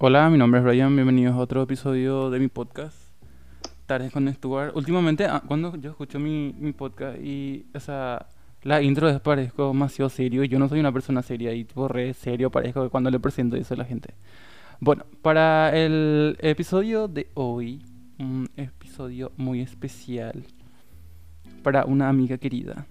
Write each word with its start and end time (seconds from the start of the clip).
Hola, 0.00 0.30
mi 0.30 0.38
nombre 0.38 0.60
es 0.60 0.64
Brian, 0.64 0.94
bienvenidos 0.94 1.34
a 1.34 1.38
otro 1.38 1.60
episodio 1.60 2.30
de 2.30 2.38
mi 2.38 2.46
podcast, 2.46 2.96
Tardes 3.86 4.12
con 4.12 4.32
Stuart. 4.32 4.76
Últimamente, 4.76 5.24
ah, 5.26 5.42
cuando 5.44 5.74
yo 5.74 5.90
escucho 5.90 6.20
mi, 6.20 6.54
mi 6.56 6.72
podcast 6.72 7.18
y, 7.20 7.66
o 7.74 7.80
sea, 7.80 8.28
la 8.62 8.80
intro 8.80 9.08
es 9.08 9.18
parezco 9.18 9.66
demasiado 9.66 10.08
serio 10.08 10.44
yo 10.44 10.60
no 10.60 10.68
soy 10.68 10.78
una 10.78 10.92
persona 10.92 11.20
seria 11.20 11.52
y 11.52 11.64
tipo 11.64 11.88
re 11.88 12.14
serio 12.14 12.48
parezco 12.48 12.88
cuando 12.90 13.10
le 13.10 13.18
presento 13.18 13.56
eso 13.56 13.74
a 13.74 13.76
la 13.76 13.84
gente. 13.84 14.14
Bueno, 14.78 15.04
para 15.20 15.76
el 15.76 16.36
episodio 16.42 17.08
de 17.08 17.30
hoy, 17.34 17.82
un 18.20 18.48
episodio 18.56 19.32
muy 19.36 19.62
especial 19.62 20.44
para 21.64 21.84
una 21.84 22.08
amiga 22.08 22.38
querida. 22.38 22.86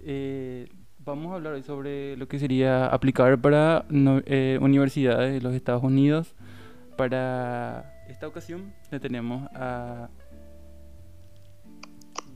Eh, 0.00 0.66
vamos 1.06 1.32
a 1.32 1.36
hablar 1.36 1.54
hoy 1.54 1.62
sobre 1.62 2.16
lo 2.16 2.28
que 2.28 2.38
sería 2.38 2.86
aplicar 2.86 3.38
para 3.40 3.84
no- 3.88 4.20
eh, 4.26 4.58
universidades 4.60 5.32
de 5.32 5.40
los 5.40 5.54
Estados 5.54 5.82
Unidos. 5.82 6.34
Para 6.96 8.04
esta 8.08 8.26
ocasión 8.26 8.74
le 8.90 9.00
tenemos 9.00 9.48
a 9.54 10.08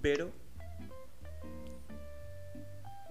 Vero. 0.01 0.31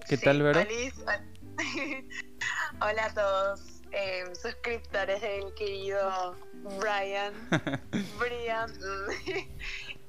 ¿Qué 0.08 0.16
Sí, 0.16 0.24
tal, 0.24 0.42
Vero? 0.42 0.60
Hola 2.80 3.06
a 3.06 3.14
todos, 3.14 3.82
eh, 3.92 4.24
suscriptores 4.40 5.20
del 5.20 5.52
querido 5.54 6.36
Brian. 6.80 7.32
Brian. 8.18 8.70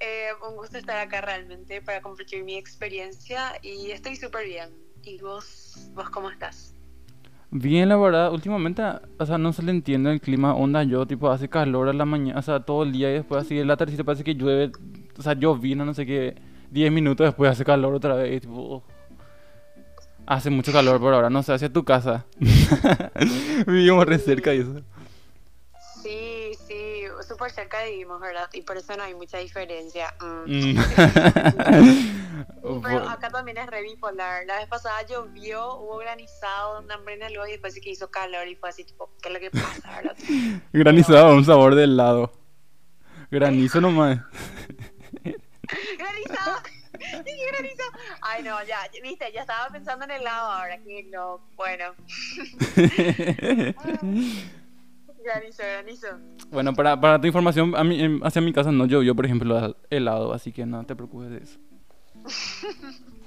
Eh, 0.03 0.29
un 0.49 0.55
gusto 0.55 0.79
estar 0.79 0.97
acá 0.97 1.21
realmente 1.21 1.79
para 1.79 2.01
compartir 2.01 2.43
mi 2.43 2.57
experiencia 2.57 3.53
y 3.61 3.91
estoy 3.91 4.15
súper 4.15 4.47
bien. 4.47 4.73
¿Y 5.03 5.19
vos, 5.19 5.89
vos 5.95 6.09
cómo 6.09 6.29
estás? 6.29 6.75
Bien, 7.49 7.89
la 7.89 7.97
verdad, 7.97 8.31
últimamente, 8.31 8.81
o 9.17 9.25
sea, 9.25 9.37
no 9.37 9.51
se 9.51 9.61
le 9.63 9.71
entiende 9.71 10.11
el 10.11 10.21
clima, 10.21 10.55
onda, 10.55 10.83
yo, 10.83 11.05
tipo, 11.05 11.29
hace 11.29 11.49
calor 11.49 11.89
a 11.89 11.93
la 11.93 12.05
mañana, 12.05 12.39
o 12.39 12.41
sea, 12.41 12.61
todo 12.61 12.83
el 12.83 12.93
día 12.93 13.09
y 13.09 13.15
después 13.15 13.43
así, 13.43 13.59
en 13.59 13.67
la 13.67 13.75
tardecita 13.75 14.05
parece 14.05 14.23
que 14.23 14.35
llueve, 14.35 14.71
o 15.17 15.21
sea, 15.21 15.33
llovina, 15.33 15.83
no 15.83 15.93
sé 15.93 16.05
qué, 16.05 16.35
10 16.69 16.91
minutos 16.93 17.25
después 17.25 17.51
hace 17.51 17.65
calor 17.65 17.93
otra 17.93 18.15
vez, 18.15 18.41
tipo, 18.41 18.83
hace 20.25 20.49
mucho 20.49 20.71
calor 20.71 21.01
por 21.01 21.13
ahora, 21.13 21.29
no 21.29 21.43
sé, 21.43 21.51
hacia 21.51 21.73
tu 21.73 21.83
casa, 21.83 22.25
vivimos 23.67 24.05
re 24.05 24.17
cerca 24.17 24.53
y 24.53 24.59
eso. 24.59 24.81
Súper 27.31 27.49
cerca 27.49 27.81
vivimos, 27.85 28.19
¿verdad? 28.19 28.49
Y 28.51 28.61
por 28.63 28.75
eso 28.75 28.93
no 28.97 29.03
hay 29.03 29.15
mucha 29.15 29.37
diferencia. 29.37 30.13
Mm. 30.19 30.75
Mm. 30.75 30.75
Pero 32.83 33.09
acá 33.09 33.29
también 33.29 33.57
es 33.57 33.67
re 33.67 33.83
bipolar. 33.83 34.45
La 34.45 34.57
vez 34.57 34.67
pasada 34.67 35.01
llovió, 35.07 35.77
hubo 35.77 35.97
granizado, 35.97 36.81
una 36.81 36.95
hambrena 36.95 37.29
luego 37.29 37.47
y 37.47 37.51
después 37.51 37.73
sí 37.73 37.79
que 37.79 37.91
hizo 37.91 38.11
calor 38.11 38.49
y 38.49 38.55
fue 38.55 38.67
así, 38.67 38.83
tipo, 38.83 39.09
¿qué 39.21 39.29
es 39.29 39.33
lo 39.33 39.39
que 39.39 39.49
pasa, 39.49 39.95
verdad? 39.95 40.17
Granizado, 40.73 41.33
un 41.33 41.45
sabor 41.45 41.75
de 41.75 41.85
helado, 41.85 42.33
granizo 43.29 43.79
nomás. 43.79 44.19
¡Granizado! 45.23 46.61
Ay, 48.21 48.43
no, 48.43 48.61
ya, 48.65 48.79
viste, 49.01 49.31
ya 49.31 49.41
estaba 49.41 49.69
pensando 49.69 50.03
en 50.03 50.11
el 50.11 50.21
helado 50.21 50.51
ahora, 50.51 50.77
que 50.79 51.03
no, 51.03 51.39
bueno, 51.55 51.95
granizo, 55.23 55.63
granizo. 55.63 56.07
Bueno, 56.49 56.73
para, 56.73 56.99
para 56.99 57.19
tu 57.21 57.27
información, 57.27 57.73
a 57.75 57.83
mí, 57.83 58.19
hacia 58.23 58.41
mi 58.41 58.51
casa 58.53 58.71
no 58.71 58.85
llovió, 58.85 59.15
por 59.15 59.25
ejemplo, 59.25 59.75
helado, 59.89 60.33
así 60.33 60.51
que 60.51 60.65
no 60.65 60.83
te 60.85 60.95
preocupes 60.95 61.29
de 61.29 61.37
eso. 61.37 61.59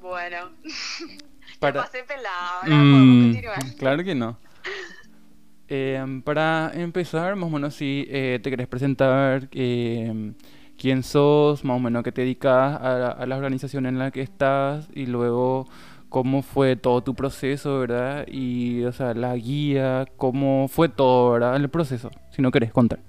Bueno, 0.00 0.50
Para- 1.60 1.82
pasé 1.82 2.02
pelada, 2.02 2.60
ahora 2.62 2.74
Mm, 2.74 3.22
continuar. 3.22 3.76
claro 3.78 4.04
que 4.04 4.14
no. 4.14 4.36
Em, 5.68 6.20
para 6.22 6.70
empezar, 6.74 7.34
más 7.36 7.46
o 7.48 7.50
menos, 7.50 7.74
si 7.74 8.04
eh, 8.10 8.40
te 8.42 8.50
querés 8.50 8.66
presentar, 8.68 9.48
em, 9.52 10.34
quién 10.76 11.02
sos, 11.02 11.64
más 11.64 11.76
o 11.76 11.80
menos, 11.80 12.02
qué 12.02 12.12
te 12.12 12.22
dedicas, 12.22 12.52
a, 12.78 13.12
a 13.12 13.26
la 13.26 13.36
organización 13.36 13.86
en 13.86 13.98
la 13.98 14.10
que 14.10 14.20
estás 14.20 14.88
y 14.92 15.06
luego 15.06 15.66
cómo 16.12 16.42
fue 16.42 16.76
todo 16.76 17.02
tu 17.02 17.14
proceso, 17.14 17.80
¿verdad? 17.80 18.26
Y, 18.28 18.84
o 18.84 18.92
sea, 18.92 19.14
la 19.14 19.34
guía, 19.34 20.06
cómo 20.18 20.68
fue 20.68 20.90
todo, 20.90 21.32
¿verdad? 21.32 21.56
El 21.56 21.70
proceso, 21.70 22.10
si 22.30 22.42
no 22.42 22.50
querés 22.50 22.70
contar. 22.70 23.00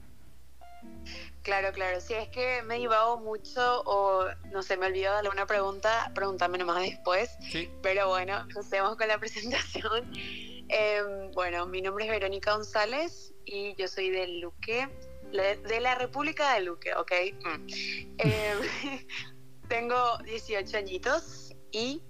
Claro, 1.41 1.73
claro. 1.73 1.99
Si 1.99 2.13
es 2.13 2.29
que 2.29 2.63
me 2.63 2.77
divago 2.79 3.19
mucho 3.19 3.81
o 3.85 4.23
no 4.53 4.63
sé, 4.63 4.77
me 4.77 4.85
olvido 4.85 5.11
de 5.11 5.19
alguna 5.19 5.45
pregunta, 5.45 6.11
pregúntame 6.15 6.57
nomás 6.57 6.81
después. 6.81 7.37
Sí. 7.41 7.69
Pero 7.81 8.07
bueno, 8.07 8.39
empecemos 8.49 8.95
con 8.95 9.07
la 9.07 9.19
presentación. 9.19 10.09
Em, 10.69 11.29
bueno, 11.33 11.67
mi 11.67 11.81
nombre 11.81 12.05
es 12.05 12.09
Verónica 12.09 12.55
González 12.55 13.33
y 13.43 13.75
yo 13.75 13.85
soy 13.89 14.09
de 14.09 14.27
Luque, 14.39 14.87
de 15.29 15.79
la 15.81 15.95
República 15.95 16.53
de 16.53 16.61
Luque, 16.61 16.95
¿ok? 16.95 17.11
Mm. 17.43 17.67
Em, 18.17 18.59
tengo 19.67 20.17
18 20.23 20.77
añitos 20.77 21.53
y 21.73 22.01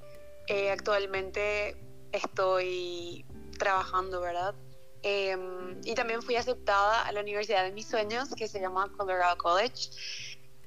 eh, 0.48 0.72
actualmente 0.72 1.76
estoy 2.12 3.26
trabajando, 3.58 4.22
¿verdad? 4.22 4.56
Em, 5.02 5.82
y 5.84 5.96
también 5.96 6.22
fui 6.22 6.36
aceptada 6.38 7.02
a 7.06 7.12
la 7.12 7.22
universidad 7.22 7.64
de 7.64 7.72
mis 7.72 7.88
sueños, 7.88 8.34
que 8.36 8.48
se 8.48 8.62
llama 8.62 8.90
Colorado 8.98 9.38
College. 9.38 9.90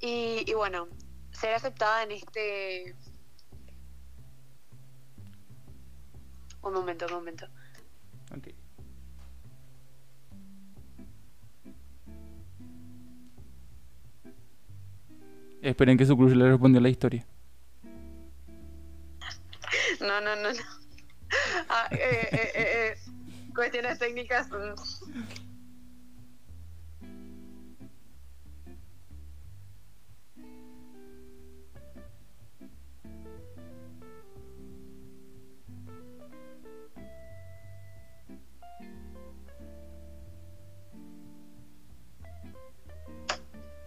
Y, 0.01 0.53
bueno, 0.55 0.89
ser 1.33 1.55
aceptada 1.55 2.03
en 2.03 2.13
este... 2.13 2.95
Un 6.63 6.75
momento, 6.75 7.07
un 7.07 7.13
momento. 7.13 7.47
Ok. 8.37 8.49
Esperen 15.63 15.97
que 15.97 16.05
su 16.05 16.17
cruz 16.17 16.37
le 16.37 16.49
respondió 16.49 16.81
la 16.81 16.89
historia. 16.89 17.27
No, 20.01 20.21
no, 20.21 20.37
no, 20.37 20.53
no. 20.53 20.63
Ah, 21.69 21.89
eh, 21.91 22.29
eh, 22.33 22.53
eh, 22.55 22.95
eh, 22.95 22.97
Cuestiones 23.55 23.99
técnicas. 23.99 24.49
mm. 24.51 24.75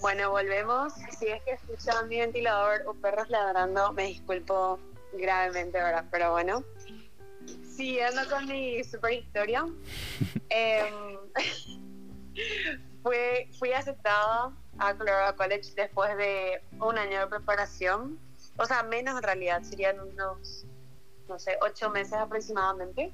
Bueno, 0.02 0.32
volvemos. 0.32 0.94
Si 1.20 1.28
es 1.28 1.42
que 1.44 1.52
escuchan 1.52 2.08
mi 2.08 2.20
ventilador 2.20 2.84
o 2.88 2.94
perros 2.94 3.30
ladrando, 3.30 3.92
me 3.94 4.06
disculpo 4.06 4.80
gravemente, 5.14 5.78
¿verdad? 5.78 6.06
Pero 6.12 6.32
bueno. 6.32 6.64
Siguiendo 7.76 8.22
con 8.30 8.46
mi 8.48 8.84
super 8.84 9.14
historia. 9.14 9.66
em, 10.50 11.18
fue, 13.04 13.50
fui 13.58 13.72
aceptada 13.74 14.52
a 14.78 14.94
Colorado 14.96 15.36
College 15.36 15.74
después 15.76 16.16
de 16.18 16.62
un 16.80 16.98
año 16.98 17.22
de 17.22 17.28
preparación. 17.28 18.20
O 18.58 18.66
sea, 18.66 18.84
menos 18.84 19.18
en 19.18 19.24
realidad, 19.24 19.62
serían 19.64 20.00
unos, 20.00 20.66
no 21.28 21.40
sé, 21.40 21.58
ocho 21.62 21.90
meses 21.90 22.14
aproximadamente. 22.14 23.12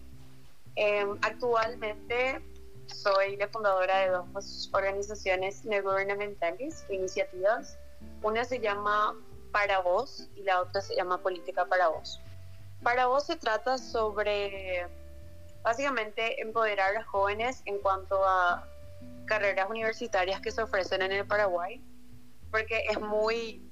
Em, 0.75 1.17
actualmente 1.21 2.41
soy 2.87 3.37
la 3.37 3.47
fundadora 3.47 3.99
de 3.99 4.09
dos 4.09 4.69
organizaciones 4.73 5.63
no 5.65 5.81
gubernamentales, 5.81 6.85
iniciativas. 6.89 7.77
Una 8.21 8.43
se 8.43 8.59
llama 8.59 9.15
Para 9.55 9.79
Vos 9.79 10.27
y 10.35 10.43
la 10.43 10.59
otra 10.59 10.81
se 10.81 10.97
llama 10.97 11.21
Política 11.21 11.63
para 11.63 11.87
Vos. 11.87 12.19
Para 12.83 13.05
Vos 13.05 13.23
se 13.23 13.37
trata 13.37 13.77
sobre 13.77 14.85
básicamente 15.63 16.41
empoderar 16.41 16.89
a 16.89 16.99
los 16.99 17.07
jóvenes 17.07 17.61
en 17.63 17.79
cuanto 17.79 18.21
a 18.27 18.67
carreras 19.25 19.69
universitarias 19.69 20.41
que 20.41 20.51
se 20.51 20.61
ofrecen 20.61 21.03
en 21.03 21.13
el 21.13 21.25
Paraguay, 21.25 21.81
porque 22.51 22.83
es 22.89 22.99
muy 22.99 23.71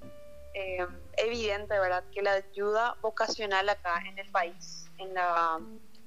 eh, 0.53 0.87
evidente, 1.17 1.77
¿verdad?, 1.77 2.05
que 2.13 2.21
la 2.21 2.31
ayuda 2.31 2.95
vocacional 3.01 3.67
acá 3.67 4.01
en 4.07 4.17
el 4.17 4.31
país, 4.31 4.89
en 4.99 5.13
la 5.13 5.59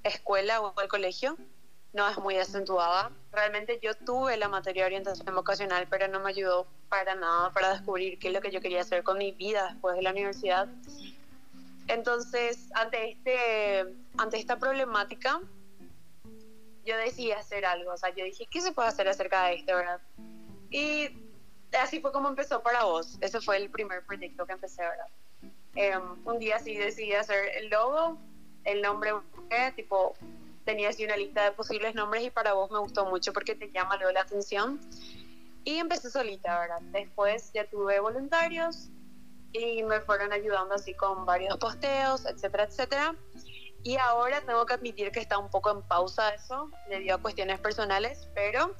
escuela 0.04 0.62
o 0.62 0.80
el 0.80 0.88
colegio, 0.88 1.36
no 1.96 2.06
es 2.06 2.19
muy 2.19 2.37
acentuada. 2.37 3.10
Realmente 3.32 3.81
yo 3.82 3.94
tuve 3.94 4.37
la 4.37 4.48
materia 4.48 4.82
de 4.82 4.87
orientación 4.88 5.34
vocacional, 5.34 5.87
pero 5.88 6.06
no 6.08 6.20
me 6.20 6.28
ayudó 6.28 6.66
para 6.90 7.14
nada 7.14 7.50
para 7.52 7.72
descubrir 7.72 8.19
qué 8.19 8.28
es 8.28 8.34
lo 8.34 8.43
que 8.43 8.50
yo 8.50 8.60
quería 8.60 8.82
hacer 8.82 9.02
con 9.02 9.16
mi 9.16 9.32
vida 9.32 9.70
después 9.72 9.96
de 9.96 10.02
la 10.02 10.10
universidad. 10.10 10.69
Entonces, 11.88 12.69
ante, 12.75 13.12
este, 13.12 13.94
ante 14.19 14.38
esta 14.38 14.58
problemática, 14.58 15.40
yo 16.84 16.96
decidí 16.98 17.32
hacer 17.32 17.64
algo. 17.64 17.93
O 17.93 17.96
sea, 17.96 18.10
yo 18.14 18.25
dije, 18.25 18.46
¿qué 18.50 18.60
se 18.60 18.72
puede 18.72 18.88
hacer 18.88 19.08
acerca 19.08 19.46
de 19.46 19.54
esto, 19.54 19.75
verdad? 19.75 20.00
Y 20.70 21.08
así 21.81 22.00
fue 22.00 22.12
como 22.12 22.28
empezó 22.28 22.62
para 22.62 22.84
vos. 22.84 23.16
Ese 23.22 23.40
fue 23.40 23.56
el 23.56 23.70
primer 23.70 24.04
proyecto 24.04 24.44
que 24.44 24.52
empecé, 24.52 24.82
¿verdad? 24.82 25.08
Eh, 25.76 25.99
un 26.26 26.38
día 26.38 26.58
sí 26.58 26.76
decidí 26.76 27.14
hacer 27.14 27.56
el 27.56 27.70
logo, 27.70 28.19
el 28.64 28.82
nombre, 28.82 29.12
busqué, 29.12 29.72
tipo, 29.75 30.14
tenía 30.66 30.90
así 30.90 31.04
una 31.04 31.16
lista 31.16 31.44
de 31.44 31.52
posibles 31.52 31.94
nombres 31.94 32.24
y 32.24 32.30
para 32.30 32.52
vos 32.52 32.70
me 32.70 32.78
gustó 32.78 33.06
mucho 33.06 33.32
porque 33.32 33.54
te 33.54 33.70
llama 33.70 33.96
luego 33.96 34.12
la 34.12 34.22
atención. 34.22 34.80
Y 35.64 35.78
empecé 35.78 36.10
solita, 36.10 36.60
¿verdad? 36.60 36.80
Después 36.92 37.50
ya 37.54 37.64
tuve 37.70 37.98
voluntarios 38.00 38.90
y 39.52 39.82
me 39.84 40.00
fueron 40.00 40.32
ayudando 40.32 40.74
así 40.74 40.92
con 40.94 41.24
varios 41.24 41.56
posteos, 41.56 42.26
etcétera, 42.26 42.64
etcétera. 42.64 43.14
Y 43.82 43.96
ahora 43.96 44.40
tengo 44.40 44.66
que 44.66 44.74
admitir 44.74 45.10
que 45.12 45.20
está 45.20 45.38
un 45.38 45.48
poco 45.48 45.70
en 45.70 45.82
pausa 45.82 46.30
eso, 46.30 46.70
debido 46.88 47.16
a 47.16 47.22
cuestiones 47.22 47.60
personales, 47.60 48.28
pero 48.34 48.74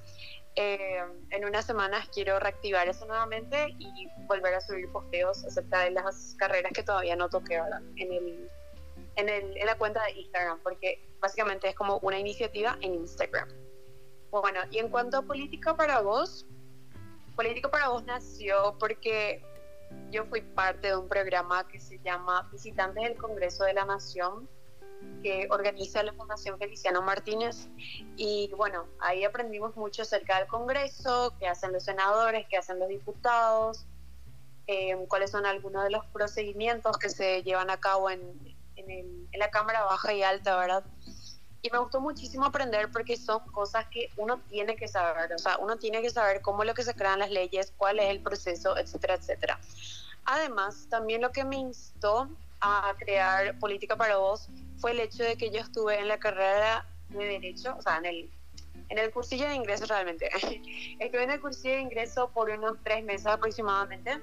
eh, 0.57 1.01
en 1.31 1.45
unas 1.45 1.65
semanas 1.65 2.09
quiero 2.13 2.41
reactivar 2.41 2.89
eso 2.89 3.07
nuevamente 3.07 3.75
y 3.79 4.09
volver 4.27 4.55
a 4.55 4.61
subir 4.61 4.91
posteos 4.91 5.45
acerca 5.45 5.81
de 5.81 5.93
las 5.93 6.35
carreras 6.39 6.73
que 6.73 6.83
todavía 6.83 7.15
no 7.15 7.29
toqué 7.29 7.59
ahora 7.59 7.81
en, 7.97 8.13
el, 8.13 8.51
en, 9.15 9.29
el, 9.29 9.57
en 9.57 9.67
la 9.67 9.77
cuenta 9.77 10.03
de 10.05 10.13
Instagram, 10.13 10.59
porque 10.63 11.01
básicamente 11.27 11.69
es 11.69 11.75
como 11.75 11.99
una 11.99 12.19
iniciativa 12.19 12.79
en 12.81 12.95
Instagram. 12.95 13.49
Bueno, 14.31 14.61
y 14.71 14.79
en 14.79 14.89
cuanto 14.89 15.19
a 15.19 15.23
Política 15.23 15.77
para 15.77 16.01
Vos, 16.01 16.47
Política 17.35 17.69
para 17.69 17.89
Vos 17.89 18.05
nació 18.05 18.77
porque 18.79 19.45
yo 20.11 20.25
fui 20.27 20.41
parte 20.41 20.89
de 20.89 20.97
un 20.97 21.09
programa 21.09 21.67
que 21.67 21.81
se 21.81 21.99
llama 21.99 22.49
Visitantes 22.53 23.03
del 23.03 23.17
Congreso 23.17 23.65
de 23.65 23.75
la 23.75 23.85
Nación, 23.85 24.49
que 25.23 25.49
organiza 25.51 26.03
la 26.05 26.13
Fundación 26.13 26.59
Feliciano 26.59 27.03
Martínez. 27.03 27.69
Y 28.17 28.53
bueno, 28.57 28.87
ahí 29.01 29.25
aprendimos 29.25 29.77
mucho 29.77 30.03
acerca 30.03 30.39
del 30.39 30.47
Congreso, 30.47 31.35
qué 31.41 31.49
hacen 31.49 31.73
los 31.73 31.83
senadores, 31.83 32.47
qué 32.49 32.57
hacen 32.57 32.79
los 32.79 32.89
diputados, 32.89 33.85
eh, 34.69 34.97
cuáles 35.09 35.33
son 35.33 35.45
algunos 35.45 35.83
de 35.83 35.91
los 35.91 36.05
procedimientos 36.07 36.97
que 36.99 37.09
se 37.09 37.43
llevan 37.43 37.71
a 37.71 37.79
cabo 37.79 38.11
en, 38.11 38.21
en, 38.77 39.39
la 39.39 39.51
Cámara 39.51 39.85
Baja 39.85 40.13
y 40.15 40.23
Alta, 40.23 40.57
¿verdad? 40.57 40.85
Y 41.67 41.71
me 41.73 41.79
gustó 41.79 42.01
muchísimo 42.01 42.45
aprender 42.45 42.93
porque 42.93 43.17
son 43.17 43.41
cosas 43.51 43.87
que 43.89 44.11
uno 44.17 44.39
tiene 44.49 44.77
que 44.77 44.87
saber, 44.87 45.33
o 45.33 45.39
sea, 45.39 45.59
uno 45.59 45.77
tiene 45.77 46.01
que 46.01 46.11
saber 46.11 46.41
cómo 46.41 46.63
es 46.63 46.69
lo 46.69 46.75
que 46.75 46.85
se 46.85 46.95
crean 46.95 47.19
las 47.19 47.33
leyes, 47.33 47.73
cuál 47.77 47.99
es 47.99 48.09
el 48.09 48.21
proceso, 48.21 48.79
etcétera, 48.79 49.15
etcétera. 49.15 49.59
Además, 50.27 50.87
también 50.89 51.23
lo 51.23 51.33
que 51.33 51.45
me 51.45 51.57
instó 51.57 52.29
a 52.61 52.95
crear 52.99 53.59
Política 53.59 53.97
para 53.97 54.17
Vos 54.17 54.49
fue 54.79 54.93
el 54.93 55.01
hecho 55.01 55.25
de 55.25 55.37
que 55.37 55.51
yo 55.51 55.59
estuve 55.59 55.99
en 55.99 56.07
la 56.07 56.19
carrera 56.19 56.87
de 57.09 57.25
Derecho, 57.25 57.75
o 57.77 57.83
sea, 57.83 57.97
en 57.99 58.07
el, 58.07 58.31
en 58.89 58.99
el 58.99 59.11
cursillo 59.11 59.49
de 59.49 59.57
ingreso 59.57 59.87
realmente. 59.87 60.31
estuve 61.01 61.25
en 61.25 61.33
el 61.33 61.41
cursillo 61.41 61.75
de 61.75 61.81
ingreso 61.81 62.31
por 62.31 62.49
unos 62.49 62.77
tres 62.85 63.03
meses 63.03 63.27
aproximadamente 63.27 64.21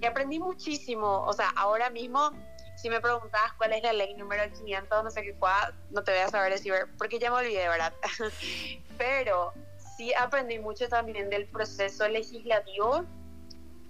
y 0.00 0.06
aprendí 0.06 0.38
muchísimo. 0.38 1.24
O 1.26 1.32
sea, 1.32 1.48
ahora 1.56 1.90
mismo, 1.90 2.30
si 2.76 2.90
me 2.90 3.00
preguntabas 3.00 3.52
cuál 3.54 3.72
es 3.72 3.82
la 3.82 3.92
ley 3.92 4.14
número 4.14 4.42
500, 4.52 5.04
no 5.04 5.10
sé 5.10 5.22
qué 5.22 5.34
cuál, 5.34 5.74
no 5.90 6.02
te 6.02 6.12
voy 6.12 6.20
a 6.20 6.28
saber 6.28 6.52
decir, 6.52 6.72
porque 6.98 7.18
ya 7.18 7.30
me 7.30 7.38
olvidé, 7.38 7.68
¿verdad? 7.68 7.92
Pero 8.98 9.52
sí 9.96 10.12
aprendí 10.14 10.58
mucho 10.58 10.88
también 10.88 11.30
del 11.30 11.46
proceso 11.46 12.08
legislativo 12.08 13.04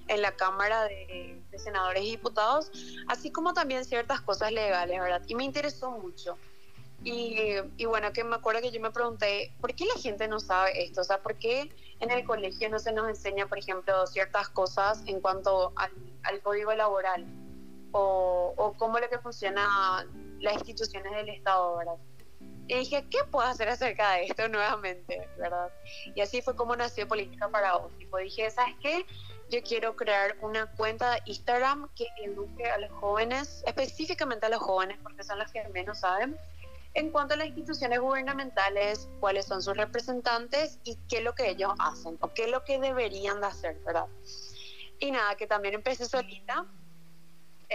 en 0.09 0.23
la 0.23 0.33
Cámara 0.33 0.85
de, 0.85 1.41
Senadores 1.57 2.03
y 2.03 2.11
Diputados, 2.11 2.71
así 3.09 3.31
como 3.31 3.55
también 3.55 3.85
ciertas 3.85 4.21
cosas 4.21 4.51
legales, 4.53 5.01
¿verdad? 5.01 5.23
Y 5.29 5.35
me 5.37 5.45
interesó 5.45 5.93
mucho. 5.93 6.37
Y, 7.05 7.85
bueno, 7.87 8.13
que 8.13 8.25
me 8.25 8.37
acuerdo 8.37 8.63
que 8.63 8.71
yo 8.71 8.81
me 8.81 8.91
pregunté, 8.91 9.55
¿por 9.61 9.75
qué 9.75 9.85
la 9.85 10.01
gente 10.01 10.27
no 10.27 10.41
sabe 10.41 10.85
esto? 10.85 11.03
O 11.03 11.05
sea, 11.05 11.23
¿por 11.23 11.37
qué 11.37 11.71
en 12.01 12.11
el 12.11 12.25
colegio 12.25 12.69
no 12.71 12.79
se 12.79 12.93
nos 12.93 13.09
enseña, 13.09 13.47
por 13.47 13.59
ejemplo, 13.59 14.07
ciertas 14.07 14.49
cosas 14.49 15.03
en 15.07 15.21
cuanto 15.21 15.73
al, 15.77 16.41
código 16.43 16.75
laboral? 16.75 17.27
O, 17.97 18.53
o 18.57 18.73
cómo 18.73 18.99
lo 18.99 19.09
que 19.09 19.19
funciona 19.21 20.05
las 20.41 20.55
instituciones 20.55 21.13
del 21.13 21.29
Estado, 21.29 21.77
¿verdad? 21.77 21.97
Y 22.67 22.79
dije, 22.79 23.07
¿qué 23.09 23.19
puedo 23.31 23.47
hacer 23.47 23.69
acerca 23.69 24.13
de 24.13 24.25
esto 24.25 24.49
nuevamente, 24.49 25.29
verdad? 25.39 25.71
Y 26.15 26.21
así 26.21 26.43
fue 26.43 26.57
como 26.57 26.75
nació 26.75 27.07
Política 27.07 27.49
para 27.49 27.77
Vos. 27.77 27.97
Tipo, 27.99 28.17
dije, 28.19 28.51
¿sabes 28.51 28.75
qué? 28.83 29.07
yo 29.51 29.63
quiero 29.63 29.97
crear 29.97 30.37
una 30.41 30.67
cuenta 30.67 31.13
de 31.13 31.23
Instagram 31.27 31.89
que 31.95 32.07
eduque 32.25 32.65
a 32.65 32.79
los 32.79 32.91
jóvenes, 32.93 33.63
específicamente 33.67 34.47
a 34.47 34.49
los 34.49 34.61
jóvenes, 34.61 34.99
porque 35.03 35.23
son 35.23 35.39
los 35.39 35.51
que 35.53 35.67
menos 35.69 36.01
saben, 36.01 36.37
en 36.95 37.11
cuanto 37.11 37.35
a 37.35 37.37
las 37.37 37.49
instituciones 37.49 38.01
gubernamentales, 38.01 39.09
cuáles 39.21 39.47
son 39.47 39.63
sus 39.63 39.77
representantes 39.77 40.79
y 40.85 40.97
qué 41.09 41.19
es 41.19 41.25
lo 41.25 41.35
que 41.35 41.51
ellos 41.51 41.73
hacen 41.79 42.17
o 42.21 42.33
qué 42.33 42.45
es 42.45 42.51
lo 42.51 42.65
que 42.65 42.79
deberían 42.79 43.41
de 43.41 43.47
hacer, 43.49 43.79
¿verdad? 43.85 44.07
Y 45.01 45.11
nada, 45.11 45.35
que 45.35 45.47
también 45.47 45.75
empecé 45.75 46.07
solita. 46.07 46.67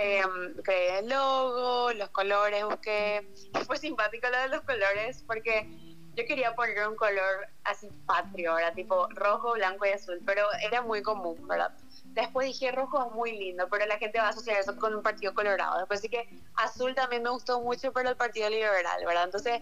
Eh, 0.01 0.22
creé 0.63 1.00
el 1.00 1.10
logo, 1.10 1.92
los 1.92 2.10
colores, 2.12 2.63
busqué. 2.63 3.28
Fue 3.66 3.75
simpático 3.75 4.30
lo 4.30 4.38
de 4.38 4.48
los 4.48 4.62
colores 4.62 5.25
porque 5.28 5.68
yo 6.16 6.25
quería 6.25 6.56
poner 6.56 6.88
un 6.88 6.96
color 6.96 7.48
así 7.66 7.90
patrio, 8.06 8.56
¿verdad? 8.56 8.74
Tipo 8.74 9.10
rojo, 9.10 9.54
blanco 9.54 9.86
y 9.86 9.90
azul, 9.90 10.22
pero 10.25 10.46
era 10.62 10.81
muy 10.81 11.01
común, 11.01 11.46
¿verdad? 11.50 11.74
Después 12.06 12.48
dije 12.48 12.72
rojo 12.72 13.07
es 13.07 13.13
muy 13.13 13.38
lindo, 13.38 13.68
pero 13.69 13.86
la 13.88 13.98
gente 13.98 14.19
va 14.19 14.28
a 14.28 14.30
asociar 14.30 14.57
eso 14.57 14.78
con 14.78 14.96
un 14.96 15.04
partido 15.04 15.34
colorado. 15.34 15.80
Después 15.80 16.00
sí 16.00 16.07
que 16.07 16.30
azul 16.56 16.96
también 16.96 17.24
me 17.24 17.30
gustó 17.30 17.60
mucho, 17.62 17.92
pero 17.92 18.10
el 18.10 18.16
partido 18.16 18.50
liberal, 18.50 19.06
¿verdad? 19.06 19.25
Entonces, 19.25 19.60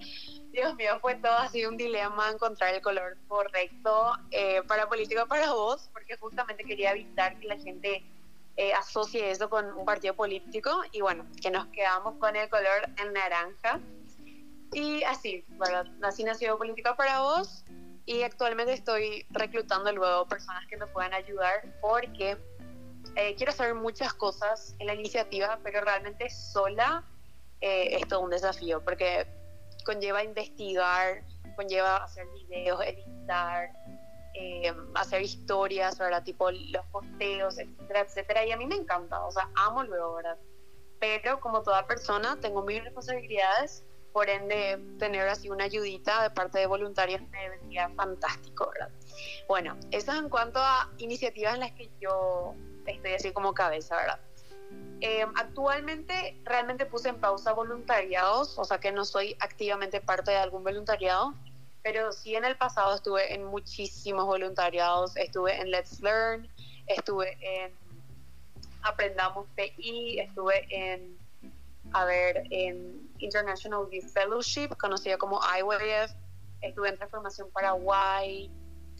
Dios 0.51 0.75
mío, 0.75 0.99
fue 1.01 1.15
todo 1.15 1.33
así 1.33 1.65
un 1.65 1.77
dilema 1.77 2.29
encontrar 2.29 2.75
el 2.75 2.81
color 2.81 3.17
correcto 3.27 4.13
eh, 4.29 4.61
para 4.67 4.87
político 4.87 5.25
para 5.27 5.51
vos, 5.51 5.89
porque 5.93 6.15
justamente 6.17 6.63
quería 6.63 6.91
evitar 6.91 7.39
que 7.39 7.47
la 7.47 7.57
gente 7.57 8.03
eh, 8.57 8.73
asocie 8.73 9.29
eso 9.29 9.49
con 9.49 9.71
un 9.73 9.85
partido 9.85 10.15
político 10.15 10.81
y 10.91 11.01
bueno, 11.01 11.27
que 11.41 11.51
nos 11.51 11.67
quedamos 11.67 12.15
con 12.15 12.35
el 12.35 12.49
color 12.49 12.89
en 12.97 13.13
naranja. 13.13 13.79
Y 14.73 15.03
así, 15.03 15.45
¿verdad? 15.49 15.85
Así 16.01 16.23
nació 16.23 16.57
Política 16.57 16.95
para 16.95 17.21
Vos 17.21 17.63
y 18.07 18.23
actualmente 18.23 18.73
estoy 18.73 19.25
reclutando 19.29 19.91
luego 19.91 20.27
personas 20.27 20.65
que 20.67 20.75
me 20.75 20.87
puedan 20.87 21.13
ayudar 21.13 21.71
porque 21.81 22.37
eh, 23.15 23.35
quiero 23.35 23.51
hacer 23.51 23.75
muchas 23.75 24.13
cosas 24.15 24.75
en 24.79 24.87
la 24.87 24.95
iniciativa, 24.95 25.59
pero 25.63 25.81
realmente 25.81 26.29
sola 26.29 27.03
eh, 27.61 27.97
es 27.97 28.07
todo 28.07 28.21
un 28.21 28.31
desafío 28.31 28.83
porque 28.83 29.27
conlleva 29.85 30.23
investigar, 30.23 31.21
conlleva 31.55 31.97
hacer 31.97 32.25
videos, 32.49 32.81
editar, 32.81 33.69
eh, 34.39 34.71
hacer 34.93 35.23
historias, 35.23 35.97
¿verdad? 35.97 36.23
Tipo 36.23 36.51
los 36.51 36.85
posteos, 36.91 37.57
etcétera, 37.57 38.01
etcétera. 38.01 38.45
Y 38.45 38.51
a 38.51 38.57
mí 38.57 38.67
me 38.67 38.75
encanta, 38.75 39.25
o 39.25 39.31
sea, 39.31 39.49
amo 39.55 39.83
luego, 39.83 40.15
¿verdad? 40.15 40.37
Pero 40.99 41.39
como 41.39 41.63
toda 41.63 41.87
persona, 41.87 42.39
tengo 42.39 42.63
mil 42.63 42.83
responsabilidades 42.83 43.83
por 44.13 44.29
ende 44.29 44.79
tener 44.99 45.27
así 45.27 45.49
una 45.49 45.63
ayudita 45.65 46.23
de 46.23 46.29
parte 46.29 46.59
de 46.59 46.67
voluntarios 46.67 47.21
me 47.29 47.49
vendría 47.49 47.89
fantástico, 47.89 48.69
¿verdad? 48.71 48.89
Bueno, 49.47 49.77
eso 49.91 50.13
en 50.13 50.29
cuanto 50.29 50.59
a 50.59 50.91
iniciativas 50.97 51.55
en 51.55 51.59
las 51.61 51.71
que 51.71 51.89
yo 51.99 52.53
estoy 52.85 53.13
así 53.13 53.31
como 53.31 53.53
cabeza, 53.53 53.95
¿verdad? 53.95 54.19
Em, 55.01 55.31
actualmente 55.35 56.39
realmente 56.43 56.85
puse 56.85 57.09
en 57.09 57.19
pausa 57.19 57.53
voluntariados, 57.53 58.57
o 58.57 58.63
sea 58.63 58.79
que 58.79 58.91
no 58.91 59.05
soy 59.05 59.35
activamente 59.39 60.01
parte 60.01 60.31
de 60.31 60.37
algún 60.37 60.63
voluntariado, 60.63 61.35
pero 61.87 62.11
sí 62.11 62.35
en 62.35 62.43
el 62.43 62.57
pasado 62.57 62.95
estuve 62.95 63.33
en 63.33 63.45
muchísimos 63.45 64.25
voluntariados, 64.25 65.15
estuve 65.15 65.57
en 65.57 65.71
Let's 65.71 66.01
Learn, 66.01 66.45
estuve 66.85 67.37
en 67.39 67.71
Aprendamos 68.81 69.47
PI, 69.55 70.19
estuve 70.19 70.67
en 70.69 71.17
a 71.93 72.03
ver, 72.03 72.43
en 72.49 73.09
International 73.19 73.87
Youth 73.89 74.11
Fellowship, 74.11 74.75
conocida 74.77 75.17
como 75.17 75.39
IWF, 75.39 76.11
estuve 76.59 76.89
en 76.89 76.97
Transformación 76.97 77.49
Paraguay, 77.53 78.51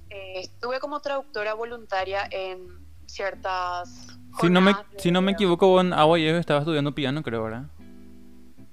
eh, 0.10 0.34
estuve 0.40 0.80
como 0.80 1.02
traductora 1.02 1.56
voluntaria 1.56 2.26
en 2.32 2.70
ciertas... 3.06 4.08
Si 4.40 4.50
no, 4.50 4.62
me, 4.62 4.74
si 4.98 5.12
no 5.12 5.22
me 5.22 5.34
equivoco, 5.34 5.82
en 5.82 5.88
IWF 5.88 6.40
estaba 6.40 6.62
estudiando 6.62 6.96
piano, 6.96 7.22
creo, 7.22 7.44
¿verdad? 7.44 7.64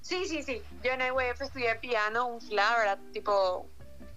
Sí, 0.02 0.24
sí, 0.26 0.44
sí. 0.44 0.62
Yo 0.84 0.92
en 0.92 1.00
IWF 1.00 1.40
estudié 1.40 1.74
piano, 1.76 2.28
un 2.28 2.40
FLA, 2.40 2.76
¿verdad? 2.76 2.98
Tipo 3.12 3.73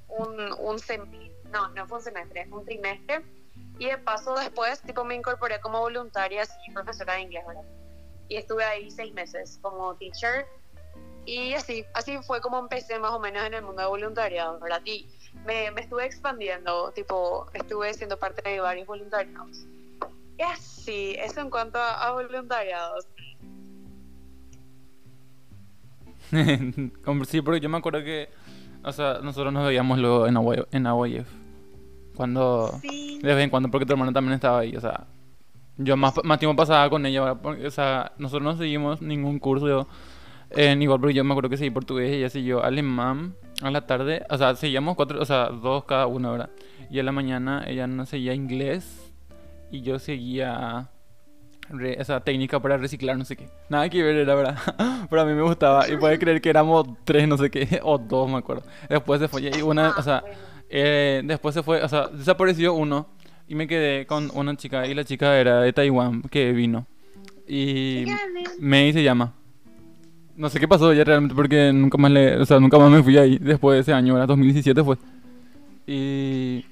un, 0.08 0.54
un 0.60 0.80
semestre, 0.80 1.32
no, 1.52 1.70
no 1.70 1.88
fue 1.88 1.98
un 1.98 2.04
semestre, 2.04 2.48
un 2.52 2.66
trimestre. 2.66 3.22
Y 3.80 3.88
de 3.88 3.98
paso 4.00 4.36
después, 4.36 4.82
tipo, 4.82 5.04
me 5.04 5.16
incorporé 5.16 5.60
como 5.62 5.80
voluntaria 5.80 6.44
y 6.68 6.72
profesora 6.74 7.14
de 7.14 7.22
inglés, 7.22 7.46
¿verdad? 7.46 7.64
y 8.30 8.36
estuve 8.36 8.64
ahí 8.64 8.92
seis 8.92 9.14
meses 9.14 9.60
como 9.62 9.96
teacher 9.96 10.46
y 11.26 11.54
así, 11.54 11.86
así 11.94 12.18
fue 12.26 12.40
como 12.42 12.60
empecé 12.60 13.00
más 13.00 13.12
o 13.12 13.20
menos 13.20 13.44
en 13.46 13.54
el 13.54 13.62
mundo 13.62 13.82
de 13.82 13.88
voluntariado, 13.90 14.60
¿verdad? 14.60 14.82
Y 14.86 15.08
me, 15.46 15.70
me 15.72 15.82
estuve 15.82 16.06
expandiendo, 16.06 16.92
tipo, 16.94 17.50
estuve 17.54 17.94
siendo 17.94 18.18
parte 18.18 18.50
de 18.50 18.62
varios 18.62 18.88
voluntariados. 18.88 19.66
Y 20.38 20.42
así, 20.42 21.16
eso 21.20 21.42
en 21.42 21.50
cuanto 21.50 21.80
a, 21.82 22.12
voluntariados. 22.12 23.08
sí, 27.28 27.42
porque 27.42 27.60
yo 27.60 27.68
me 27.68 27.78
acuerdo 27.78 28.00
que, 28.06 28.30
o 28.84 28.92
sea, 28.92 29.20
nosotros 29.22 29.54
nos 29.54 29.66
veíamos 29.66 30.00
luego 30.00 30.28
en 30.28 30.88
AYF. 30.88 31.28
En 31.28 32.16
cuando, 32.16 32.80
de 32.82 33.34
vez 33.36 33.44
en 33.44 33.50
cuando, 33.50 33.70
porque 33.70 33.86
tu 33.86 33.94
hermano 33.94 34.12
también 34.12 34.34
estaba 34.34 34.60
ahí, 34.60 34.76
o 34.76 34.82
sea, 34.82 35.06
yo 35.78 35.96
más, 35.96 36.16
más 36.24 36.40
tiempo 36.40 36.56
pasaba 36.56 36.90
con 36.90 37.06
ella, 37.06 37.34
o 37.34 37.72
sea, 37.72 38.12
nosotros 38.18 38.44
no 38.44 38.58
seguimos 38.58 39.02
ningún 39.02 39.38
curso 39.38 39.88
en 40.50 40.82
igual, 40.82 41.00
porque 41.00 41.14
yo 41.14 41.24
me 41.24 41.34
acuerdo 41.34 41.50
que 41.50 41.58
seguí 41.58 41.70
portugués 41.70 42.12
y 42.12 42.16
ella 42.16 42.30
siguió 42.30 42.64
alemán 42.64 43.36
a 43.62 43.70
la 43.70 43.86
tarde, 43.86 44.26
o 44.30 44.38
sea, 44.38 44.56
seguíamos 44.56 44.96
cuatro, 44.96 45.22
o 45.22 45.26
sea, 45.26 45.50
dos 45.50 45.84
cada 45.84 46.08
uno, 46.08 46.32
¿verdad? 46.32 46.50
Y 46.90 47.00
a 47.00 47.04
la 47.04 47.12
mañana 47.12 47.64
ella 47.68 47.86
no 47.86 48.06
seguía 48.06 48.34
inglés 48.34 49.14
y 49.72 49.82
yo 49.82 50.00
seguía 50.00 50.90
esa 51.98 52.20
técnica 52.22 52.60
para 52.60 52.78
reciclar, 52.78 53.18
no 53.18 53.26
sé 53.26 53.36
qué. 53.36 53.50
Nada 53.70 53.90
que 53.90 54.02
ver, 54.02 54.16
era 54.16 54.36
verdad. 54.36 54.58
Pero 55.10 55.22
a 55.22 55.26
mí 55.26 55.34
me 55.34 55.42
gustaba. 55.42 55.90
Y 55.90 55.98
puede 55.98 56.18
creer 56.20 56.42
que 56.42 56.50
éramos 56.50 56.88
tres, 57.04 57.28
no 57.28 57.38
sé 57.38 57.50
qué, 57.50 57.80
o 57.84 57.98
dos, 57.98 58.30
me 58.30 58.38
acuerdo. 58.38 58.64
Después 58.90 59.20
se 59.20 59.28
fue, 59.28 59.42
y 59.44 59.62
una, 59.62 59.92
o 59.98 60.02
sea, 60.02 60.24
eh, 60.70 61.22
después 61.24 61.54
se 61.54 61.64
fue, 61.64 61.82
o 61.84 61.88
sea, 61.88 62.08
desapareció 62.08 62.74
uno. 62.74 63.08
Y 63.50 63.56
me 63.56 63.68
quedé 63.68 64.06
con 64.06 64.30
una 64.34 64.56
chica, 64.58 64.86
y 64.88 64.94
la 64.94 65.06
chica 65.06 65.38
era 65.38 65.62
de 65.62 65.72
Taiwán, 65.72 66.22
que 66.24 66.52
vino. 66.52 66.86
Y 67.48 68.06
Mei 68.60 68.92
se 68.92 69.04
llama. 69.04 69.34
No 70.36 70.50
sé 70.50 70.60
qué 70.60 70.68
pasó 70.68 70.94
ya 70.94 71.04
realmente 71.04 71.34
porque 71.34 71.72
nunca 71.74 71.98
más 71.98 72.12
le, 72.12 72.38
o 72.38 72.46
sea, 72.46 72.60
nunca 72.60 72.78
más 72.78 72.92
me 72.92 73.02
fui 73.02 73.18
ahí 73.18 73.40
después 73.40 73.76
de 73.76 73.82
ese 73.82 73.94
año, 73.94 74.16
era 74.18 74.28
2017 74.28 74.84
fue. 74.84 74.98
Y 75.88 76.66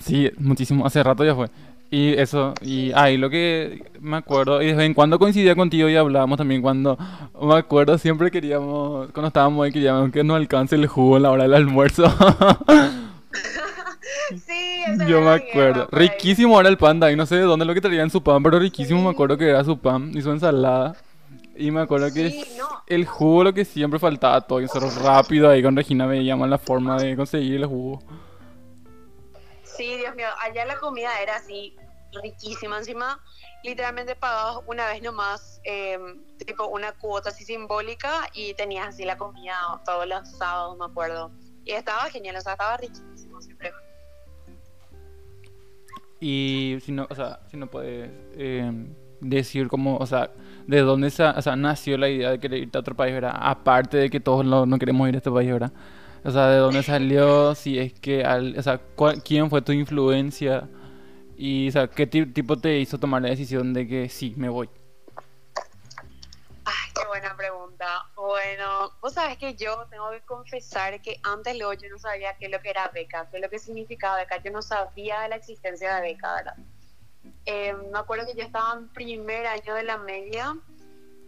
Sí, 0.00 0.30
muchísimo, 0.38 0.86
hace 0.86 1.02
rato 1.02 1.24
ya 1.24 1.34
fue. 1.34 1.48
Y 1.92 2.12
eso, 2.12 2.54
y 2.60 2.92
ahí 2.94 3.16
lo 3.16 3.30
que 3.30 3.82
me 4.00 4.18
acuerdo, 4.18 4.62
y 4.62 4.66
de 4.66 4.74
vez 4.74 4.86
en 4.86 4.94
cuando 4.94 5.18
coincidía 5.18 5.56
contigo 5.56 5.88
y 5.88 5.96
hablábamos 5.96 6.38
también 6.38 6.62
cuando, 6.62 6.96
me 7.42 7.56
acuerdo, 7.56 7.98
siempre 7.98 8.30
queríamos, 8.30 9.10
cuando 9.10 9.26
estábamos 9.26 9.64
ahí, 9.64 9.72
queríamos 9.72 10.12
que 10.12 10.22
nos 10.22 10.36
alcance 10.36 10.76
el 10.76 10.86
jugo 10.86 11.16
en 11.16 11.24
la 11.24 11.32
hora 11.32 11.42
del 11.42 11.54
almuerzo. 11.54 12.08
sí, 14.30 14.84
Yo 15.08 15.20
me 15.20 15.30
acuerdo. 15.30 15.88
Riquísimo 15.90 16.60
era 16.60 16.68
el 16.68 16.78
panda, 16.78 17.10
y 17.10 17.16
no 17.16 17.26
sé 17.26 17.34
de 17.34 17.42
dónde 17.42 17.64
lo 17.64 17.74
que 17.74 17.80
traían 17.80 18.08
su 18.08 18.22
pan, 18.22 18.40
pero 18.40 18.60
riquísimo 18.60 19.02
me 19.02 19.10
acuerdo 19.10 19.36
que 19.36 19.48
era 19.48 19.64
su 19.64 19.76
pan 19.76 20.12
y 20.14 20.22
su 20.22 20.30
ensalada. 20.30 20.94
Y 21.56 21.72
me 21.72 21.80
acuerdo 21.80 22.14
que 22.14 22.44
el 22.86 23.04
jugo 23.04 23.42
lo 23.42 23.52
que 23.52 23.64
siempre 23.64 23.98
faltaba 23.98 24.42
todo, 24.42 24.60
y 24.60 24.66
eso 24.66 24.78
rápido 25.02 25.50
ahí 25.50 25.60
con 25.60 25.74
Regina 25.74 26.06
veíamos 26.06 26.48
la 26.48 26.58
forma 26.58 26.98
de 26.98 27.16
conseguir 27.16 27.56
el 27.56 27.66
jugo. 27.66 28.00
Sí, 29.80 29.96
Dios 29.96 30.14
mío, 30.14 30.26
allá 30.42 30.66
la 30.66 30.76
comida 30.76 31.08
era 31.22 31.36
así 31.36 31.74
riquísima. 32.22 32.76
Encima, 32.76 33.18
literalmente 33.64 34.14
pagabas 34.14 34.62
una 34.66 34.86
vez 34.88 35.00
nomás, 35.00 35.58
em, 35.64 36.22
tipo 36.36 36.66
una 36.66 36.92
cuota 36.92 37.30
así 37.30 37.44
simbólica 37.44 38.28
y 38.34 38.52
tenías 38.52 38.88
así 38.88 39.06
la 39.06 39.16
comida 39.16 39.56
todos 39.86 40.06
los 40.06 40.28
sábados, 40.32 40.76
me 40.76 40.84
acuerdo. 40.84 41.30
Y 41.64 41.70
estaba 41.70 42.10
genial, 42.10 42.36
o 42.36 42.40
sea, 42.42 42.52
estaba 42.52 42.76
riquísimo 42.76 43.40
siempre. 43.40 43.72
Y 46.20 46.76
si 46.82 46.92
no, 46.92 47.06
o 47.08 47.14
sea, 47.14 47.40
si 47.50 47.56
no 47.56 47.66
puedes 47.66 48.10
em, 48.36 48.94
decir 49.22 49.68
cómo, 49.68 49.96
o 49.96 50.04
sea, 50.04 50.30
de 50.66 50.80
dónde 50.80 51.06
o 51.06 51.10
sea, 51.10 51.56
nació 51.56 51.96
la 51.96 52.10
idea 52.10 52.32
de 52.32 52.38
querer 52.38 52.64
irte 52.64 52.76
a 52.76 52.82
otro 52.82 52.94
país, 52.94 53.14
¿verdad? 53.14 53.32
Aparte 53.34 53.96
de 53.96 54.10
que 54.10 54.20
todos 54.20 54.44
no 54.44 54.78
queremos 54.78 55.08
ir 55.08 55.14
a 55.14 55.18
este 55.18 55.30
país, 55.30 55.50
¿verdad? 55.50 55.72
O 56.22 56.30
sea, 56.30 56.48
de 56.48 56.58
dónde 56.58 56.82
salió, 56.82 57.54
si 57.54 57.78
es 57.78 57.92
que, 57.94 58.24
al, 58.24 58.58
o 58.58 58.62
sea, 58.62 58.80
quién 59.24 59.48
fue 59.48 59.62
tu 59.62 59.72
influencia 59.72 60.68
y, 61.36 61.68
o 61.68 61.72
sea, 61.72 61.88
qué 61.88 62.06
tipo 62.06 62.58
te 62.58 62.78
hizo 62.78 62.98
tomar 62.98 63.22
la 63.22 63.30
decisión 63.30 63.72
de 63.72 63.88
que 63.88 64.08
sí, 64.10 64.34
me 64.36 64.50
voy. 64.50 64.68
Ay, 66.64 66.90
qué 66.94 67.06
buena 67.06 67.34
pregunta. 67.34 67.86
Bueno, 68.14 68.92
vos 69.00 69.14
sabes 69.14 69.38
que 69.38 69.54
yo 69.54 69.86
tengo 69.88 70.10
que 70.10 70.20
confesar 70.20 71.00
que 71.00 71.18
antes 71.22 71.56
luego 71.56 71.72
yo 71.72 71.88
no 71.88 71.98
sabía 71.98 72.36
qué 72.36 72.46
es 72.46 72.52
lo 72.52 72.60
que 72.60 72.68
era 72.68 72.88
beca, 72.88 73.26
qué 73.30 73.38
es 73.38 73.42
lo 73.42 73.48
que 73.48 73.58
significaba 73.58 74.18
beca. 74.18 74.42
Yo 74.42 74.50
no 74.50 74.60
sabía 74.60 75.22
de 75.22 75.30
la 75.30 75.36
existencia 75.36 75.96
de 75.96 76.02
beca, 76.02 76.34
¿verdad? 76.34 76.56
Eh, 77.46 77.74
me 77.90 77.98
acuerdo 77.98 78.26
que 78.26 78.34
yo 78.34 78.42
estaba 78.42 78.74
en 78.78 78.88
primer 78.88 79.46
año 79.46 79.74
de 79.74 79.84
la 79.84 79.96
media 79.96 80.54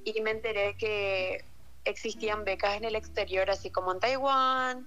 y 0.05 0.21
me 0.21 0.33
enteré 0.33 0.77
que 0.77 1.45
existían 1.85 2.45
becas 2.45 2.77
en 2.77 2.85
el 2.85 2.97
exterior, 2.97 3.51
así 3.51 3.71
como 3.71 3.93
en 3.93 4.01
Taiwán. 4.01 4.87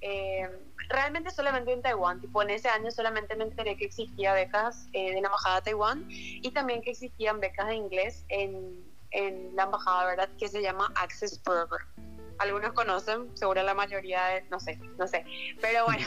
Eh, 0.00 0.48
realmente 0.88 1.30
solamente 1.30 1.72
en 1.72 1.80
Taiwán, 1.80 2.20
tipo 2.20 2.42
en 2.42 2.50
ese 2.50 2.68
año 2.68 2.90
solamente 2.90 3.34
me 3.36 3.44
enteré 3.44 3.76
que 3.76 3.86
existía 3.86 4.34
becas 4.34 4.86
eh, 4.92 5.14
de 5.14 5.20
la 5.20 5.28
embajada 5.28 5.56
de 5.56 5.62
Taiwán 5.62 6.06
y 6.08 6.50
también 6.50 6.82
que 6.82 6.90
existían 6.90 7.40
becas 7.40 7.68
de 7.68 7.76
inglés 7.76 8.24
en, 8.28 8.84
en 9.12 9.56
la 9.56 9.64
embajada, 9.64 10.06
¿verdad? 10.06 10.28
Que 10.38 10.48
se 10.48 10.60
llama 10.60 10.92
Access 10.96 11.38
Program. 11.38 11.86
Algunos 12.38 12.72
conocen, 12.72 13.34
seguro 13.36 13.62
la 13.62 13.74
mayoría, 13.74 14.42
no 14.50 14.60
sé, 14.60 14.76
no 14.98 15.06
sé. 15.06 15.24
Pero 15.60 15.84
bueno, 15.86 16.06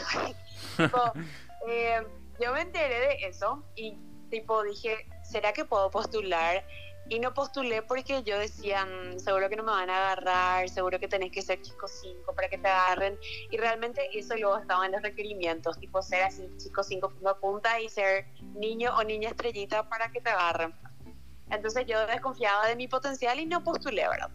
eh, 1.68 2.06
yo 2.40 2.52
me 2.52 2.60
enteré 2.60 3.00
de 3.00 3.14
eso 3.26 3.64
y 3.74 3.98
tipo 4.30 4.62
dije, 4.62 5.06
¿será 5.24 5.52
que 5.52 5.64
puedo 5.64 5.90
postular? 5.90 6.64
Y 7.10 7.20
no 7.20 7.32
postulé 7.32 7.82
porque 7.82 8.22
yo 8.22 8.38
decía, 8.38 8.84
mm, 8.84 9.18
seguro 9.18 9.48
que 9.48 9.56
no 9.56 9.62
me 9.62 9.72
van 9.72 9.88
a 9.88 9.96
agarrar, 9.96 10.68
seguro 10.68 11.00
que 11.00 11.08
tenés 11.08 11.32
que 11.32 11.40
ser 11.40 11.62
chico 11.62 11.88
5 11.88 12.34
para 12.34 12.48
que 12.48 12.58
te 12.58 12.68
agarren. 12.68 13.18
Y 13.50 13.56
realmente 13.56 14.08
eso 14.12 14.36
luego 14.36 14.58
estaba 14.58 14.84
en 14.84 14.92
los 14.92 15.02
requerimientos, 15.02 15.78
tipo 15.78 16.02
ser 16.02 16.24
así 16.24 16.48
chico 16.58 16.82
5 16.82 17.08
punta 17.08 17.30
a 17.30 17.38
punta 17.38 17.80
y 17.80 17.88
ser 17.88 18.26
niño 18.54 18.94
o 18.96 19.04
niña 19.04 19.30
estrellita 19.30 19.88
para 19.88 20.12
que 20.12 20.20
te 20.20 20.28
agarren. 20.28 20.74
Entonces 21.50 21.86
yo 21.86 22.06
desconfiaba 22.06 22.66
de 22.66 22.76
mi 22.76 22.88
potencial 22.88 23.40
y 23.40 23.46
no 23.46 23.64
postulé, 23.64 24.06
¿verdad? 24.06 24.30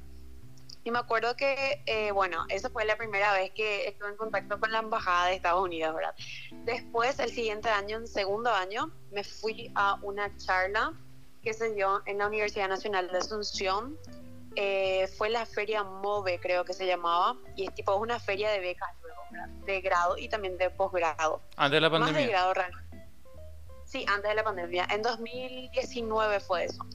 Y 0.86 0.92
me 0.92 1.00
acuerdo 1.00 1.36
que, 1.36 1.82
eh, 1.86 2.12
bueno, 2.12 2.46
esa 2.50 2.70
fue 2.70 2.84
la 2.84 2.98
primera 2.98 3.32
vez 3.34 3.52
que 3.52 3.88
estuve 3.88 4.10
en 4.10 4.18
contacto 4.18 4.60
con 4.60 4.72
la 4.72 4.80
Embajada 4.80 5.28
de 5.28 5.36
Estados 5.36 5.64
Unidos, 5.64 5.96
¿verdad? 5.96 6.14
Después, 6.66 7.20
el 7.20 7.32
siguiente 7.32 7.70
año, 7.70 7.98
en 7.98 8.08
segundo 8.08 8.52
año, 8.52 8.92
me 9.12 9.24
fui 9.24 9.72
a 9.76 9.98
una 10.02 10.36
charla 10.38 10.92
que 11.44 11.54
se 11.54 11.74
dio 11.74 12.02
en 12.06 12.18
la 12.18 12.28
Universidad 12.28 12.70
Nacional 12.70 13.12
de 13.12 13.18
Asunción. 13.18 13.98
Eh, 14.56 15.08
fue 15.18 15.30
la 15.30 15.46
feria 15.46 15.84
MOVE, 15.84 16.40
creo 16.40 16.64
que 16.64 16.74
se 16.74 16.86
llamaba, 16.86 17.36
y 17.56 17.68
es 17.68 17.76
tipo 17.76 17.96
una 17.96 18.20
feria 18.20 18.52
de 18.52 18.60
becas 18.60 18.90
luego, 19.02 19.22
de 19.66 19.82
grado 19.82 20.18
y 20.18 20.30
también 20.30 20.58
de 20.58 20.70
posgrado. 20.70 21.42
Antes 21.58 21.78
de 21.78 21.82
la 21.82 21.90
pandemia. 21.90 22.14
Más 22.14 22.22
de 22.22 22.32
grado 22.32 22.54
Sí, 23.86 24.06
antes 24.08 24.30
de 24.30 24.36
la 24.36 24.44
pandemia. 24.44 24.88
En 24.90 25.02
2019 25.02 26.40
fue 26.40 26.66
eso. 26.66 26.86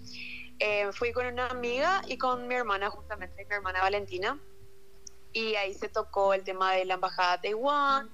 Eh, 0.61 0.91
fui 0.93 1.13
con 1.13 1.27
una 1.27 1.47
amiga 1.47 2.03
y 2.09 2.17
con 2.19 2.49
mi 2.49 2.55
hermana, 2.55 2.91
justamente, 2.91 3.45
mi 3.45 3.55
hermana 3.55 3.81
Valentina, 3.81 4.39
y 5.33 5.55
ahí 5.55 5.75
se 5.75 5.89
tocó 5.89 6.35
el 6.35 6.43
tema 6.43 6.73
de 6.73 6.85
la 6.85 6.95
embajada 6.95 7.37
de 7.37 7.49
Taiwán, 7.49 8.11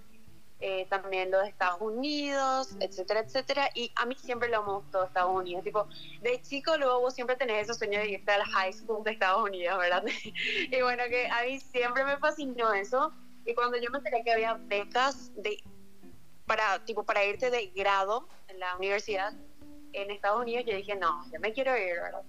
eh, 0.60 0.86
también 0.88 1.30
los 1.30 1.42
de 1.42 1.48
Estados 1.48 1.80
Unidos, 1.80 2.76
etcétera, 2.80 3.20
etcétera. 3.20 3.68
Y 3.74 3.92
a 3.96 4.06
mí 4.06 4.14
siempre 4.16 4.48
lo 4.48 4.62
hemos 4.62 4.82
gustado 4.84 5.04
Estados 5.04 5.34
Unidos. 5.34 5.64
Tipo, 5.64 5.88
de 6.22 6.40
chico 6.42 6.76
luego 6.76 7.00
vos 7.00 7.14
siempre 7.14 7.36
tenés 7.36 7.64
esos 7.64 7.78
sueños 7.78 8.02
de 8.02 8.10
irte 8.10 8.32
a 8.32 8.38
la 8.38 8.46
high 8.46 8.72
school 8.72 9.04
de 9.04 9.12
Estados 9.12 9.42
Unidos, 9.42 9.78
¿verdad? 9.78 10.04
y 10.70 10.82
bueno, 10.82 11.02
que 11.08 11.26
a 11.28 11.44
mí 11.44 11.60
siempre 11.60 12.04
me 12.04 12.16
fascinó 12.18 12.72
eso. 12.72 13.12
Y 13.44 13.54
cuando 13.54 13.76
yo 13.76 13.90
me 13.90 13.98
enteré 13.98 14.22
que 14.24 14.32
había 14.32 14.54
becas 14.54 15.32
de 15.36 15.62
para 16.46 16.84
tipo 16.84 17.04
para 17.04 17.24
irte 17.24 17.50
de 17.50 17.66
grado 17.68 18.28
en 18.48 18.58
la 18.60 18.76
universidad 18.76 19.32
en 19.92 20.10
Estados 20.10 20.42
Unidos, 20.42 20.64
yo 20.66 20.76
dije, 20.76 20.96
no, 20.96 21.24
yo 21.32 21.40
me 21.40 21.52
quiero 21.52 21.76
ir, 21.76 21.94
¿verdad? 21.94 22.22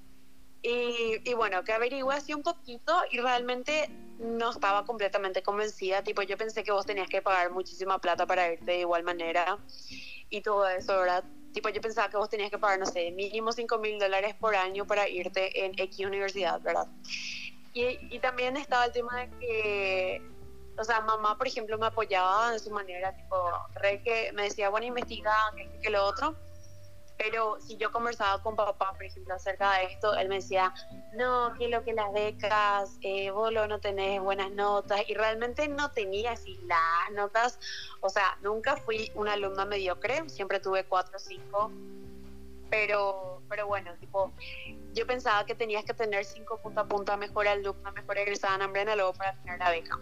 Y, 0.61 1.21
y 1.23 1.33
bueno, 1.35 1.63
que 1.63 1.73
averigué 1.73 2.03
así 2.11 2.33
un 2.33 2.41
poquito 2.41 2.93
y 3.11 3.19
realmente 3.19 3.89
no 4.19 4.51
estaba 4.51 4.85
completamente 4.85 5.43
convencida. 5.43 6.03
Tipo, 6.03 6.21
yo 6.21 6.37
pensé 6.37 6.63
que 6.63 6.71
vos 6.71 6.85
tenías 6.85 7.09
que 7.09 7.21
pagar 7.21 7.51
muchísima 7.51 7.99
plata 7.99 8.25
para 8.25 8.53
irte 8.53 8.65
de 8.65 8.79
igual 8.79 9.03
manera 9.03 9.59
y 10.29 10.41
todo 10.41 10.67
eso, 10.67 10.97
¿verdad? 10.97 11.23
Tipo, 11.53 11.69
yo 11.69 11.81
pensaba 11.81 12.09
que 12.09 12.17
vos 12.17 12.29
tenías 12.29 12.49
que 12.49 12.57
pagar, 12.57 12.79
no 12.79 12.85
sé, 12.85 13.11
mínimo 13.11 13.51
5 13.51 13.77
mil 13.77 13.97
dólares 13.99 14.35
por 14.35 14.55
año 14.55 14.85
para 14.85 15.07
irte 15.07 15.65
en 15.65 15.73
X 15.77 16.05
universidad, 16.05 16.61
¿verdad? 16.61 16.87
Y, 17.73 17.99
y 18.13 18.19
también 18.19 18.57
estaba 18.57 18.85
el 18.85 18.91
tema 18.91 19.21
de 19.21 19.29
que, 19.39 20.21
o 20.77 20.83
sea, 20.83 21.01
mamá, 21.01 21.37
por 21.37 21.47
ejemplo, 21.47 21.77
me 21.77 21.87
apoyaba 21.87 22.51
de 22.51 22.59
su 22.59 22.71
manera, 22.71 23.15
tipo, 23.15 23.35
re 23.75 24.01
que 24.03 24.31
me 24.33 24.43
decía, 24.43 24.69
bueno, 24.69 24.85
investiga, 24.85 25.33
que, 25.55 25.79
que 25.81 25.89
lo 25.89 26.05
otro 26.05 26.35
pero 27.17 27.59
si 27.61 27.77
yo 27.77 27.91
conversaba 27.91 28.41
con 28.41 28.55
papá, 28.55 28.93
por 28.93 29.03
ejemplo, 29.03 29.33
acerca 29.33 29.73
de 29.73 29.85
esto, 29.85 30.13
él 30.15 30.27
me 30.27 30.35
decía, 30.35 30.73
no, 31.13 31.53
que 31.57 31.69
lo 31.69 31.83
que 31.83 31.93
las 31.93 32.11
becas, 32.13 32.97
eh, 33.01 33.31
vos 33.31 33.51
no 33.53 33.79
tenés 33.79 34.21
buenas 34.21 34.51
notas, 34.51 35.01
y 35.07 35.13
realmente 35.13 35.67
no 35.67 35.91
tenía 35.91 36.31
así 36.31 36.59
las 36.65 37.11
notas, 37.13 37.59
o 38.01 38.09
sea, 38.09 38.37
nunca 38.41 38.75
fui 38.77 39.11
una 39.15 39.33
alumna 39.33 39.65
mediocre, 39.65 40.29
siempre 40.29 40.59
tuve 40.59 40.83
cuatro 40.85 41.15
o 41.15 41.19
cinco, 41.19 41.71
pero, 42.69 43.41
pero 43.47 43.67
bueno, 43.67 43.93
tipo, 43.99 44.33
yo 44.93 45.07
pensaba 45.07 45.45
que 45.45 45.55
tenías 45.55 45.85
que 45.85 45.93
tener 45.93 46.25
cinco 46.25 46.57
punta 46.61 46.81
a 46.81 46.87
punta 46.87 47.15
mejor 47.15 47.47
alumna, 47.47 47.91
mejor 47.91 48.17
egresada 48.17 48.55
en 48.55 48.61
hambre 48.63 48.95
luego 48.95 49.13
para 49.13 49.35
tener 49.41 49.59
la 49.59 49.69
beca. 49.69 49.99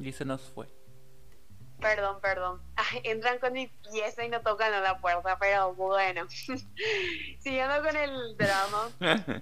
Y 0.00 0.12
se 0.12 0.24
nos 0.24 0.42
fue. 0.42 0.77
Perdón, 1.80 2.20
perdón. 2.20 2.60
entran 3.04 3.38
con 3.38 3.52
mi 3.52 3.68
pieza 3.90 4.24
y 4.24 4.28
no 4.28 4.40
tocan 4.40 4.72
a 4.74 4.80
la 4.80 4.98
puerta, 4.98 5.38
pero 5.38 5.74
bueno. 5.74 6.26
Siguiendo 7.38 7.82
con 7.82 7.96
el 7.96 8.36
drama. 8.36 8.90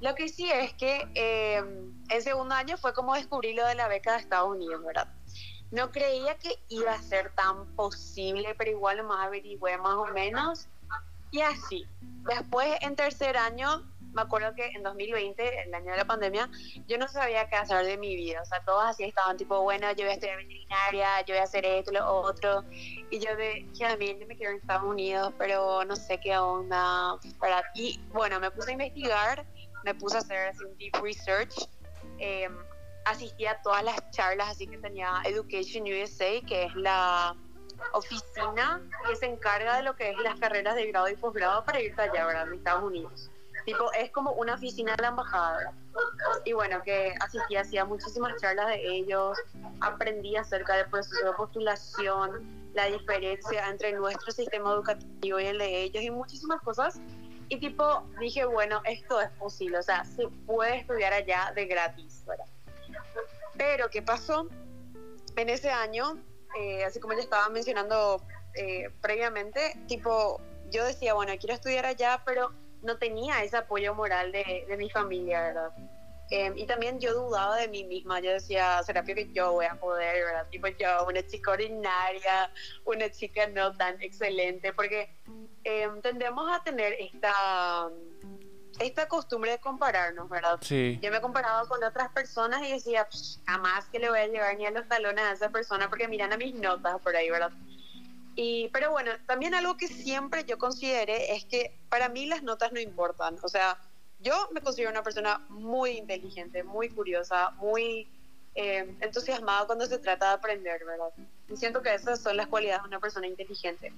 Lo 0.00 0.14
que 0.14 0.28
sí 0.28 0.48
es 0.48 0.72
que 0.74 1.08
eh, 1.14 1.56
en 2.08 2.22
segundo 2.22 2.54
año 2.54 2.76
fue 2.76 2.94
como 2.94 3.14
descubrí 3.14 3.52
lo 3.52 3.66
de 3.66 3.74
la 3.74 3.88
beca 3.88 4.12
de 4.12 4.18
Estados 4.18 4.50
Unidos, 4.50 4.80
¿verdad? 4.84 5.08
No 5.72 5.90
creía 5.90 6.36
que 6.36 6.56
iba 6.68 6.92
a 6.92 7.02
ser 7.02 7.32
tan 7.34 7.66
posible, 7.74 8.54
pero 8.56 8.70
igual 8.70 8.98
lo 8.98 9.04
más 9.04 9.26
averigüé 9.26 9.76
más 9.76 9.94
o 9.94 10.06
menos. 10.06 10.68
Y 11.32 11.40
así. 11.40 11.84
Después, 12.00 12.78
en 12.80 12.94
tercer 12.94 13.36
año, 13.36 13.82
me 14.18 14.22
acuerdo 14.22 14.52
que 14.54 14.66
en 14.66 14.82
2020, 14.82 15.62
el 15.62 15.74
año 15.74 15.92
de 15.92 15.96
la 15.96 16.04
pandemia, 16.04 16.50
yo 16.88 16.98
no 16.98 17.06
sabía 17.06 17.48
qué 17.48 17.54
hacer 17.54 17.86
de 17.86 17.96
mi 17.96 18.16
vida. 18.16 18.42
O 18.42 18.44
sea, 18.44 18.60
todos 18.64 18.84
así 18.84 19.04
estaban 19.04 19.36
tipo, 19.36 19.62
bueno, 19.62 19.88
yo 19.92 20.04
voy 20.04 20.10
a 20.10 20.14
estudiar 20.14 20.38
veterinaria, 20.38 21.20
yo 21.20 21.34
voy 21.34 21.40
a 21.40 21.44
hacer 21.44 21.64
esto, 21.64 21.92
lo 21.92 22.04
otro. 22.04 22.64
Y 23.10 23.20
yo 23.20 23.36
de, 23.36 23.64
también 23.78 24.18
me 24.26 24.36
quiero 24.36 24.52
en 24.52 24.58
Estados 24.58 24.84
Unidos, 24.84 25.32
pero 25.38 25.84
no 25.84 25.94
sé 25.94 26.18
qué 26.18 26.36
onda. 26.36 27.16
Y 27.74 28.00
bueno, 28.12 28.40
me 28.40 28.50
puse 28.50 28.70
a 28.70 28.72
investigar, 28.72 29.46
me 29.84 29.94
puse 29.94 30.16
a 30.16 30.20
hacer 30.20 30.48
así, 30.48 30.64
un 30.64 30.76
deep 30.78 30.96
research. 31.00 31.54
Eh, 32.18 32.48
asistí 33.04 33.46
a 33.46 33.62
todas 33.62 33.84
las 33.84 34.10
charlas 34.10 34.50
así 34.50 34.66
que 34.66 34.78
tenía 34.78 35.22
Education 35.24 35.84
USA, 35.84 36.40
que 36.46 36.64
es 36.64 36.74
la 36.74 37.36
oficina 37.92 38.82
que 39.08 39.14
se 39.14 39.26
encarga 39.26 39.76
de 39.76 39.84
lo 39.84 39.94
que 39.94 40.10
es 40.10 40.18
las 40.18 40.38
carreras 40.40 40.74
de 40.74 40.86
grado 40.86 41.08
y 41.08 41.14
posgrado 41.14 41.64
para 41.64 41.80
irte 41.80 42.02
allá, 42.02 42.26
¿verdad? 42.26 42.48
En 42.48 42.54
Estados 42.54 42.82
Unidos. 42.82 43.30
Tipo, 43.68 43.92
es 43.92 44.10
como 44.12 44.32
una 44.32 44.54
oficina 44.54 44.96
de 44.96 45.02
la 45.02 45.08
embajada. 45.08 45.74
Y 46.46 46.54
bueno, 46.54 46.82
que 46.82 47.14
asistí, 47.20 47.54
hacía 47.54 47.84
muchísimas 47.84 48.40
charlas 48.40 48.68
de 48.68 48.80
ellos, 48.82 49.36
aprendí 49.82 50.36
acerca 50.36 50.74
del 50.76 50.86
proceso 50.86 51.26
de 51.26 51.34
postulación, 51.34 52.70
la 52.72 52.86
diferencia 52.86 53.68
entre 53.68 53.92
nuestro 53.92 54.32
sistema 54.32 54.72
educativo 54.72 55.38
y 55.38 55.44
el 55.44 55.58
de 55.58 55.82
ellos 55.82 56.02
y 56.02 56.10
muchísimas 56.10 56.62
cosas. 56.62 56.98
Y 57.50 57.60
tipo, 57.60 58.04
dije, 58.18 58.46
bueno, 58.46 58.80
esto 58.86 59.20
es 59.20 59.28
posible, 59.32 59.76
o 59.76 59.82
sea, 59.82 60.02
se 60.02 60.26
puede 60.46 60.78
estudiar 60.78 61.12
allá 61.12 61.52
de 61.54 61.66
gratis, 61.66 62.24
¿verdad? 62.26 62.46
Pero, 63.58 63.90
¿qué 63.90 64.00
pasó? 64.00 64.48
En 65.36 65.50
ese 65.50 65.68
año, 65.68 66.16
eh, 66.58 66.86
así 66.86 67.00
como 67.00 67.12
ya 67.12 67.20
estaba 67.20 67.50
mencionando 67.50 68.22
eh, 68.54 68.88
previamente, 69.02 69.78
tipo, 69.88 70.40
yo 70.70 70.86
decía, 70.86 71.12
bueno, 71.12 71.34
quiero 71.38 71.54
estudiar 71.54 71.84
allá, 71.84 72.22
pero 72.24 72.50
no 72.82 72.98
tenía 72.98 73.42
ese 73.42 73.56
apoyo 73.56 73.94
moral 73.94 74.32
de, 74.32 74.64
de 74.68 74.76
mi 74.76 74.90
familia, 74.90 75.42
¿verdad? 75.42 75.72
Eh, 76.30 76.52
y 76.56 76.66
también 76.66 77.00
yo 77.00 77.14
dudaba 77.14 77.56
de 77.56 77.68
mí 77.68 77.84
misma, 77.84 78.20
yo 78.20 78.32
decía, 78.32 78.82
¿será 78.82 79.02
que 79.02 79.30
yo 79.32 79.52
voy 79.52 79.64
a 79.64 79.76
poder, 79.76 80.26
verdad? 80.26 80.46
Tipo 80.50 80.66
yo, 80.68 81.06
una 81.06 81.26
chica 81.26 81.52
ordinaria, 81.52 82.52
una 82.84 83.10
chica 83.10 83.46
no 83.46 83.74
tan 83.74 84.00
excelente, 84.02 84.74
porque 84.74 85.08
eh, 85.64 85.88
tendemos 86.02 86.54
a 86.54 86.62
tener 86.62 86.94
esta, 87.00 87.88
esta 88.78 89.08
costumbre 89.08 89.52
de 89.52 89.58
compararnos, 89.58 90.28
¿verdad? 90.28 90.58
Sí. 90.60 90.98
Yo 91.02 91.10
me 91.10 91.22
comparaba 91.22 91.66
con 91.66 91.82
otras 91.82 92.10
personas 92.10 92.62
y 92.62 92.72
decía, 92.72 93.08
jamás 93.46 93.86
que 93.86 93.98
le 93.98 94.10
voy 94.10 94.18
a 94.18 94.26
llevar 94.26 94.54
ni 94.58 94.66
a 94.66 94.70
los 94.70 94.86
talones 94.86 95.24
a 95.24 95.32
esa 95.32 95.48
persona 95.48 95.88
porque 95.88 96.08
miran 96.08 96.34
a 96.34 96.36
mis 96.36 96.54
notas 96.54 97.00
por 97.00 97.16
ahí, 97.16 97.30
¿verdad? 97.30 97.52
Y, 98.40 98.68
pero 98.68 98.92
bueno, 98.92 99.10
también 99.26 99.52
algo 99.52 99.76
que 99.76 99.88
siempre 99.88 100.44
yo 100.44 100.58
consideré 100.58 101.34
es 101.34 101.44
que 101.44 101.76
para 101.88 102.08
mí 102.08 102.24
las 102.24 102.44
notas 102.44 102.70
no 102.70 102.78
importan. 102.78 103.36
O 103.42 103.48
sea, 103.48 103.76
yo 104.20 104.48
me 104.52 104.60
considero 104.60 104.92
una 104.92 105.02
persona 105.02 105.44
muy 105.48 105.98
inteligente, 105.98 106.62
muy 106.62 106.88
curiosa, 106.88 107.50
muy 107.56 108.06
eh, 108.54 108.94
entusiasmada 109.00 109.66
cuando 109.66 109.86
se 109.86 109.98
trata 109.98 110.28
de 110.28 110.34
aprender, 110.34 110.84
¿verdad? 110.84 111.12
Y 111.48 111.56
siento 111.56 111.82
que 111.82 111.92
esas 111.92 112.20
son 112.20 112.36
las 112.36 112.46
cualidades 112.46 112.82
de 112.82 112.88
una 112.90 113.00
persona 113.00 113.26
inteligente. 113.26 113.92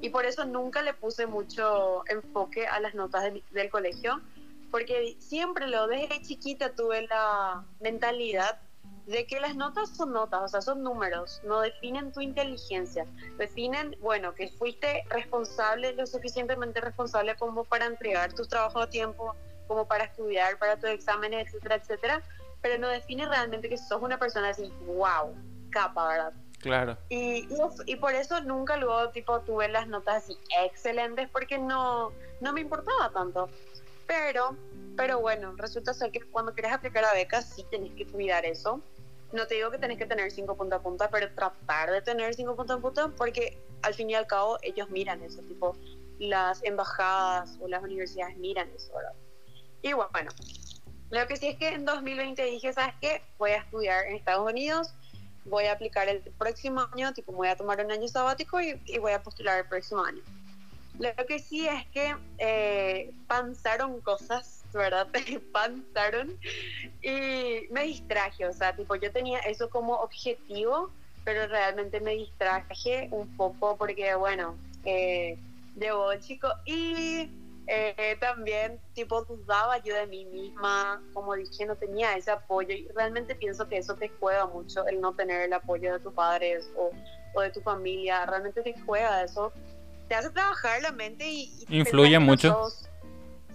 Y 0.00 0.10
por 0.10 0.26
eso 0.26 0.44
nunca 0.44 0.82
le 0.82 0.92
puse 0.92 1.26
mucho 1.28 2.02
enfoque 2.08 2.66
a 2.66 2.80
las 2.80 2.96
notas 2.96 3.22
de, 3.22 3.40
del 3.52 3.70
colegio, 3.70 4.20
porque 4.72 5.14
siempre 5.20 5.68
lo 5.68 5.86
desde 5.86 6.20
chiquita 6.22 6.74
tuve 6.74 7.06
la 7.06 7.64
mentalidad 7.78 8.58
de 9.10 9.26
que 9.26 9.40
las 9.40 9.56
notas 9.56 9.90
son 9.96 10.12
notas, 10.12 10.40
o 10.42 10.48
sea, 10.48 10.60
son 10.60 10.82
números, 10.82 11.40
no 11.44 11.60
definen 11.60 12.12
tu 12.12 12.20
inteligencia, 12.20 13.06
definen, 13.38 13.96
bueno, 14.00 14.34
que 14.34 14.48
fuiste 14.48 15.04
responsable, 15.10 15.92
lo 15.94 16.06
suficientemente 16.06 16.80
responsable 16.80 17.34
como 17.36 17.64
para 17.64 17.86
entregar 17.86 18.32
tus 18.32 18.48
trabajos 18.48 18.84
a 18.84 18.88
tiempo, 18.88 19.34
como 19.66 19.86
para 19.86 20.04
estudiar 20.04 20.58
para 20.58 20.76
tus 20.76 20.90
exámenes, 20.90 21.48
etcétera, 21.48 21.74
etcétera, 21.76 22.22
pero 22.62 22.78
no 22.78 22.88
define 22.88 23.26
realmente 23.26 23.68
que 23.68 23.76
sos 23.76 24.00
una 24.00 24.18
persona 24.18 24.50
así, 24.50 24.72
wow, 24.86 25.34
capa, 25.70 26.08
¿verdad? 26.08 26.32
Claro. 26.60 26.98
Y, 27.08 27.48
y, 27.48 27.58
y, 27.86 27.96
por 27.96 28.14
eso 28.14 28.40
nunca 28.42 28.76
luego 28.76 29.10
tipo 29.10 29.40
tuve 29.40 29.68
las 29.68 29.88
notas 29.88 30.24
así 30.24 30.36
excelentes 30.62 31.28
porque 31.30 31.58
no, 31.58 32.12
no 32.40 32.52
me 32.52 32.60
importaba 32.60 33.10
tanto. 33.12 33.48
Pero, 34.06 34.56
pero 34.96 35.20
bueno, 35.20 35.54
resulta 35.56 35.94
ser 35.94 36.10
que 36.10 36.20
cuando 36.20 36.52
quieres 36.52 36.72
aplicar 36.72 37.04
a 37.04 37.14
becas 37.14 37.48
sí 37.54 37.64
tenés 37.70 37.92
que 37.94 38.06
cuidar 38.06 38.44
eso. 38.44 38.82
No 39.32 39.46
te 39.46 39.54
digo 39.54 39.70
que 39.70 39.78
tenés 39.78 39.98
que 39.98 40.06
tener 40.06 40.30
cinco 40.30 40.56
punta 40.56 40.76
a 40.76 40.82
punta, 40.82 41.08
pero 41.10 41.32
tratar 41.34 41.90
de 41.90 42.02
tener 42.02 42.34
cinco 42.34 42.56
punta 42.56 42.74
a 42.74 42.78
punta 42.78 43.08
porque 43.16 43.58
al 43.82 43.94
fin 43.94 44.10
y 44.10 44.14
al 44.14 44.26
cabo 44.26 44.58
ellos 44.62 44.90
miran 44.90 45.22
eso, 45.22 45.40
tipo 45.42 45.76
las 46.18 46.62
embajadas 46.64 47.56
o 47.60 47.68
las 47.68 47.82
universidades 47.82 48.36
miran 48.36 48.70
eso. 48.76 48.92
Y 49.82 49.92
bueno, 49.94 50.30
lo 51.10 51.26
que 51.26 51.36
sí 51.36 51.48
es 51.48 51.58
que 51.58 51.68
en 51.68 51.84
2020 51.84 52.44
dije, 52.44 52.72
¿sabes 52.72 52.94
qué? 53.00 53.22
Voy 53.38 53.52
a 53.52 53.58
estudiar 53.58 54.06
en 54.06 54.16
Estados 54.16 54.48
Unidos, 54.48 54.92
voy 55.44 55.64
a 55.64 55.72
aplicar 55.72 56.08
el 56.08 56.20
próximo 56.38 56.86
año, 56.92 57.12
tipo 57.14 57.32
voy 57.32 57.48
a 57.48 57.56
tomar 57.56 57.84
un 57.84 57.90
año 57.90 58.06
sabático 58.08 58.60
y, 58.60 58.74
voy 58.98 59.12
a 59.12 59.22
postular 59.22 59.58
el 59.58 59.68
próximo 59.68 60.04
año. 60.04 60.22
Lo 60.98 61.14
que 61.26 61.38
sí 61.38 61.66
es 61.66 61.86
que 61.88 62.14
eh, 62.38 63.12
cosas, 64.04 64.59
¿verdad? 64.72 65.08
panzaron 65.52 66.38
y 67.02 67.66
me 67.70 67.84
distraje, 67.84 68.46
o 68.46 68.52
sea, 68.52 68.74
tipo 68.74 68.94
yo 68.96 69.10
tenía 69.12 69.38
eso 69.40 69.70
como 69.70 69.94
objetivo, 69.94 70.90
pero 71.24 71.46
realmente 71.46 72.00
me 72.00 72.12
distraje 72.12 73.08
un 73.10 73.36
poco 73.36 73.76
porque, 73.76 74.14
bueno, 74.14 74.56
eh, 74.84 75.38
llegó 75.76 76.12
el 76.12 76.20
chico. 76.20 76.48
Y 76.64 77.30
eh, 77.66 78.16
también 78.20 78.80
tipo 78.94 79.22
dudaba 79.24 79.78
yo 79.78 79.94
de 79.94 80.06
mí 80.06 80.24
misma, 80.24 81.02
como 81.12 81.34
dije, 81.34 81.66
no 81.66 81.76
tenía 81.76 82.16
ese 82.16 82.30
apoyo. 82.30 82.74
Y 82.74 82.88
realmente 82.94 83.34
pienso 83.34 83.68
que 83.68 83.78
eso 83.78 83.94
te 83.94 84.08
juega 84.20 84.46
mucho, 84.46 84.86
el 84.86 85.00
no 85.00 85.14
tener 85.14 85.42
el 85.42 85.52
apoyo 85.52 85.92
de 85.92 86.00
tus 86.00 86.12
padres 86.12 86.68
o, 86.76 86.90
o 87.34 87.40
de 87.40 87.50
tu 87.50 87.60
familia, 87.60 88.26
realmente 88.26 88.62
te 88.62 88.74
juega 88.80 89.22
eso. 89.24 89.52
Te 90.08 90.14
hace 90.14 90.30
trabajar 90.30 90.82
la 90.82 90.90
mente 90.90 91.28
y... 91.28 91.64
y 91.68 91.78
influye 91.78 92.18
mucho. 92.18 92.68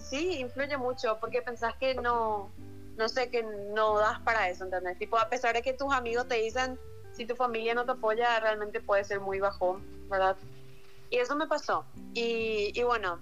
Sí, 0.08 0.40
influye 0.40 0.76
mucho 0.76 1.18
porque 1.20 1.42
pensás 1.42 1.74
que 1.76 1.94
no, 1.94 2.50
no 2.96 3.08
sé, 3.08 3.30
que 3.30 3.42
no 3.42 3.98
das 3.98 4.20
para 4.20 4.48
eso, 4.48 4.64
¿entendés? 4.64 4.98
Tipo, 4.98 5.18
a 5.18 5.28
pesar 5.28 5.54
de 5.54 5.62
que 5.62 5.72
tus 5.72 5.92
amigos 5.92 6.28
te 6.28 6.36
dicen, 6.36 6.78
si 7.12 7.26
tu 7.26 7.36
familia 7.36 7.74
no 7.74 7.84
te 7.84 7.92
apoya, 7.92 8.38
realmente 8.40 8.80
puede 8.80 9.04
ser 9.04 9.20
muy 9.20 9.40
bajón, 9.40 9.82
¿verdad? 10.08 10.36
Y 11.10 11.18
eso 11.18 11.36
me 11.36 11.46
pasó. 11.46 11.84
Y, 12.14 12.72
y 12.74 12.82
bueno, 12.82 13.20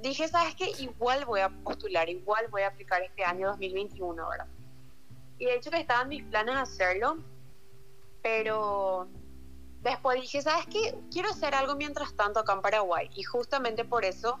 dije, 0.00 0.28
¿sabes 0.28 0.54
qué? 0.54 0.70
Igual 0.78 1.24
voy 1.24 1.40
a 1.40 1.48
postular, 1.48 2.08
igual 2.08 2.46
voy 2.48 2.62
a 2.62 2.68
aplicar 2.68 3.02
este 3.02 3.24
año 3.24 3.48
2021, 3.48 4.28
¿verdad? 4.28 4.46
Y 5.38 5.46
de 5.46 5.56
hecho 5.56 5.70
que 5.70 5.80
estaban 5.80 6.08
mis 6.08 6.24
planes 6.24 6.56
hacerlo, 6.56 7.16
pero 8.22 9.08
después 9.82 10.20
dije, 10.20 10.42
¿sabes 10.42 10.66
qué? 10.66 10.94
Quiero 11.10 11.30
hacer 11.30 11.54
algo 11.54 11.74
mientras 11.74 12.14
tanto 12.14 12.40
acá 12.40 12.52
en 12.52 12.62
Paraguay. 12.62 13.10
Y 13.14 13.22
justamente 13.24 13.84
por 13.84 14.04
eso 14.04 14.38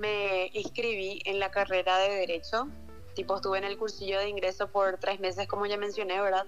me 0.00 0.50
inscribí 0.54 1.22
en 1.26 1.38
la 1.38 1.50
carrera 1.50 1.98
de 1.98 2.08
Derecho. 2.08 2.68
Tipo, 3.14 3.36
estuve 3.36 3.58
en 3.58 3.64
el 3.64 3.76
cursillo 3.76 4.18
de 4.18 4.28
ingreso 4.28 4.68
por 4.68 4.98
tres 4.98 5.20
meses, 5.20 5.46
como 5.46 5.66
ya 5.66 5.76
mencioné, 5.76 6.20
¿verdad? 6.20 6.46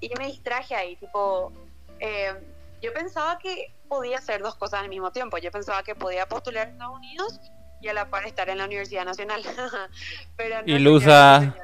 Y 0.00 0.10
me 0.18 0.26
distraje 0.26 0.74
ahí, 0.74 0.96
tipo, 0.96 1.52
eh, 1.98 2.32
yo 2.80 2.92
pensaba 2.94 3.38
que 3.38 3.74
podía 3.88 4.18
hacer 4.18 4.42
dos 4.42 4.54
cosas 4.54 4.80
al 4.80 4.88
mismo 4.88 5.12
tiempo. 5.12 5.36
Yo 5.36 5.50
pensaba 5.50 5.82
que 5.82 5.94
podía 5.94 6.26
postular 6.26 6.68
en 6.68 6.74
Estados 6.74 6.96
Unidos 6.96 7.40
y 7.82 7.88
a 7.88 7.92
la 7.92 8.08
par 8.08 8.26
estar 8.26 8.48
en 8.48 8.58
la 8.58 8.64
Universidad 8.64 9.04
Nacional. 9.04 9.42
Pero 10.36 10.62
no, 10.62 10.74
Ilusa. 10.74 11.54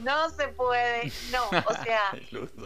No 0.00 0.30
se 0.30 0.48
puede, 0.48 1.12
no, 1.32 1.48
o 1.48 1.74
sea, 1.84 2.02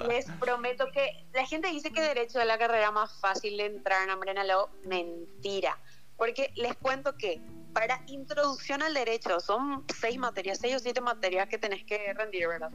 les 0.06 0.26
prometo 0.32 0.90
que 0.92 1.26
la 1.32 1.46
gente 1.46 1.68
dice 1.68 1.90
que 1.90 2.02
derecho 2.02 2.38
es 2.40 2.46
la 2.46 2.58
carrera 2.58 2.90
más 2.90 3.18
fácil 3.20 3.56
de 3.56 3.66
entrar 3.66 4.06
en 4.08 4.46
Law, 4.46 4.68
mentira, 4.84 5.78
porque 6.18 6.52
les 6.56 6.76
cuento 6.76 7.16
que 7.16 7.40
para 7.72 8.02
introducción 8.06 8.82
al 8.82 8.94
derecho 8.94 9.40
son 9.40 9.84
seis 9.98 10.18
materias, 10.18 10.58
seis 10.60 10.76
o 10.76 10.78
siete 10.78 11.00
materias 11.00 11.48
que 11.48 11.58
tenés 11.58 11.84
que 11.84 12.12
rendir, 12.14 12.48
¿verdad? 12.48 12.70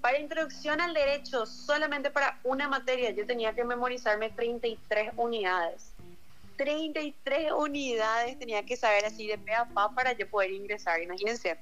Para 0.00 0.18
introducción 0.18 0.80
al 0.80 0.94
derecho, 0.94 1.46
solamente 1.46 2.10
para 2.10 2.38
una 2.44 2.68
materia 2.68 3.10
yo 3.10 3.26
tenía 3.26 3.54
que 3.54 3.64
memorizarme 3.64 4.30
33 4.30 5.12
unidades. 5.16 5.92
33 6.56 7.52
unidades 7.52 8.38
tenía 8.38 8.64
que 8.64 8.76
saber 8.76 9.04
así 9.04 9.26
de 9.26 9.38
pe 9.38 9.54
a 9.54 9.64
pa 9.64 9.94
para 9.94 10.12
yo 10.12 10.28
poder 10.28 10.50
ingresar, 10.50 11.02
imagínense 11.02 11.58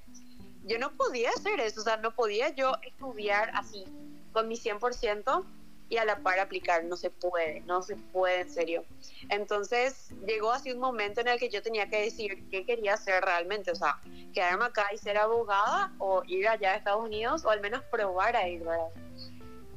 yo 0.64 0.78
no 0.78 0.92
podía 0.92 1.30
hacer 1.30 1.58
eso, 1.60 1.80
o 1.80 1.84
sea, 1.84 1.96
no 1.96 2.14
podía 2.14 2.50
yo 2.50 2.72
estudiar 2.82 3.50
así 3.54 3.84
con 4.32 4.48
mi 4.48 4.56
100% 4.56 5.44
y 5.90 5.98
a 5.98 6.04
la 6.04 6.22
par 6.22 6.38
aplicar, 6.38 6.84
no 6.84 6.96
se 6.96 7.10
puede, 7.10 7.60
no 7.62 7.82
se 7.82 7.96
puede 7.96 8.42
en 8.42 8.50
serio. 8.50 8.84
Entonces 9.28 10.10
llegó 10.24 10.52
así 10.52 10.70
un 10.70 10.78
momento 10.78 11.20
en 11.20 11.28
el 11.28 11.38
que 11.38 11.50
yo 11.50 11.62
tenía 11.62 11.90
que 11.90 12.02
decidir 12.02 12.48
qué 12.48 12.64
quería 12.64 12.94
hacer 12.94 13.22
realmente, 13.24 13.72
o 13.72 13.74
sea, 13.74 14.00
quedarme 14.32 14.66
acá 14.66 14.86
y 14.94 14.98
ser 14.98 15.18
abogada 15.18 15.92
o 15.98 16.22
ir 16.28 16.46
allá 16.48 16.72
a 16.72 16.76
Estados 16.76 17.04
Unidos 17.04 17.44
o 17.44 17.50
al 17.50 17.60
menos 17.60 17.82
probar 17.90 18.36
a 18.36 18.48
ir, 18.48 18.60
¿verdad? 18.60 18.86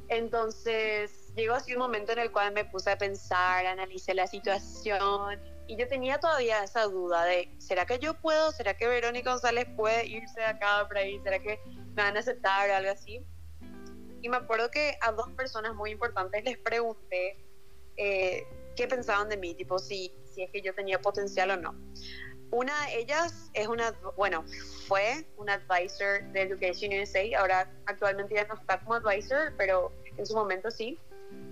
Entonces 0.08 1.34
llegó 1.34 1.54
así 1.54 1.72
un 1.72 1.80
momento 1.80 2.12
en 2.12 2.20
el 2.20 2.30
cual 2.30 2.52
me 2.52 2.64
puse 2.64 2.92
a 2.92 2.96
pensar, 2.96 3.66
analicé 3.66 4.14
la 4.14 4.28
situación 4.28 5.40
Y 5.66 5.76
yo 5.76 5.88
tenía 5.88 6.20
todavía 6.20 6.62
esa 6.62 6.84
duda 6.84 7.24
de, 7.24 7.52
¿será 7.58 7.86
que 7.86 7.98
yo 7.98 8.14
puedo? 8.14 8.52
¿Será 8.52 8.74
que 8.74 8.86
Verónica 8.86 9.32
González 9.32 9.66
puede 9.76 10.06
irse 10.06 10.38
de 10.38 10.46
acá 10.46 10.86
por 10.86 10.96
ahí? 10.96 11.18
¿Será 11.24 11.40
que 11.40 11.58
me 11.66 12.02
van 12.02 12.16
a 12.16 12.20
aceptar 12.20 12.70
o 12.70 12.74
algo 12.74 12.92
así? 12.92 13.26
Y 14.24 14.30
me 14.30 14.38
acuerdo 14.38 14.70
que 14.70 14.96
a 15.02 15.12
dos 15.12 15.28
personas 15.32 15.74
muy 15.74 15.90
importantes 15.90 16.42
les 16.44 16.56
pregunté 16.56 17.36
eh, 17.98 18.46
qué 18.74 18.88
pensaban 18.88 19.28
de 19.28 19.36
mí, 19.36 19.54
tipo 19.54 19.78
si, 19.78 20.14
si 20.24 20.44
es 20.44 20.50
que 20.50 20.62
yo 20.62 20.74
tenía 20.74 20.98
potencial 20.98 21.50
o 21.50 21.56
no. 21.58 21.74
Una 22.50 22.72
de 22.86 23.00
ellas 23.00 23.50
es 23.52 23.68
una, 23.68 23.92
bueno, 24.16 24.42
fue 24.88 25.26
una 25.36 25.54
advisor 25.54 26.24
de 26.32 26.40
Education 26.40 26.98
USA, 26.98 27.38
ahora 27.38 27.70
actualmente 27.84 28.34
ya 28.34 28.46
no 28.46 28.54
está 28.54 28.80
como 28.80 28.94
advisor, 28.94 29.52
pero 29.58 29.92
en 30.16 30.24
su 30.24 30.34
momento 30.34 30.70
sí. 30.70 30.98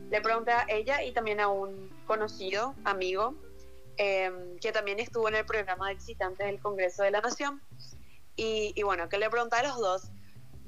Le 0.08 0.22
pregunté 0.22 0.52
a 0.52 0.64
ella 0.70 1.02
y 1.02 1.12
también 1.12 1.40
a 1.40 1.48
un 1.48 1.90
conocido, 2.06 2.74
amigo, 2.84 3.34
em, 3.98 4.58
que 4.60 4.72
también 4.72 4.98
estuvo 4.98 5.28
en 5.28 5.34
el 5.34 5.44
programa 5.44 5.90
de 5.90 5.96
visitantes 5.96 6.46
del 6.46 6.58
Congreso 6.58 7.02
de 7.02 7.10
la 7.10 7.20
Nación. 7.20 7.60
Y, 8.34 8.72
y 8.74 8.82
bueno, 8.82 9.10
que 9.10 9.18
le 9.18 9.28
pregunté 9.28 9.56
a 9.56 9.62
los 9.64 9.78
dos, 9.78 10.10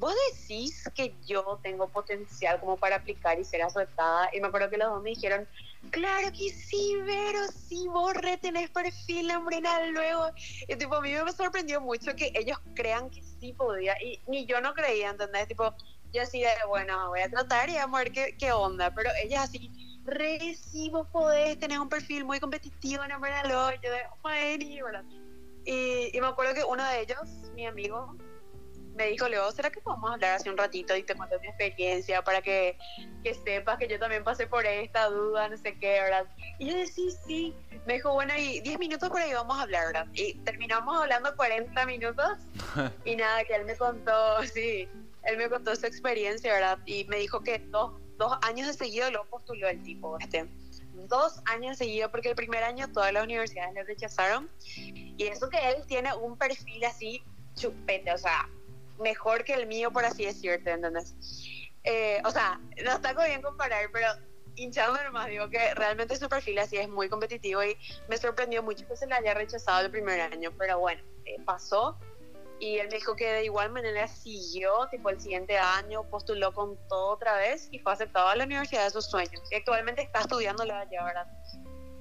¿vos 0.04 0.14
decís 0.34 0.86
que 0.94 1.16
yo 1.24 1.58
tengo 1.62 1.88
potencial 1.88 2.60
como 2.60 2.76
para 2.76 2.96
aplicar 2.96 3.38
y 3.38 3.44
ser 3.44 3.62
aceptada? 3.62 4.28
Y 4.34 4.40
me 4.40 4.48
acuerdo 4.48 4.68
que 4.68 4.76
los 4.76 4.90
dos 4.90 5.02
me 5.02 5.08
dijeron, 5.08 5.48
claro 5.90 6.30
que 6.30 6.50
sí, 6.50 6.94
pero 7.06 7.38
sí, 7.48 7.88
vos 7.88 8.12
tenés 8.42 8.68
perfil, 8.68 9.30
hombre, 9.30 9.62
nada, 9.62 9.86
luego. 9.86 10.26
Y 10.68 10.76
tipo, 10.76 10.96
a 10.96 11.00
mí 11.00 11.10
me 11.10 11.32
sorprendió 11.32 11.80
mucho 11.80 12.14
que 12.14 12.30
ellos 12.34 12.58
crean 12.74 13.08
que 13.08 13.22
sí 13.22 13.54
podía, 13.54 13.94
y 14.02 14.20
ni 14.26 14.44
yo 14.44 14.60
no 14.60 14.74
creía, 14.74 15.08
¿entendés? 15.08 15.48
Tipo, 15.48 15.74
yo 16.12 16.20
así 16.20 16.42
de, 16.42 16.50
bueno, 16.68 17.08
voy 17.08 17.20
a 17.20 17.30
tratar 17.30 17.70
y 17.70 17.76
vamos 17.76 17.98
a 17.98 18.04
ver 18.04 18.12
qué, 18.12 18.36
qué 18.38 18.52
onda, 18.52 18.94
pero 18.94 19.08
ellas 19.22 19.44
así, 19.44 19.70
re, 20.04 20.54
sí, 20.54 20.92
podés 21.12 21.58
tener 21.58 21.80
un 21.80 21.88
perfil 21.88 22.26
muy 22.26 22.40
competitivo, 22.40 23.08
no, 23.08 23.18
luego, 23.18 23.70
yo 23.82 23.90
de, 23.90 24.02
bueno, 24.82 25.02
y, 25.64 26.14
y 26.14 26.20
me 26.20 26.26
acuerdo 26.26 26.52
que 26.52 26.62
uno 26.62 26.84
de 26.84 27.00
ellos, 27.00 27.22
mi 27.54 27.66
amigo, 27.66 28.14
me 28.94 29.08
dijo, 29.08 29.28
Leo, 29.28 29.50
¿será 29.52 29.70
que 29.70 29.80
podemos 29.80 30.12
hablar 30.12 30.34
hace 30.34 30.50
un 30.50 30.56
ratito 30.56 30.96
y 30.96 31.02
te 31.02 31.14
cuento 31.14 31.38
mi 31.40 31.48
experiencia 31.48 32.22
para 32.22 32.40
que, 32.42 32.78
que, 33.22 33.34
sepas 33.34 33.78
que 33.78 33.88
yo 33.88 33.98
también 33.98 34.22
pasé 34.22 34.46
por 34.46 34.64
esta 34.64 35.08
duda, 35.08 35.48
no 35.48 35.56
sé 35.56 35.76
qué, 35.78 36.00
¿verdad? 36.00 36.26
Y 36.58 36.70
yo 36.70 36.76
decía, 36.76 37.10
sí, 37.10 37.16
sí. 37.26 37.54
Me 37.86 37.94
dijo, 37.94 38.12
bueno, 38.12 38.32
y 38.36 38.60
10 38.60 38.78
minutos 38.78 39.08
por 39.08 39.20
ahí 39.20 39.32
vamos 39.32 39.58
a 39.58 39.62
hablar, 39.62 39.86
¿verdad? 39.86 40.06
Y 40.14 40.34
terminamos 40.40 40.96
hablando 40.96 41.34
40 41.36 41.86
minutos 41.86 42.38
y 43.04 43.16
nada, 43.16 43.44
que 43.44 43.54
él 43.54 43.64
me 43.64 43.76
contó, 43.76 44.42
sí, 44.44 44.88
él 45.24 45.36
me 45.36 45.48
contó 45.48 45.74
su 45.74 45.86
experiencia, 45.86 46.52
¿verdad? 46.52 46.78
Y 46.86 47.04
me 47.04 47.18
dijo 47.18 47.40
que 47.40 47.58
dos, 47.58 48.00
dos 48.16 48.38
años 48.42 48.68
de 48.68 48.74
seguido 48.74 49.10
lo 49.10 49.24
postuló 49.26 49.68
el 49.68 49.82
tipo, 49.82 50.18
este 50.18 50.48
dos 51.08 51.40
años 51.44 51.76
de 51.78 51.84
seguido 51.84 52.10
porque 52.10 52.30
el 52.30 52.36
primer 52.36 52.62
año 52.62 52.90
todas 52.90 53.12
las 53.12 53.24
universidades 53.24 53.74
le 53.74 53.84
rechazaron 53.84 54.48
y 54.76 55.26
eso 55.26 55.50
que 55.50 55.58
él 55.58 55.84
tiene 55.86 56.14
un 56.14 56.38
perfil 56.38 56.84
así 56.84 57.22
chupete, 57.54 58.12
o 58.12 58.18
sea, 58.18 58.48
mejor 58.98 59.44
que 59.44 59.54
el 59.54 59.66
mío, 59.66 59.90
por 59.90 60.04
así 60.04 60.24
decirte, 60.24 60.70
¿entendés? 60.70 61.14
Eh, 61.84 62.22
o 62.24 62.30
sea, 62.30 62.60
no 62.84 62.92
está 62.92 63.12
bien 63.12 63.42
comparar, 63.42 63.90
pero 63.92 64.08
hinchando 64.56 65.02
nomás 65.02 65.28
digo 65.28 65.48
que 65.50 65.74
realmente 65.74 66.16
su 66.16 66.28
perfil 66.28 66.58
así 66.58 66.76
es 66.76 66.88
muy 66.88 67.08
competitivo 67.08 67.62
y 67.62 67.76
me 68.08 68.16
sorprendió 68.16 68.62
mucho 68.62 68.86
que 68.86 68.96
se 68.96 69.06
le 69.06 69.14
haya 69.14 69.34
rechazado 69.34 69.84
el 69.84 69.90
primer 69.90 70.20
año, 70.20 70.52
pero 70.56 70.78
bueno, 70.78 71.02
eh, 71.24 71.36
pasó 71.44 71.98
y 72.60 72.78
él 72.78 72.88
me 72.90 72.96
dijo 72.96 73.16
que 73.16 73.26
de 73.26 73.44
igual 73.44 73.70
manera 73.70 74.06
siguió, 74.06 74.86
tipo 74.90 75.10
el 75.10 75.20
siguiente 75.20 75.58
año 75.58 76.04
postuló 76.04 76.52
con 76.52 76.78
todo 76.88 77.12
otra 77.12 77.36
vez 77.36 77.68
y 77.72 77.78
fue 77.80 77.92
aceptado 77.92 78.28
a 78.28 78.36
la 78.36 78.44
universidad 78.44 78.84
de 78.84 78.90
sus 78.90 79.06
sueños 79.06 79.42
y 79.50 79.56
actualmente 79.56 80.02
está 80.02 80.20
estudiando 80.20 80.64
la 80.64 80.80
allá, 80.80 81.04
¿verdad? 81.04 81.26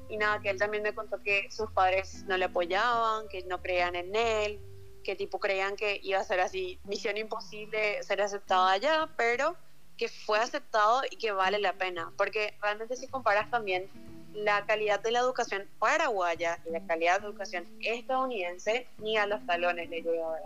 Y 0.10 0.18
nada, 0.18 0.40
que 0.42 0.50
él 0.50 0.60
también 0.60 0.84
me 0.84 0.94
contó 0.94 1.22
que 1.24 1.50
sus 1.50 1.72
padres 1.72 2.24
no 2.28 2.38
le 2.38 2.46
apoyaban, 2.46 3.28
que 3.30 3.44
no 3.46 3.62
creían 3.62 3.96
en 3.96 4.16
él, 4.16 4.62
que 5.04 5.16
tipo 5.16 5.40
creían 5.40 5.76
que 5.76 6.00
iba 6.04 6.20
a 6.20 6.24
ser 6.24 6.40
así, 6.40 6.80
misión 6.86 7.18
imposible 7.18 8.02
ser 8.04 8.22
aceptado 8.22 8.68
allá, 8.68 9.10
pero 9.18 9.56
que 9.98 10.10
fue 10.10 10.40
aceptado 10.40 11.02
y 11.10 11.18
que 11.18 11.32
vale 11.32 11.60
la 11.60 11.74
pena, 11.74 12.12
porque 12.18 12.58
realmente 12.62 12.96
si 12.96 13.08
comparas 13.08 13.50
también 13.52 13.90
la 14.34 14.66
calidad 14.66 15.00
de 15.00 15.12
la 15.12 15.20
educación 15.20 15.68
paraguaya 15.80 16.60
y 16.66 16.72
la 16.72 16.86
calidad 16.86 17.18
de 17.18 17.22
la 17.22 17.28
educación 17.30 17.68
estadounidense, 17.82 18.88
ni 18.98 19.18
a 19.18 19.28
los 19.28 19.46
talones 19.46 19.90
le 19.90 20.02
¿verdad? 20.02 20.40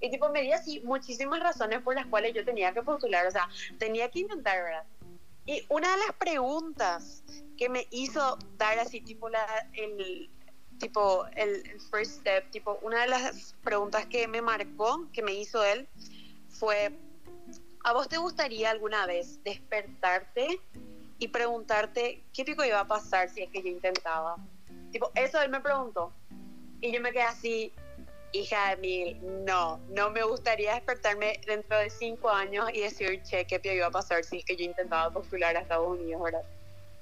Y 0.00 0.10
tipo, 0.10 0.28
me 0.28 0.42
di 0.42 0.52
así 0.52 0.80
muchísimas 0.80 1.40
razones 1.40 1.80
por 1.80 1.94
las 1.94 2.06
cuales 2.06 2.34
yo 2.34 2.44
tenía 2.44 2.72
que 2.72 2.82
postular, 2.82 3.26
o 3.26 3.30
sea, 3.30 3.48
tenía 3.78 4.10
que 4.10 4.20
intentar, 4.20 4.62
¿verdad? 4.62 4.84
Y 5.46 5.64
una 5.68 5.90
de 5.92 5.98
las 5.98 6.12
preguntas 6.18 7.24
que 7.56 7.68
me 7.68 7.86
hizo 7.90 8.38
dar 8.56 8.78
así, 8.78 9.00
tipo, 9.00 9.28
la, 9.28 9.46
el, 9.72 10.28
tipo 10.78 11.26
el, 11.36 11.62
first 11.90 12.20
step, 12.20 12.50
tipo 12.50 12.78
una 12.82 13.02
de 13.02 13.08
las 13.08 13.54
preguntas 13.62 14.06
que 14.06 14.28
me 14.28 14.42
marcó, 14.42 15.08
que 15.12 15.22
me 15.22 15.34
hizo 15.34 15.64
él, 15.64 15.88
fue, 16.48 16.96
¿a 17.84 17.92
vos 17.92 18.08
te 18.08 18.18
gustaría 18.18 18.70
alguna 18.70 19.06
vez 19.06 19.42
despertarte 19.44 20.60
y 21.18 21.28
preguntarte 21.28 22.22
qué 22.32 22.44
pico 22.44 22.64
iba 22.64 22.80
a 22.80 22.86
pasar 22.86 23.28
si 23.28 23.42
es 23.42 23.50
que 23.50 23.62
yo 23.62 23.68
intentaba? 23.68 24.36
Tipo, 24.92 25.10
eso 25.14 25.40
él 25.40 25.50
me 25.50 25.60
preguntó. 25.60 26.12
Y 26.80 26.92
yo 26.92 27.00
me 27.00 27.10
quedé 27.10 27.22
así, 27.22 27.72
hija 28.32 28.70
de 28.70 28.76
mil, 28.76 29.44
no, 29.44 29.78
no 29.88 30.10
me 30.10 30.22
gustaría 30.22 30.74
despertarme 30.74 31.40
dentro 31.46 31.78
de 31.78 31.90
cinco 31.90 32.30
años 32.30 32.68
y 32.72 32.80
decir, 32.80 33.22
che, 33.22 33.46
qué 33.46 33.58
pico 33.58 33.74
iba 33.74 33.86
a 33.86 33.90
pasar 33.90 34.24
si 34.24 34.38
es 34.38 34.44
que 34.44 34.56
yo 34.56 34.64
intentaba 34.64 35.10
postular 35.10 35.56
a 35.56 35.60
Estados 35.60 35.88
Unidos, 35.88 36.22
¿verdad? 36.22 36.42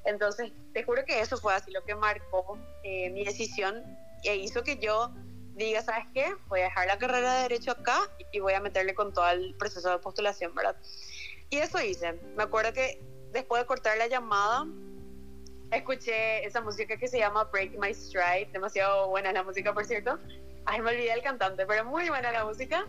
Entonces, 0.04 0.52
te 0.72 0.82
juro 0.82 1.04
que 1.04 1.20
eso 1.20 1.36
fue 1.38 1.54
así 1.54 1.70
lo 1.70 1.82
que 1.84 1.94
marcó 1.94 2.58
eh, 2.82 3.10
mi 3.10 3.24
decisión 3.24 3.82
e 4.22 4.36
hizo 4.36 4.62
que 4.62 4.78
yo 4.78 5.12
diga, 5.54 5.82
¿sabes 5.82 6.04
qué? 6.12 6.34
Voy 6.48 6.60
a 6.60 6.64
dejar 6.64 6.86
la 6.86 6.98
carrera 6.98 7.34
de 7.34 7.42
Derecho 7.42 7.70
acá 7.70 7.98
y 8.32 8.40
voy 8.40 8.52
a 8.54 8.60
meterle 8.60 8.94
con 8.94 9.12
todo 9.12 9.28
el 9.30 9.54
proceso 9.54 9.90
de 9.90 9.98
postulación, 9.98 10.54
¿verdad? 10.54 10.76
Y 11.50 11.58
eso 11.58 11.80
hice. 11.80 12.12
Me 12.36 12.42
acuerdo 12.42 12.72
que 12.72 13.00
después 13.32 13.62
de 13.62 13.66
cortar 13.66 13.96
la 13.96 14.08
llamada, 14.08 14.66
escuché 15.70 16.44
esa 16.44 16.60
música 16.60 16.96
que 16.96 17.08
se 17.08 17.18
llama 17.18 17.44
Break 17.44 17.78
My 17.78 17.94
Stride, 17.94 18.50
demasiado 18.52 19.08
buena 19.08 19.32
la 19.32 19.42
música, 19.42 19.72
por 19.72 19.84
cierto. 19.84 20.18
Ay, 20.66 20.80
me 20.80 20.90
olvidé 20.90 21.12
el 21.12 21.22
cantante, 21.22 21.66
pero 21.66 21.84
muy 21.84 22.08
buena 22.08 22.32
la 22.32 22.44
música. 22.44 22.86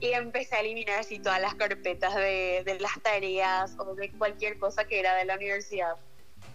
Y 0.00 0.12
empecé 0.12 0.56
a 0.56 0.60
eliminar 0.60 1.00
así 1.00 1.18
todas 1.18 1.40
las 1.40 1.54
carpetas 1.54 2.14
de, 2.14 2.62
de 2.64 2.80
las 2.80 3.00
tareas 3.02 3.76
o 3.78 3.94
de 3.94 4.10
cualquier 4.12 4.58
cosa 4.58 4.86
que 4.86 4.98
era 4.98 5.14
de 5.14 5.26
la 5.26 5.34
universidad 5.34 5.96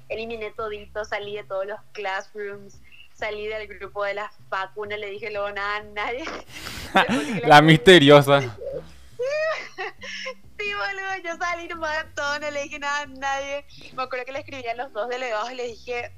eliminé 0.10 0.52
todito, 0.52 1.04
salí 1.06 1.36
de 1.36 1.44
todos 1.44 1.66
los 1.66 1.80
classrooms, 1.94 2.82
salí 3.14 3.48
del 3.48 3.68
grupo 3.68 4.04
de 4.04 4.14
las 4.16 4.32
vacunas, 4.50 5.00
le 5.00 5.10
dije 5.10 5.32
luego 5.32 5.52
nada 5.52 5.78
a 5.78 5.84
nadie. 5.84 6.26
la, 7.46 7.62
misteriosa. 7.62 8.42
sí, 10.58 10.74
boludo, 10.74 11.18
yo 11.24 11.38
salí 11.38 11.68
nomás 11.68 12.06
de 12.06 12.12
todo, 12.14 12.40
no 12.40 12.52
le 12.52 12.64
dije 12.64 12.80
nada 12.80 13.02
a 13.02 13.06
nadie. 13.08 13.66
Me 13.94 14.04
acuerdo 14.04 14.26
que 14.26 14.32
le 14.32 14.40
escribí 14.40 14.68
a 14.68 14.76
los 14.76 14.94
dos 14.94 15.10
delegados 15.10 15.52
y 15.52 15.56
le 15.56 15.68
dije, 15.68 16.12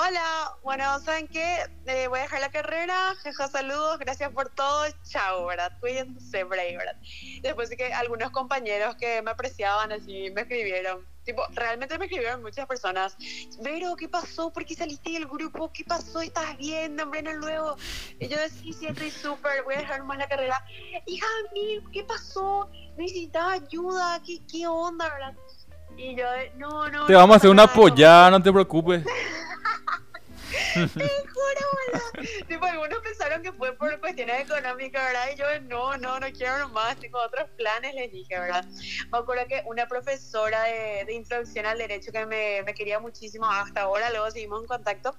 hola, 0.00 0.56
bueno, 0.62 0.98
¿saben 1.00 1.28
qué? 1.28 1.58
Eh, 1.86 2.08
voy 2.08 2.20
a 2.20 2.22
dejar 2.22 2.40
la 2.40 2.50
carrera, 2.50 3.14
jeja, 3.22 3.48
saludos, 3.48 3.98
gracias 3.98 4.30
por 4.32 4.48
todo, 4.48 4.84
chao, 5.04 5.46
¿verdad? 5.46 5.72
Cuídense, 5.80 6.44
Bray, 6.44 6.76
¿verdad? 6.76 6.96
Después 7.42 7.68
de 7.68 7.76
que 7.76 7.92
algunos 7.92 8.30
compañeros 8.30 8.96
que 8.96 9.20
me 9.20 9.30
apreciaban 9.30 9.92
así 9.92 10.30
me 10.30 10.42
escribieron, 10.42 11.06
tipo, 11.24 11.42
realmente 11.52 11.98
me 11.98 12.06
escribieron 12.06 12.40
muchas 12.40 12.66
personas, 12.66 13.16
Vero, 13.60 13.94
¿qué 13.96 14.08
pasó? 14.08 14.50
¿Por 14.50 14.64
qué 14.64 14.74
saliste 14.74 15.10
del 15.10 15.26
grupo? 15.26 15.70
¿Qué 15.72 15.84
pasó? 15.84 16.22
¿Estás 16.22 16.56
bien? 16.56 16.98
Hombre, 16.98 17.22
no 17.22 17.32
luego. 17.32 17.76
Y 18.18 18.28
yo 18.28 18.38
decía, 18.38 18.72
sí, 18.72 18.86
estoy 18.86 19.10
súper, 19.10 19.62
voy 19.64 19.74
a 19.74 19.78
dejar 19.78 20.02
más 20.04 20.16
la 20.16 20.28
carrera. 20.28 20.64
Hija 21.06 21.26
mí, 21.52 21.78
¿qué 21.92 22.04
pasó? 22.04 22.70
Necesitaba 22.96 23.52
ayuda, 23.52 24.22
¿qué, 24.24 24.40
qué 24.50 24.66
onda, 24.66 25.10
verdad? 25.10 25.34
Y 25.98 26.16
yo, 26.16 26.24
no, 26.56 26.88
no. 26.88 27.06
Te 27.06 27.14
vamos 27.14 27.34
a 27.34 27.36
hacer 27.36 27.50
una 27.50 27.64
apoyada, 27.64 28.30
no 28.30 28.42
te 28.42 28.50
preocupes. 28.50 29.04
Te 30.74 30.88
juro, 30.96 31.66
¿verdad? 31.86 32.46
tipo, 32.48 32.64
algunos 32.64 32.98
pensaron 33.00 33.42
que 33.42 33.52
fue 33.52 33.72
por 33.76 33.98
cuestiones 34.00 34.42
económicas, 34.42 35.02
¿verdad? 35.02 35.28
Y 35.32 35.38
yo, 35.38 35.46
no, 35.62 35.96
no, 35.96 36.20
no 36.20 36.26
quiero 36.32 36.68
más, 36.68 36.96
tengo 36.98 37.18
otros 37.20 37.48
planes, 37.56 37.94
les 37.94 38.12
dije, 38.12 38.38
¿verdad? 38.38 38.64
Me 39.10 39.18
acuerdo 39.18 39.46
que 39.46 39.62
una 39.66 39.86
profesora 39.86 40.62
de, 40.64 41.04
de 41.06 41.14
introducción 41.14 41.66
al 41.66 41.78
derecho 41.78 42.12
que 42.12 42.26
me, 42.26 42.62
me, 42.62 42.74
quería 42.74 43.00
muchísimo, 43.00 43.46
hasta 43.46 43.82
ahora, 43.82 44.10
luego 44.10 44.30
seguimos 44.30 44.62
en 44.62 44.66
contacto, 44.66 45.16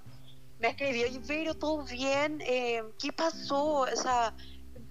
me 0.59 0.69
escribió, 0.69 1.07
y 1.07 1.19
pero 1.27 1.53
todo 1.55 1.83
bien, 1.85 2.41
eh, 2.41 2.83
¿qué 2.99 3.11
pasó? 3.11 3.81
O 3.81 3.95
sea, 3.95 4.33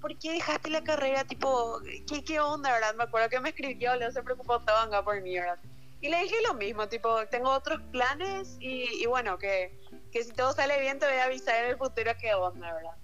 ¿por 0.01 0.19
qué 0.19 0.33
dejaste 0.33 0.69
la 0.71 0.83
carrera? 0.83 1.25
Tipo, 1.25 1.81
¿qué, 2.07 2.25
qué 2.25 2.41
onda, 2.41 2.73
verdad? 2.73 2.95
Me 2.97 3.05
acuerdo 3.05 3.29
que 3.29 3.41
me 3.41 3.51
escribió, 3.51 3.95
luego 3.97 4.13
se 4.13 4.23
preocupó 4.23 4.61
todo 4.61 5.05
por 5.05 5.21
mí, 5.23 5.39
¿verdad? 5.39 5.59
Y 6.01 6.09
le 6.09 6.23
dije 6.23 6.35
lo 6.47 6.55
mismo, 6.55 6.89
tipo, 6.89 7.27
tengo 7.27 7.51
otros 7.51 7.81
planes 7.93 8.57
y, 8.59 9.03
y 9.03 9.07
bueno, 9.07 9.39
que 9.39 9.80
que 10.11 10.25
si 10.25 10.33
todo 10.33 10.53
sale 10.53 10.81
bien 10.81 10.99
te 10.99 11.07
voy 11.07 11.17
a 11.17 11.25
avisar 11.25 11.65
en 11.65 11.71
el 11.71 11.77
futuro 11.77 12.13
qué 12.21 12.35
onda, 12.35 12.73
¿verdad? 12.73 12.97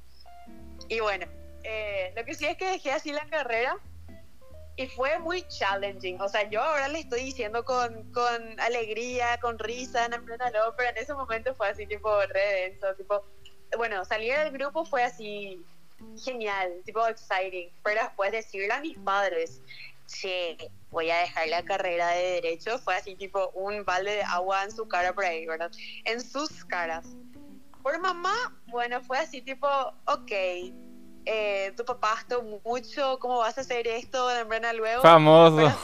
Y 0.88 1.00
bueno, 1.00 1.26
eh, 1.62 2.12
lo 2.16 2.24
que 2.24 2.34
sí 2.34 2.46
es 2.46 2.56
que 2.56 2.66
dejé 2.66 2.92
así 2.92 3.12
la 3.12 3.26
carrera 3.28 3.78
y 4.76 4.86
fue 4.88 5.18
muy 5.18 5.42
challenging. 5.48 6.20
O 6.20 6.28
sea, 6.28 6.48
yo 6.48 6.62
ahora 6.62 6.88
le 6.88 7.00
estoy 7.00 7.22
diciendo 7.22 7.64
con, 7.64 8.12
con 8.12 8.60
alegría, 8.60 9.38
con 9.40 9.58
risa, 9.58 10.04
en 10.06 10.24
plena 10.24 10.50
pero 10.76 10.90
en 10.90 10.96
ese 10.98 11.14
momento 11.14 11.54
fue 11.54 11.68
así, 11.68 11.86
tipo, 11.86 12.20
re 12.26 12.70
denso. 12.70 12.94
Tipo, 12.94 13.24
bueno, 13.76 14.04
salir 14.04 14.36
del 14.36 14.52
grupo 14.52 14.84
fue 14.84 15.02
así 15.02 15.64
genial, 16.22 16.82
tipo, 16.84 17.06
exciting. 17.06 17.72
Pero 17.82 18.02
después 18.02 18.32
decirle 18.32 18.72
a 18.72 18.80
mis 18.80 18.98
padres, 18.98 19.62
che, 20.06 20.56
voy 20.90 21.10
a 21.10 21.18
dejar 21.18 21.48
la 21.48 21.64
carrera 21.64 22.08
de 22.08 22.40
Derecho, 22.40 22.78
fue 22.78 22.96
así, 22.96 23.16
tipo, 23.16 23.50
un 23.50 23.84
balde 23.84 24.12
de 24.12 24.22
agua 24.22 24.64
en 24.64 24.70
su 24.70 24.88
cara 24.88 25.12
por 25.14 25.24
ahí, 25.24 25.46
¿verdad? 25.46 25.70
En 26.04 26.20
sus 26.20 26.64
caras. 26.64 27.06
Por 27.82 28.00
mamá, 28.00 28.34
bueno, 28.66 29.00
fue 29.02 29.18
así, 29.18 29.42
tipo, 29.42 29.68
ok 30.06 30.32
eh, 31.26 31.72
tu 31.76 31.84
papá 31.84 32.14
gastó 32.14 32.40
mucho, 32.64 33.18
¿cómo 33.18 33.38
vas 33.38 33.58
a 33.58 33.62
hacer 33.62 33.86
esto 33.88 34.28
de 34.28 34.44
Brena 34.44 34.72
luego? 34.72 35.02
Famoso. 35.02 35.76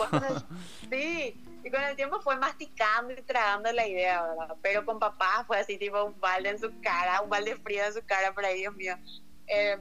sí, 0.90 1.44
y 1.64 1.70
con 1.70 1.82
el 1.82 1.96
tiempo 1.96 2.20
fue 2.20 2.36
masticando 2.36 3.12
y 3.12 3.22
tragando 3.22 3.72
la 3.72 3.86
idea, 3.86 4.22
¿verdad? 4.22 4.56
Pero 4.62 4.86
con 4.86 5.00
papá 5.00 5.44
fue 5.44 5.58
así, 5.58 5.76
tipo 5.78 6.04
un 6.04 6.18
balde 6.20 6.50
en 6.50 6.60
su 6.60 6.72
cara, 6.80 7.20
un 7.22 7.28
balde 7.28 7.56
frío 7.56 7.84
en 7.84 7.92
su 7.92 8.06
cara, 8.06 8.32
por 8.32 8.44
ahí, 8.44 8.60
Dios 8.60 8.74
mío. 8.76 8.94
Eh, 9.48 9.76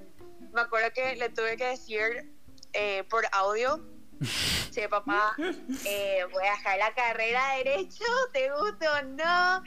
me 0.52 0.62
acuerdo 0.62 0.90
que 0.96 1.16
le 1.16 1.30
tuve 1.30 1.56
que 1.58 1.68
decir 1.68 2.34
eh, 2.74 3.04
por 3.04 3.26
audio, 3.32 3.80
che, 4.72 4.88
papá, 4.90 5.36
eh, 5.86 6.26
voy 6.32 6.46
a 6.46 6.52
dejar 6.52 6.78
la 6.78 6.94
carrera 6.94 7.56
de 7.56 7.64
Derecho, 7.64 8.06
¿te 8.34 8.50
gusta 8.52 9.00
o 9.00 9.04
no? 9.04 9.64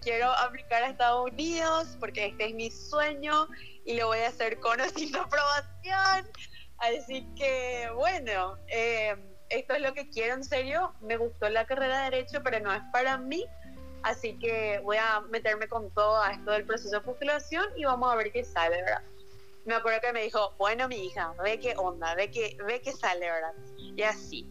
quiero 0.00 0.30
aplicar 0.30 0.82
a 0.82 0.88
Estados 0.88 1.30
Unidos 1.30 1.96
porque 2.00 2.26
este 2.26 2.46
es 2.46 2.54
mi 2.54 2.70
sueño 2.70 3.46
y 3.84 3.94
lo 3.94 4.06
voy 4.06 4.20
a 4.20 4.28
hacer 4.28 4.58
con 4.60 4.80
o 4.80 4.88
sin 4.88 5.14
aprobación. 5.16 6.26
Así 6.78 7.26
que 7.36 7.88
bueno, 7.94 8.56
eh, 8.68 9.14
esto 9.50 9.74
es 9.74 9.82
lo 9.82 9.94
que 9.94 10.08
quiero 10.08 10.34
en 10.34 10.44
serio. 10.44 10.92
Me 11.00 11.16
gustó 11.16 11.48
la 11.48 11.66
carrera 11.66 12.04
de 12.04 12.10
Derecho, 12.10 12.42
pero 12.42 12.60
no 12.60 12.72
es 12.72 12.82
para 12.92 13.18
mí. 13.18 13.46
Así 14.02 14.36
que 14.38 14.80
voy 14.82 14.96
a 14.96 15.20
meterme 15.30 15.68
con 15.68 15.92
todo 15.94 16.20
a 16.20 16.32
esto 16.32 16.50
del 16.50 16.64
proceso 16.64 16.96
de 16.96 17.02
postulación 17.02 17.64
y 17.76 17.84
vamos 17.84 18.12
a 18.12 18.16
ver 18.16 18.32
qué 18.32 18.44
sale, 18.44 18.82
¿verdad? 18.82 19.02
Me 19.64 19.74
acuerdo 19.74 20.00
que 20.00 20.12
me 20.12 20.22
dijo, 20.22 20.54
bueno, 20.58 20.88
mi 20.88 21.06
hija, 21.06 21.34
ve 21.42 21.60
qué 21.60 21.74
onda, 21.76 22.14
ve 22.14 22.30
qué, 22.30 22.56
ve 22.66 22.80
qué 22.80 22.92
sale, 22.92 23.30
¿verdad? 23.30 23.54
Y 23.78 24.02
así. 24.02 24.48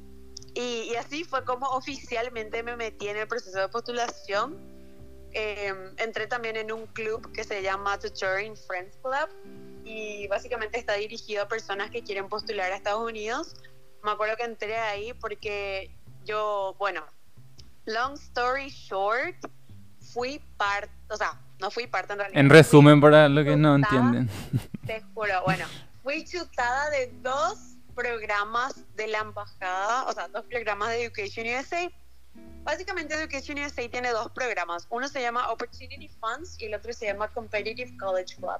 Y, 0.53 0.91
y 0.91 0.95
así 0.95 1.23
fue 1.23 1.43
como 1.45 1.67
oficialmente 1.67 2.63
me 2.63 2.75
metí 2.75 3.07
en 3.07 3.17
el 3.17 3.27
proceso 3.27 3.59
de 3.59 3.69
postulación 3.69 4.71
eh, 5.33 5.73
entré 5.97 6.27
también 6.27 6.57
en 6.57 6.71
un 6.71 6.87
club 6.87 7.31
que 7.31 7.43
se 7.43 7.61
llama 7.61 7.97
Tutoring 7.97 8.55
Friends 8.57 8.97
Club 8.97 9.29
y 9.85 10.27
básicamente 10.27 10.77
está 10.77 10.93
dirigido 10.93 11.43
a 11.43 11.47
personas 11.47 11.89
que 11.89 12.03
quieren 12.03 12.27
postular 12.27 12.71
a 12.71 12.75
Estados 12.75 13.07
Unidos. 13.07 13.55
Me 14.03 14.11
acuerdo 14.11 14.35
que 14.35 14.43
entré 14.43 14.77
ahí 14.77 15.13
porque 15.13 15.95
yo, 16.25 16.75
bueno, 16.77 17.05
long 17.85 18.13
story 18.13 18.69
short, 18.69 19.37
fui 20.13 20.39
parte, 20.57 20.91
o 21.09 21.15
sea, 21.15 21.39
no 21.61 21.71
fui 21.71 21.87
parte 21.87 22.13
en 22.13 22.19
realidad. 22.19 22.39
En 22.39 22.49
resumen, 22.49 22.99
para 22.99 23.29
lo 23.29 23.43
que 23.43 23.55
no 23.55 23.75
entienden. 23.75 24.29
Te 24.85 25.01
juro, 25.13 25.43
bueno, 25.45 25.65
fui 26.03 26.25
chutada 26.25 26.89
de 26.89 27.13
dos 27.21 27.77
programas 27.95 28.83
de 28.95 29.07
la 29.07 29.19
embajada, 29.19 30.03
o 30.05 30.13
sea, 30.13 30.27
dos 30.27 30.43
programas 30.45 30.89
de 30.89 31.05
Education 31.05 31.45
USA 31.47 31.89
Básicamente 32.63 33.15
Education 33.15 33.57
USA 33.59 33.89
tiene 33.89 34.11
dos 34.11 34.31
programas. 34.31 34.85
Uno 34.89 35.07
se 35.07 35.21
llama 35.21 35.49
Opportunity 35.51 36.07
Funds 36.07 36.57
y 36.59 36.65
el 36.65 36.75
otro 36.75 36.93
se 36.93 37.07
llama 37.07 37.27
Competitive 37.29 37.97
College 37.97 38.35
Club. 38.35 38.59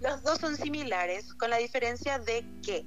Los 0.00 0.22
dos 0.22 0.38
son 0.38 0.56
similares 0.56 1.32
con 1.34 1.50
la 1.50 1.58
diferencia 1.58 2.18
de 2.18 2.44
que 2.64 2.86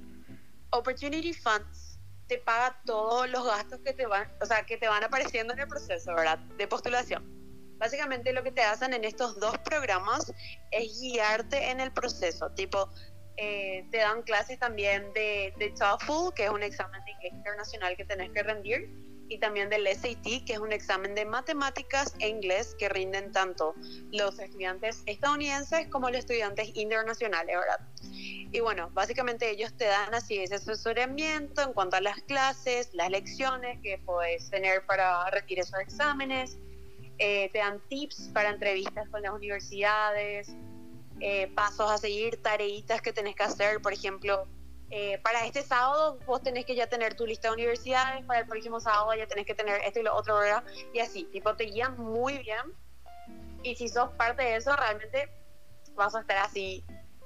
Opportunity 0.70 1.32
Funds 1.32 1.98
te 2.26 2.38
paga 2.38 2.76
todos 2.84 3.28
los 3.30 3.46
gastos 3.46 3.80
que 3.80 3.92
te 3.92 4.06
van, 4.06 4.28
o 4.40 4.46
sea, 4.46 4.64
que 4.66 4.76
te 4.76 4.88
van 4.88 5.02
apareciendo 5.02 5.54
en 5.54 5.60
el 5.60 5.68
proceso, 5.68 6.14
¿verdad? 6.14 6.38
De 6.58 6.66
postulación. 6.66 7.37
Básicamente 7.78 8.32
lo 8.32 8.42
que 8.42 8.52
te 8.52 8.62
hacen 8.62 8.92
en 8.92 9.04
estos 9.04 9.38
dos 9.40 9.56
programas 9.58 10.32
es 10.70 11.00
guiarte 11.00 11.70
en 11.70 11.80
el 11.80 11.92
proceso, 11.92 12.50
tipo 12.50 12.90
eh, 13.36 13.86
te 13.92 13.98
dan 13.98 14.22
clases 14.22 14.58
también 14.58 15.12
de, 15.12 15.54
de 15.58 15.70
TOEFL, 15.70 16.34
que 16.34 16.46
es 16.46 16.50
un 16.50 16.64
examen 16.64 17.04
de 17.04 17.12
inglés 17.12 17.32
internacional 17.34 17.96
que 17.96 18.04
tenés 18.04 18.30
que 18.32 18.42
rendir, 18.42 18.90
y 19.28 19.38
también 19.38 19.68
del 19.68 19.86
SAT, 19.86 20.44
que 20.44 20.54
es 20.54 20.58
un 20.58 20.72
examen 20.72 21.14
de 21.14 21.24
matemáticas 21.24 22.14
e 22.18 22.28
inglés 22.28 22.74
que 22.78 22.88
rinden 22.88 23.30
tanto 23.32 23.74
los 24.10 24.38
estudiantes 24.38 25.02
estadounidenses 25.06 25.86
como 25.88 26.08
los 26.08 26.20
estudiantes 26.20 26.70
internacionales, 26.74 27.56
¿verdad? 27.56 27.80
Y 28.50 28.60
bueno, 28.60 28.90
básicamente 28.94 29.50
ellos 29.50 29.76
te 29.76 29.84
dan 29.84 30.14
así 30.14 30.38
ese 30.38 30.56
asesoramiento 30.56 31.62
en 31.62 31.72
cuanto 31.74 31.96
a 31.96 32.00
las 32.00 32.20
clases, 32.22 32.92
las 32.94 33.10
lecciones 33.10 33.78
que 33.82 33.98
puedes 33.98 34.48
tener 34.50 34.84
para 34.86 35.28
retirar 35.30 35.64
esos 35.64 35.80
exámenes, 35.80 36.58
eh, 37.18 37.50
te 37.52 37.58
dan 37.58 37.80
tips 37.88 38.30
para 38.32 38.50
entrevistas 38.50 39.08
con 39.08 39.22
las 39.22 39.32
universidades, 39.32 40.48
eh, 41.20 41.48
pasos 41.54 41.90
a 41.90 41.98
seguir, 41.98 42.40
tareitas 42.42 43.02
que 43.02 43.12
tenés 43.12 43.34
que 43.34 43.42
hacer, 43.42 43.80
por 43.80 43.92
ejemplo, 43.92 44.46
eh, 44.90 45.18
para 45.22 45.44
este 45.44 45.62
sábado 45.62 46.18
vos 46.26 46.42
tenés 46.42 46.64
que 46.64 46.74
ya 46.74 46.86
tener 46.86 47.14
tu 47.14 47.26
lista 47.26 47.48
de 47.48 47.54
universidades, 47.54 48.24
para 48.24 48.40
el 48.40 48.46
próximo 48.46 48.80
sábado 48.80 49.14
ya 49.14 49.26
tenés 49.26 49.44
que 49.44 49.54
tener 49.54 49.80
esto 49.82 50.00
y 50.00 50.02
lo 50.02 50.14
otro, 50.14 50.38
¿verdad? 50.38 50.64
Y 50.94 51.00
así, 51.00 51.24
tipo, 51.24 51.54
te 51.56 51.64
guían 51.64 51.98
muy 51.98 52.38
bien. 52.38 52.72
Y 53.62 53.74
si 53.74 53.88
sos 53.88 54.10
parte 54.12 54.42
de 54.42 54.56
eso, 54.56 54.74
realmente 54.76 55.28
vas 55.94 56.14
a 56.14 56.20
estar 56.20 56.38
así 56.38 56.84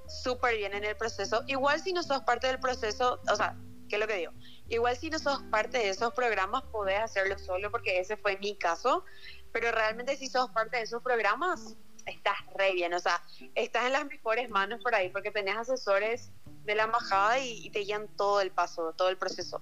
súper 0.09 0.57
bien 0.57 0.75
en 0.75 0.85
el 0.85 0.97
proceso. 0.97 1.43
Igual 1.47 1.81
si 1.81 1.93
no 1.93 2.03
sos 2.03 2.23
parte 2.23 2.49
del 2.49 2.59
proceso, 2.59 3.21
o 3.31 3.37
sea, 3.37 3.57
¿qué 3.89 3.97
es 3.97 4.01
lo 4.01 4.09
que 4.09 4.17
digo? 4.17 4.33
Igual 4.69 4.97
si 4.97 5.11
no 5.11 5.19
sos 5.19 5.43
parte 5.45 5.79
de 5.79 5.91
esos 5.91 6.13
programas, 6.15 6.63
podés 6.65 6.99
hacerlo 6.99 7.39
solo, 7.39 7.71
porque 7.71 8.01
ese 8.01 8.17
fue 8.17 8.39
mi 8.39 8.57
caso. 8.57 9.05
Pero 9.53 9.71
realmente 9.73 10.17
si 10.17 10.29
sos 10.29 10.51
parte 10.51 10.79
de 10.79 10.85
esos 10.85 11.03
programas, 11.03 11.77
estás 12.07 12.37
re 12.57 12.73
bien. 12.73 12.95
O 12.95 12.99
sea, 12.99 13.23
estás 13.55 13.87
en 13.87 13.93
las 13.93 14.07
mejores 14.07 14.51
manos 14.51 14.83
por 14.83 14.95
ahí, 14.95 15.09
porque 15.11 15.31
tenés 15.31 15.57
asesores 15.57 16.31
de 16.65 16.75
la 16.75 16.85
embajada 16.85 17.39
y, 17.41 17.71
te 17.71 17.81
guían 17.81 18.09
todo 18.17 18.41
el 18.41 18.51
paso, 18.51 18.95
todo 18.97 19.09
el 19.09 19.19
proceso. 19.19 19.61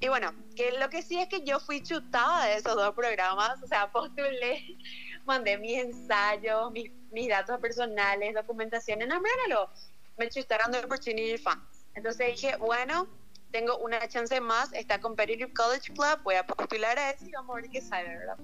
Y 0.00 0.08
bueno, 0.08 0.32
que 0.54 0.72
lo 0.72 0.88
que 0.88 1.02
sí 1.02 1.18
es 1.18 1.28
que 1.28 1.42
yo 1.44 1.58
fui 1.60 1.82
chutada 1.82 2.46
de 2.46 2.54
esos 2.54 2.74
dos 2.76 2.94
programas, 2.94 3.60
o 3.62 3.66
sea, 3.66 3.90
postulé, 3.90 4.78
mandé 5.26 5.58
mis 5.58 5.78
ensayos, 5.78 6.70
mis, 6.72 6.92
mis 7.10 7.28
datos 7.28 7.58
personales, 7.60 8.34
documentación, 8.34 9.02
en 9.02 9.08
lo 9.08 9.70
me 10.16 10.28
chutaron 10.28 10.72
de 10.72 10.80
Opportunity 10.80 11.38
Funds. 11.38 11.86
Entonces 11.94 12.28
dije, 12.28 12.56
bueno, 12.56 13.08
tengo 13.50 13.78
una 13.78 14.06
chance 14.08 14.40
más, 14.40 14.72
está 14.72 15.00
Competitive 15.00 15.52
College 15.52 15.92
Club, 15.92 16.22
voy 16.22 16.34
a 16.34 16.46
postular 16.46 16.98
a 16.98 17.10
ese 17.10 17.28
y 17.28 17.32
vamos 17.32 17.56
a 17.56 17.60
ver 17.60 17.70
qué 17.70 17.80
sale, 17.80 18.08
¿verdad? 18.08 18.36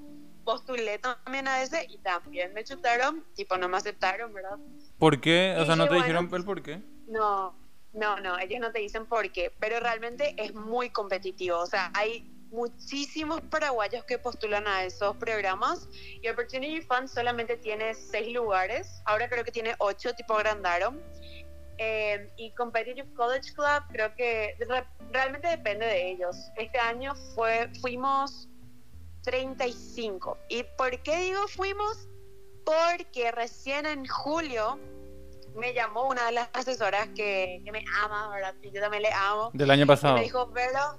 Postulé 0.44 0.98
también 0.98 1.48
a 1.48 1.62
ese 1.62 1.86
y 1.88 1.98
también 1.98 2.52
me 2.52 2.64
chutaron, 2.64 3.24
tipo 3.34 3.56
no 3.56 3.68
me 3.68 3.76
aceptaron, 3.76 4.32
¿verdad? 4.32 4.58
¿Por 4.98 5.20
qué? 5.20 5.56
O 5.58 5.64
sea, 5.64 5.76
¿no 5.76 5.88
te 5.88 5.94
dijeron 5.94 6.28
el 6.32 6.44
por 6.44 6.62
qué? 6.62 6.82
No, 7.06 7.56
no, 7.92 8.20
no, 8.20 8.38
ellos 8.38 8.60
no 8.60 8.72
te 8.72 8.80
dicen 8.80 9.06
por 9.06 9.30
qué, 9.32 9.52
pero 9.58 9.80
realmente 9.80 10.34
es 10.36 10.54
muy 10.54 10.90
competitivo. 10.90 11.58
O 11.58 11.66
sea, 11.66 11.90
hay 11.94 12.30
muchísimos 12.50 13.40
paraguayos 13.42 14.04
que 14.04 14.18
postulan 14.18 14.66
a 14.66 14.84
esos 14.84 15.16
programas 15.16 15.88
y 16.22 16.28
Opportunity 16.28 16.80
Fund 16.82 17.08
solamente 17.08 17.56
tiene 17.56 17.94
seis 17.94 18.32
lugares. 18.32 19.02
Ahora 19.04 19.28
creo 19.28 19.44
que 19.44 19.52
tiene 19.52 19.74
ocho, 19.78 20.12
tipo 20.14 20.34
agrandaron. 20.34 21.02
Eh, 21.78 22.30
y 22.36 22.52
Competitive 22.52 23.12
College 23.14 23.52
Club 23.52 23.82
creo 23.90 24.14
que 24.14 24.56
realmente 25.10 25.48
depende 25.48 25.86
de 25.86 26.12
ellos. 26.12 26.36
Este 26.56 26.78
año 26.78 27.14
fue, 27.34 27.68
fuimos 27.80 28.48
35. 29.24 30.38
¿Y 30.48 30.62
por 30.76 31.02
qué 31.02 31.16
digo 31.18 31.46
fuimos? 31.48 32.08
Porque 32.64 33.32
recién 33.32 33.86
en 33.86 34.06
julio 34.06 34.78
me 35.54 35.72
llamó 35.72 36.08
una 36.08 36.26
de 36.26 36.32
las 36.32 36.50
asesoras 36.52 37.08
que, 37.14 37.62
me 37.72 37.84
ama, 38.02 38.28
¿verdad? 38.30 38.54
Y 38.62 38.70
yo 38.70 38.80
también 38.80 39.02
le 39.02 39.12
amo. 39.12 39.50
Del 39.52 39.70
año 39.70 39.86
pasado. 39.86 40.14
me 40.14 40.22
dijo, 40.22 40.46
Vero, 40.48 40.98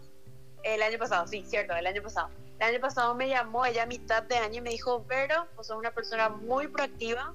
el 0.64 0.82
año 0.82 0.98
pasado, 0.98 1.28
sí, 1.28 1.44
cierto, 1.46 1.76
el 1.76 1.88
año 1.88 2.02
pasado. 2.02 2.30
El 2.60 2.68
año 2.68 2.80
pasado 2.80 3.16
me 3.16 3.28
llamó 3.28 3.66
ella 3.66 3.84
a 3.84 3.86
mitad 3.86 4.24
de 4.24 4.38
año 4.38 4.60
y 4.60 4.62
me 4.62 4.70
dijo, 4.70 5.04
Vero, 5.06 5.48
vos 5.56 5.68
sos 5.68 5.78
una 5.78 5.94
persona 5.94 6.30
muy 6.30 6.68
proactiva, 6.68 7.34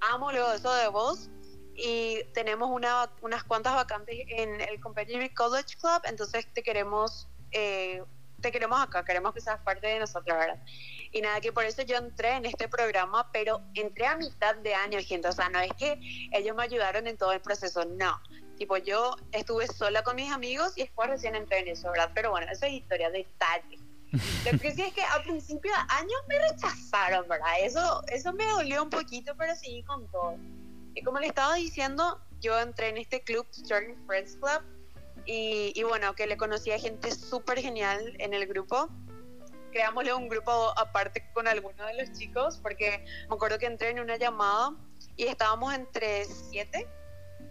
amo 0.00 0.30
luego 0.30 0.52
eso 0.52 0.72
de 0.74 0.88
vos 0.88 1.30
y 1.74 2.22
tenemos 2.34 2.70
una, 2.70 3.10
unas 3.22 3.44
cuantas 3.44 3.74
vacantes 3.74 4.16
en 4.28 4.60
el 4.60 4.80
Competitive 4.80 5.32
College 5.34 5.76
Club, 5.80 6.02
entonces 6.04 6.46
te 6.52 6.62
queremos, 6.62 7.28
eh, 7.52 8.02
te 8.42 8.52
queremos 8.52 8.82
acá, 8.82 9.04
queremos 9.04 9.32
que 9.32 9.40
seas 9.40 9.60
parte 9.60 9.86
de 9.86 9.98
nosotros, 9.98 10.36
¿verdad? 10.36 10.62
Y 11.12 11.22
nada, 11.22 11.40
que 11.40 11.52
por 11.52 11.64
eso 11.64 11.82
yo 11.82 11.96
entré 11.96 12.32
en 12.32 12.44
este 12.44 12.68
programa, 12.68 13.30
pero 13.32 13.62
entré 13.74 14.06
a 14.06 14.16
mitad 14.16 14.54
de 14.56 14.74
año, 14.74 14.98
gente. 15.02 15.28
O 15.28 15.32
sea, 15.32 15.48
no 15.48 15.60
es 15.60 15.72
que 15.74 15.98
ellos 16.32 16.54
me 16.54 16.64
ayudaron 16.64 17.06
en 17.06 17.16
todo 17.16 17.32
el 17.32 17.40
proceso, 17.40 17.84
no. 17.84 18.20
Tipo, 18.58 18.76
yo 18.76 19.16
estuve 19.32 19.66
sola 19.68 20.02
con 20.02 20.16
mis 20.16 20.30
amigos 20.30 20.72
y 20.76 20.82
después 20.82 21.08
recién 21.08 21.34
entré 21.34 21.60
en 21.60 21.68
eso, 21.68 21.90
¿verdad? 21.90 22.10
Pero 22.14 22.30
bueno, 22.30 22.50
esa 22.50 22.66
es 22.66 22.74
historia, 22.74 23.10
detalle. 23.10 23.78
Lo 24.12 24.58
que 24.58 24.72
sí 24.74 24.82
es 24.82 24.92
que 24.92 25.02
a 25.02 25.22
principio 25.22 25.72
de 25.72 25.94
año 25.94 26.16
me 26.28 26.38
rechazaron, 26.38 27.26
¿verdad? 27.28 27.54
Eso, 27.60 28.02
eso 28.08 28.32
me 28.34 28.44
dolió 28.44 28.82
un 28.82 28.90
poquito, 28.90 29.34
pero 29.38 29.56
seguí 29.56 29.82
con 29.84 30.06
todo. 30.10 30.36
Y 30.94 31.02
como 31.02 31.18
le 31.18 31.28
estaba 31.28 31.54
diciendo, 31.54 32.20
yo 32.40 32.58
entré 32.60 32.90
en 32.90 32.98
este 32.98 33.22
club, 33.22 33.46
Starting 33.52 33.96
Friends 34.06 34.36
Club, 34.36 34.62
Y, 35.26 35.72
y 35.74 35.82
bueno, 35.84 36.14
que 36.14 36.26
le 36.26 36.36
conocía 36.36 36.78
gente 36.78 37.10
súper 37.10 37.60
genial 37.60 38.14
en 38.18 38.34
el 38.34 38.46
grupo. 38.46 38.88
Creámosle 39.70 40.12
un 40.14 40.28
grupo 40.28 40.72
aparte 40.76 41.30
con 41.32 41.48
algunos 41.48 41.86
de 41.86 41.94
los 41.94 42.18
chicos, 42.18 42.58
porque 42.58 43.04
me 43.28 43.34
acuerdo 43.34 43.58
que 43.58 43.66
entré 43.66 43.90
en 43.90 44.00
una 44.00 44.16
llamada 44.16 44.76
y 45.16 45.24
estábamos 45.24 45.74
entre 45.74 46.24
siete, 46.24 46.86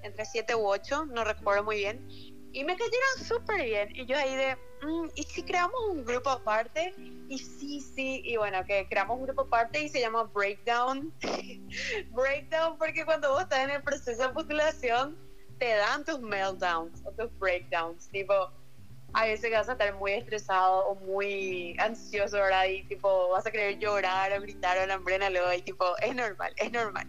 entre 0.04 0.26
siete 0.26 0.56
u 0.56 0.68
ocho, 0.68 1.06
no 1.06 1.24
recuerdo 1.24 1.64
muy 1.64 1.78
bien. 1.78 2.08
Y 2.54 2.64
me 2.64 2.76
cayeron 2.76 3.26
súper 3.26 3.64
bien. 3.64 3.96
Y 3.96 4.06
yo 4.06 4.18
ahí 4.18 4.36
de, 4.36 4.56
mm, 4.82 5.10
¿y 5.16 5.24
si 5.24 5.44
creamos 5.44 5.80
un 5.90 6.04
grupo 6.04 6.30
aparte? 6.30 6.94
Y 7.30 7.38
sí, 7.38 7.80
sí, 7.80 8.22
y 8.26 8.36
bueno, 8.36 8.64
que 8.66 8.88
creamos 8.90 9.18
un 9.18 9.26
grupo 9.26 9.44
aparte 9.44 9.82
y 9.82 9.90
se 9.90 10.02
llama 10.02 10.24
Breakdown. 10.24 11.14
breakdown 12.12 12.78
porque 12.78 13.06
cuando 13.06 13.32
vos 13.32 13.44
estás 13.44 13.60
en 13.60 13.70
el 13.70 13.84
proceso 13.84 14.28
de 14.28 14.34
postulación, 14.34 15.18
te 15.62 15.76
dan 15.76 16.04
tus 16.04 16.19
meltdowns 16.19 17.04
o 17.06 17.12
tus 17.12 17.30
breakdowns. 17.38 18.10
Tipo, 18.10 18.50
a 19.13 19.26
veces 19.26 19.52
vas 19.52 19.69
a 19.69 19.74
estar 19.74 19.93
muy 19.93 20.13
estresado 20.13 20.88
o 20.88 20.95
muy 20.95 21.76
ansioso, 21.78 22.38
¿verdad? 22.38 22.65
Y 22.65 22.84
tipo, 22.86 23.30
vas 23.30 23.45
a 23.45 23.52
querer 23.52 23.78
llorar 23.78 24.36
o 24.36 24.41
gritar 24.41 24.80
o 24.80 25.30
luego 25.30 25.54
y 25.54 25.62
tipo, 25.62 25.86
es 26.00 26.15
normal, 26.15 26.52
es 26.58 26.71
normal. 26.71 27.06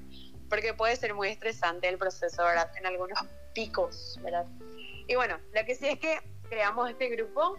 Porque 0.51 0.75
puede 0.75 0.97
ser 0.97 1.15
muy 1.15 1.29
estresante 1.29 1.89
el 1.89 1.97
proceso, 1.97 2.45
¿verdad? 2.45 2.71
En 2.77 2.85
algunos 2.85 3.19
picos, 3.55 4.21
¿verdad? 4.23 4.45
Y 5.09 5.15
bueno, 5.15 5.39
lo 5.55 5.65
que 5.65 5.75
sí 5.75 5.89
es 5.89 5.99
que 5.99 6.19
creamos 6.51 6.91
este 6.91 7.09
grupo 7.09 7.57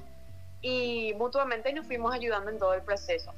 y 0.62 1.16
mutuamente 1.16 1.74
nos 1.74 1.88
fuimos 1.88 2.14
ayudando 2.14 2.52
en 2.52 2.60
todo 2.60 2.76
el 2.76 2.84
proceso. 2.84 3.34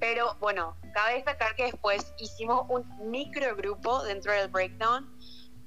Pero 0.00 0.34
bueno, 0.40 0.76
cabe 0.92 1.14
destacar 1.14 1.54
que 1.54 1.66
después 1.66 2.12
hicimos 2.18 2.66
un 2.68 2.84
microgrupo 3.08 4.02
dentro 4.02 4.32
del 4.32 4.48
breakdown 4.48 5.13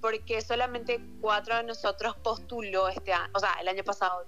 porque 0.01 0.41
solamente 0.41 1.01
cuatro 1.21 1.55
de 1.55 1.63
nosotros 1.63 2.15
postuló 2.23 2.87
este 2.87 3.13
año, 3.13 3.31
o 3.33 3.39
sea, 3.39 3.53
el 3.61 3.67
año 3.67 3.83
pasado. 3.83 4.25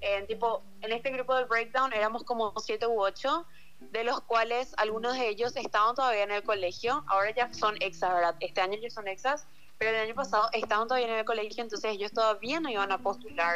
En, 0.00 0.26
tipo, 0.26 0.62
en 0.82 0.92
este 0.92 1.10
grupo 1.10 1.34
del 1.34 1.46
breakdown 1.46 1.92
éramos 1.92 2.24
como 2.24 2.52
siete 2.58 2.86
u 2.86 3.00
ocho, 3.00 3.46
de 3.80 4.04
los 4.04 4.20
cuales 4.22 4.74
algunos 4.76 5.14
de 5.14 5.28
ellos 5.28 5.56
estaban 5.56 5.94
todavía 5.94 6.24
en 6.24 6.30
el 6.30 6.42
colegio, 6.42 7.04
ahora 7.08 7.34
ya 7.34 7.52
son 7.52 7.76
exas, 7.80 8.12
¿verdad? 8.12 8.36
Este 8.40 8.60
año 8.60 8.78
ya 8.80 8.90
son 8.90 9.08
exas, 9.08 9.46
pero 9.78 9.90
el 9.90 9.96
año 9.96 10.14
pasado 10.14 10.48
estaban 10.52 10.88
todavía 10.88 11.08
en 11.08 11.18
el 11.18 11.24
colegio, 11.24 11.62
entonces 11.62 11.92
ellos 11.92 12.12
todavía 12.12 12.60
no 12.60 12.70
iban 12.70 12.92
a 12.92 12.98
postular 12.98 13.54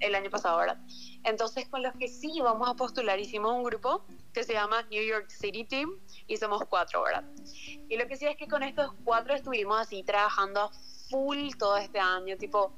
el 0.00 0.14
año 0.14 0.30
pasado, 0.30 0.58
¿verdad? 0.58 0.78
Entonces 1.24 1.68
con 1.68 1.82
los 1.82 1.92
que 1.94 2.08
sí 2.08 2.30
íbamos 2.34 2.68
a 2.68 2.74
postular 2.74 3.18
hicimos 3.18 3.52
un 3.52 3.64
grupo 3.64 4.04
que 4.32 4.44
se 4.44 4.52
llama 4.52 4.82
New 4.90 5.02
York 5.02 5.30
City 5.30 5.64
Team 5.64 5.98
y 6.26 6.36
somos 6.36 6.64
cuatro, 6.66 7.02
¿verdad? 7.02 7.24
Y 7.88 7.96
lo 7.96 8.06
que 8.06 8.16
sí 8.16 8.26
es 8.26 8.36
que 8.36 8.48
con 8.48 8.62
estos 8.62 8.92
cuatro 9.04 9.34
estuvimos 9.34 9.80
así 9.80 10.02
trabajando 10.02 10.60
a 10.60 10.70
full 11.08 11.50
todo 11.58 11.76
este 11.76 11.98
año, 11.98 12.36
tipo, 12.36 12.72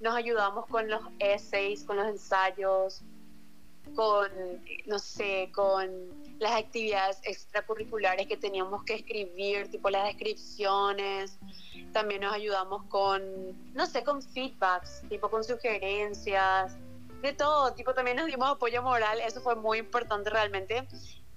nos 0.00 0.14
ayudamos 0.14 0.66
con 0.66 0.88
los 0.88 1.02
essays, 1.18 1.84
con 1.84 1.96
los 1.96 2.06
ensayos, 2.06 3.02
con, 3.94 4.30
no 4.86 4.98
sé, 4.98 5.50
con 5.54 5.90
las 6.38 6.52
actividades 6.52 7.20
extracurriculares 7.22 8.26
que 8.26 8.36
teníamos 8.36 8.82
que 8.84 8.94
escribir, 8.94 9.70
tipo 9.70 9.90
las 9.90 10.04
descripciones. 10.04 11.38
También 11.92 12.22
nos 12.22 12.34
ayudamos 12.34 12.84
con, 12.84 13.74
no 13.74 13.86
sé, 13.86 14.02
con 14.02 14.22
feedbacks, 14.22 15.02
tipo 15.08 15.30
con 15.30 15.44
sugerencias, 15.44 16.76
de 17.22 17.32
todo. 17.32 17.72
Tipo 17.74 17.94
también 17.94 18.16
nos 18.16 18.26
dimos 18.26 18.48
apoyo 18.48 18.82
moral, 18.82 19.20
eso 19.20 19.40
fue 19.40 19.56
muy 19.56 19.78
importante 19.78 20.30
realmente. 20.30 20.86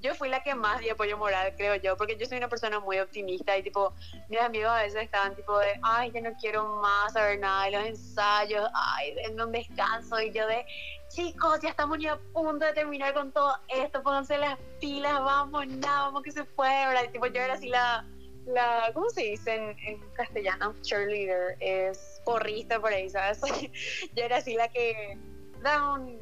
Yo 0.01 0.15
fui 0.15 0.29
la 0.29 0.41
que 0.41 0.55
más 0.55 0.79
di 0.79 0.89
apoyo 0.89 1.17
moral, 1.17 1.53
creo 1.57 1.75
yo, 1.75 1.97
porque 1.97 2.15
yo 2.15 2.25
soy 2.25 2.37
una 2.37 2.47
persona 2.47 2.79
muy 2.79 2.99
optimista 2.99 3.57
y 3.57 3.63
tipo, 3.63 3.93
mis 4.29 4.39
amigos 4.39 4.71
a 4.71 4.83
veces 4.83 5.03
estaban 5.03 5.35
tipo 5.35 5.59
de, 5.59 5.77
ay, 5.83 6.09
yo 6.13 6.21
no 6.21 6.31
quiero 6.39 6.65
más 6.81 7.11
saber 7.11 7.37
nada 7.39 7.65
de 7.65 7.71
los 7.71 7.85
ensayos, 7.85 8.69
ay, 8.73 9.13
denme 9.15 9.43
un 9.43 9.51
descanso 9.51 10.21
y 10.21 10.31
yo 10.31 10.47
de, 10.47 10.65
chicos, 11.09 11.59
ya 11.61 11.71
estamos 11.71 11.97
ya 11.99 12.13
a 12.13 12.17
punto 12.17 12.65
de 12.65 12.71
terminar 12.71 13.13
con 13.13 13.33
todo 13.33 13.53
esto, 13.67 14.01
pónganse 14.01 14.37
las 14.37 14.57
pilas, 14.79 15.19
vamos, 15.19 15.67
nada, 15.67 16.03
vamos 16.03 16.23
que 16.23 16.31
se 16.31 16.45
puede, 16.45 16.87
¿verdad? 16.87 17.11
tipo, 17.11 17.27
yo 17.27 17.41
era 17.41 17.55
así 17.55 17.67
la, 17.67 18.05
la 18.45 18.91
¿cómo 18.93 19.09
se 19.09 19.21
dice 19.21 19.55
en, 19.55 19.99
castellano? 20.13 20.75
Cheerleader, 20.81 21.57
es 21.59 22.21
porrista 22.23 22.79
por 22.79 22.93
ahí, 22.93 23.09
¿sabes? 23.09 23.41
yo 24.15 24.23
era 24.23 24.37
así 24.37 24.53
la 24.55 24.67
que, 24.69 25.17
dame, 25.61 25.93
un, 25.93 26.19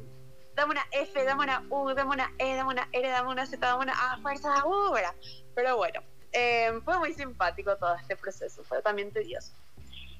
dame 0.54 0.72
una 0.72 0.86
F, 0.92 1.24
dame 1.24 1.44
una 1.44 1.62
U, 1.70 1.94
dame 1.94 2.14
una 2.14 2.32
E, 2.38 2.54
dame 2.54 2.72
una 2.72 2.88
R, 2.92 3.08
dame 3.08 3.30
una 3.30 3.46
Z, 3.46 3.64
dame 3.64 3.84
una 3.84 4.12
A, 4.12 4.18
fuerza, 4.18 4.64
U, 4.66 4.92
¿verdad? 4.92 5.14
Pero 5.54 5.76
bueno, 5.76 6.00
eh, 6.32 6.72
fue 6.84 6.98
muy 6.98 7.12
simpático 7.12 7.76
todo 7.76 7.94
este 7.96 8.16
proceso, 8.16 8.62
fue 8.64 8.82
también 8.82 9.10
tedioso. 9.12 9.52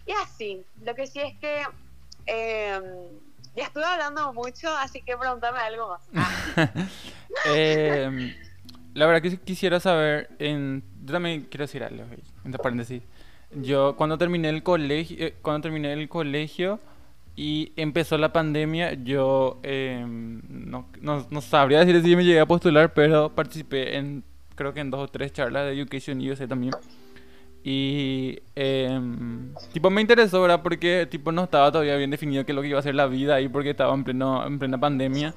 Y 0.07 0.13
así, 0.13 0.65
lo 0.83 0.95
que 0.95 1.07
sí 1.07 1.21
es 1.21 1.37
que... 1.39 1.63
Eh, 2.27 2.81
ya 3.59 3.65
estuve 3.65 3.85
hablando 3.85 4.33
mucho, 4.33 4.69
así 4.77 5.03
que 5.03 5.17
pregúntame 5.17 5.59
algo 5.59 5.89
más. 5.89 6.03
Em, 7.45 8.35
la 8.95 9.07
verdad 9.07 9.21
que 9.21 9.37
quisiera 9.39 9.81
saber, 9.81 10.31
en, 10.39 10.83
yo 11.05 11.13
también 11.13 11.43
quiero 11.43 11.65
decir 11.65 11.83
algo, 11.83 12.05
entre 12.45 12.63
paréntesis. 12.63 13.03
Yo 13.51 13.97
cuando 13.97 14.17
terminé 14.17 14.49
el 14.49 14.63
colegio, 14.63 15.17
eh, 15.19 15.35
cuando 15.43 15.63
terminé 15.63 15.93
el 15.93 16.09
colegio 16.09 16.79
y 17.41 17.73
empezó 17.77 18.19
la 18.19 18.33
pandemia, 18.33 18.95
yo 18.95 19.61
em, 19.63 20.43
no, 20.49 20.89
no, 21.01 21.25
no, 21.31 21.41
sabría 21.41 21.85
decir 21.85 22.03
si 22.03 22.17
me 22.17 22.25
llegué 22.25 22.41
a 22.41 22.47
postular, 22.47 22.93
pero 22.93 23.33
participé 23.33 23.97
en 23.97 24.25
creo 24.57 24.75
que 24.75 24.81
en 24.81 24.91
dos 24.91 25.03
o 25.03 25.07
tres 25.07 25.33
charlas 25.33 25.67
de 25.67 25.75
Education 25.75 26.19
USA 26.19 26.49
también. 26.49 26.75
Y 27.63 28.41
em, 28.57 29.55
tipo 29.73 29.89
me 29.89 30.01
interesó, 30.01 30.43
¿verdad? 30.43 30.65
Porque 30.65 31.07
tipo 31.09 31.31
no 31.31 31.45
estaba 31.45 31.71
todavía 31.71 31.95
bien 31.95 32.11
definido 32.11 32.45
qué 32.45 32.51
es 32.51 32.57
lo 32.57 32.63
que 32.63 32.69
iba 32.71 32.81
a 32.81 32.83
ser 32.83 32.97
la 32.97 33.07
vida 33.07 33.37
ahí 33.37 33.49
porque 33.49 33.71
estaba 33.71 33.95
en, 33.95 34.03
pleno, 34.03 34.45
en 34.45 34.59
plena 34.59 34.81
pandemia. 34.81 35.33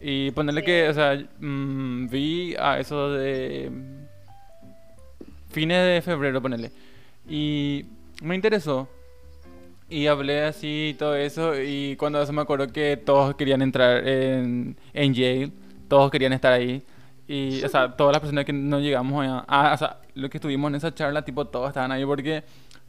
Y 0.00 0.30
ponerle 0.30 0.64
que, 0.64 0.88
o 0.88 0.94
sea, 0.94 1.22
mm, 1.40 2.08
vi 2.08 2.54
a 2.58 2.78
eso 2.78 3.10
de 3.10 3.70
fines 5.50 5.86
de 5.86 6.00
febrero, 6.00 6.40
ponerle. 6.40 6.72
Y 7.28 7.84
me 8.22 8.34
interesó. 8.34 8.88
Y 9.92 10.06
hablé 10.06 10.44
así 10.44 10.88
y 10.90 10.94
todo 10.94 11.14
eso. 11.14 11.52
Y 11.60 11.96
cuando 11.96 12.22
eso 12.22 12.32
me 12.32 12.40
acuerdo 12.40 12.66
que 12.68 12.96
todos 12.96 13.34
querían 13.34 13.60
entrar 13.60 14.08
en, 14.08 14.78
en 14.94 15.12
Yale. 15.12 15.52
Todos 15.86 16.10
querían 16.10 16.32
estar 16.32 16.50
ahí. 16.50 16.82
Y, 17.28 17.62
o 17.62 17.68
sea, 17.68 17.94
todas 17.94 18.12
las 18.12 18.20
personas 18.20 18.46
que 18.46 18.54
no 18.54 18.80
llegamos 18.80 19.26
a, 19.46 19.74
o 19.74 19.76
sea, 19.76 20.00
lo 20.14 20.30
que 20.30 20.38
estuvimos 20.38 20.70
en 20.70 20.76
esa 20.76 20.94
charla, 20.94 21.26
tipo, 21.26 21.46
todos 21.46 21.68
estaban 21.68 21.92
ahí 21.92 22.06
porque 22.06 22.42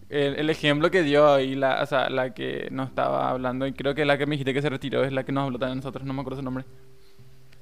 el, 0.09 0.49
ejemplo 0.49 0.89
que 0.89 1.03
dio 1.03 1.33
ahí, 1.33 1.55
la, 1.55 1.83
o 1.83 1.85
sea, 1.85 2.09
la 2.09 2.33
que 2.33 2.69
nos 2.71 2.87
estaba 2.89 3.29
hablando, 3.29 3.67
y 3.67 3.73
creo 3.73 3.93
que 3.93 4.05
la 4.05 4.17
que 4.17 4.25
me 4.25 4.31
dijiste 4.35 4.53
que 4.53 4.61
se 4.61 4.69
retiró 4.69 5.03
es 5.03 5.11
la 5.11 5.23
que 5.23 5.33
nos 5.33 5.43
habló 5.43 5.59
también 5.59 5.77
nosotros, 5.77 6.05
no 6.05 6.13
me 6.13 6.21
acuerdo 6.21 6.37
su 6.39 6.43
nombre. 6.43 6.65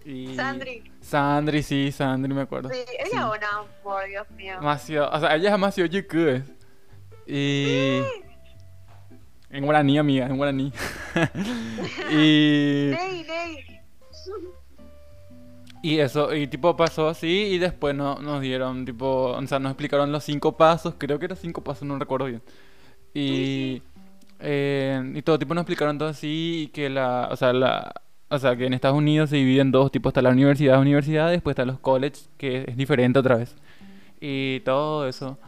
Y... 0.05 0.35
Sandri. 0.35 0.83
Sandri, 1.01 1.63
sí, 1.63 1.91
Sandri, 1.91 2.33
me 2.33 2.41
acuerdo. 2.41 2.69
Sí, 2.69 2.77
ella 2.99 3.03
es 3.03 3.13
una 3.13 3.67
amor, 3.81 4.07
Dios 4.07 4.29
mío. 4.31 4.55
Demasiado, 4.59 5.09
o 5.11 5.19
sea, 5.19 5.35
ella 5.35 5.47
es 5.47 5.51
demasiado 5.51 5.89
yuku. 5.89 6.43
Y... 7.27 8.01
En 9.51 9.65
guaraní, 9.65 9.97
amiga, 9.97 10.27
en 10.27 10.37
guaraní. 10.37 10.71
y... 12.11 12.91
Ney, 12.91 13.25
ney. 13.27 13.81
Y 15.83 15.99
eso, 15.99 16.33
y 16.35 16.45
tipo 16.47 16.77
pasó 16.77 17.07
así 17.07 17.27
y 17.27 17.57
después 17.57 17.95
no, 17.95 18.19
nos 18.19 18.39
dieron, 18.39 18.85
tipo, 18.85 19.31
o 19.31 19.47
sea, 19.47 19.57
nos 19.57 19.71
explicaron 19.71 20.11
los 20.11 20.23
cinco 20.23 20.55
pasos, 20.55 20.93
creo 20.97 21.17
que 21.17 21.25
eran 21.25 21.37
cinco 21.37 21.63
pasos, 21.63 21.87
no 21.87 21.97
recuerdo 21.97 22.27
bien. 22.27 22.43
Y, 23.15 23.81
eh, 24.39 25.11
y 25.15 25.21
todo 25.23 25.39
tipo 25.39 25.55
nos 25.55 25.63
explicaron 25.63 25.97
todo 25.97 26.09
así 26.09 26.65
y 26.65 26.67
que 26.67 26.87
la, 26.89 27.29
o 27.31 27.35
sea, 27.35 27.51
la, 27.51 27.93
o 28.29 28.37
sea, 28.37 28.55
que 28.55 28.65
en 28.67 28.73
Estados 28.73 28.97
Unidos 28.97 29.31
se 29.31 29.37
dividen 29.37 29.67
en 29.67 29.71
dos 29.71 29.91
tipos, 29.91 30.11
está 30.11 30.21
la 30.21 30.29
universidad, 30.29 30.79
universidad, 30.79 31.31
después 31.31 31.53
está 31.53 31.65
los 31.65 31.79
colleges, 31.79 32.29
que 32.37 32.65
es 32.67 32.77
diferente 32.77 33.17
otra 33.19 33.37
vez. 33.37 33.55
Y 34.21 34.59
todo 34.61 35.07
eso. 35.07 35.39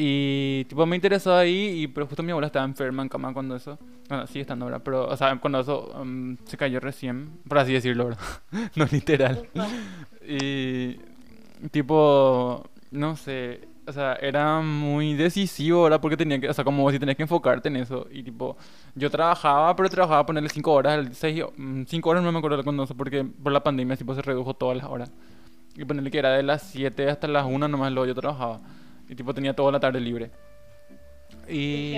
Y 0.00 0.64
tipo 0.66 0.86
me 0.86 0.94
interesó 0.94 1.34
ahí, 1.34 1.82
y 1.82 1.88
pero 1.88 2.06
justo 2.06 2.22
mi 2.22 2.30
abuela 2.30 2.46
estaba 2.46 2.64
enferma 2.64 3.02
en 3.02 3.08
cama 3.08 3.32
cuando 3.34 3.56
eso. 3.56 3.76
Bueno, 4.08 4.28
sigue 4.28 4.42
estando 4.42 4.64
ahora, 4.64 4.78
pero 4.78 5.08
o 5.08 5.16
sea, 5.16 5.36
cuando 5.40 5.58
eso 5.58 5.92
um, 6.00 6.36
se 6.44 6.56
cayó 6.56 6.78
recién, 6.78 7.32
por 7.48 7.58
así 7.58 7.72
decirlo, 7.72 8.04
¿verdad? 8.04 8.20
no 8.76 8.84
literal. 8.92 9.48
y 10.24 10.98
tipo, 11.72 12.62
no 12.92 13.16
sé, 13.16 13.66
o 13.88 13.92
sea, 13.92 14.14
era 14.20 14.60
muy 14.60 15.14
decisivo, 15.14 15.82
¿verdad? 15.82 16.00
Porque 16.00 16.16
tenía 16.16 16.38
que, 16.38 16.48
o 16.48 16.54
sea, 16.54 16.62
como 16.62 16.88
si 16.92 17.00
tenías 17.00 17.16
que 17.16 17.24
enfocarte 17.24 17.66
en 17.66 17.78
eso. 17.78 18.06
Y 18.12 18.22
tipo, 18.22 18.56
yo 18.94 19.10
trabajaba, 19.10 19.74
pero 19.74 19.88
trabajaba 19.88 20.24
ponerle 20.24 20.48
5 20.48 20.72
horas, 20.72 21.08
5 21.18 21.52
mm, 21.56 21.84
horas 22.04 22.22
no 22.22 22.30
me 22.30 22.38
acuerdo 22.38 22.62
cuándo 22.62 22.84
eso, 22.84 22.96
porque 22.96 23.24
por 23.24 23.50
la 23.50 23.64
pandemia 23.64 23.96
tipo 23.96 24.14
se 24.14 24.22
redujo 24.22 24.54
todas 24.54 24.76
las 24.76 24.86
horas. 24.86 25.10
Y 25.74 25.84
ponerle 25.84 26.12
que 26.12 26.20
era 26.20 26.30
de 26.34 26.44
las 26.44 26.62
7 26.62 27.10
hasta 27.10 27.26
las 27.26 27.46
1 27.46 27.66
nomás 27.66 27.90
lo 27.90 28.06
yo 28.06 28.14
trabajaba. 28.14 28.60
Y 29.08 29.14
tipo 29.14 29.32
tenía 29.32 29.54
toda 29.54 29.72
la 29.72 29.80
tarde 29.80 30.00
libre. 30.00 30.30
Y 31.48 31.96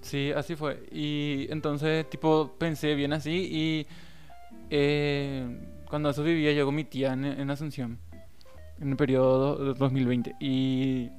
sí, 0.00 0.32
así 0.32 0.56
fue. 0.56 0.82
Y 0.90 1.46
entonces 1.50 2.08
tipo 2.10 2.54
pensé 2.58 2.94
bien 2.94 3.12
así 3.12 3.48
y 3.52 3.86
eh, 4.70 5.44
cuando 5.88 6.10
eso 6.10 6.22
vivía 6.22 6.52
llegó 6.52 6.72
mi 6.72 6.84
tía 6.84 7.12
en, 7.12 7.50
Asunción. 7.50 7.98
En 8.80 8.90
el 8.90 8.96
periodo 8.96 9.56
de 9.56 9.78
2020. 9.78 10.36
Y 10.40 11.10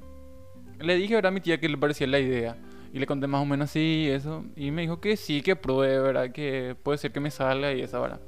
le 0.80 0.96
dije, 0.96 1.14
¿verdad? 1.14 1.30
A 1.30 1.32
mi 1.32 1.40
tía 1.40 1.60
que 1.60 1.68
le 1.68 1.76
parecía 1.76 2.06
la 2.06 2.18
idea. 2.18 2.56
Y 2.92 2.98
le 2.98 3.06
conté 3.06 3.26
más 3.26 3.40
o 3.40 3.46
menos 3.46 3.70
así 3.70 4.08
eso. 4.08 4.44
Y 4.56 4.70
me 4.70 4.82
dijo 4.82 5.00
que 5.00 5.16
sí, 5.16 5.42
que 5.42 5.56
pruebe, 5.56 5.98
¿verdad? 6.00 6.32
Que 6.32 6.76
puede 6.82 6.98
ser 6.98 7.12
que 7.12 7.20
me 7.20 7.30
salga 7.30 7.72
y 7.72 7.82
esa, 7.82 8.00
¿verdad? 8.00 8.20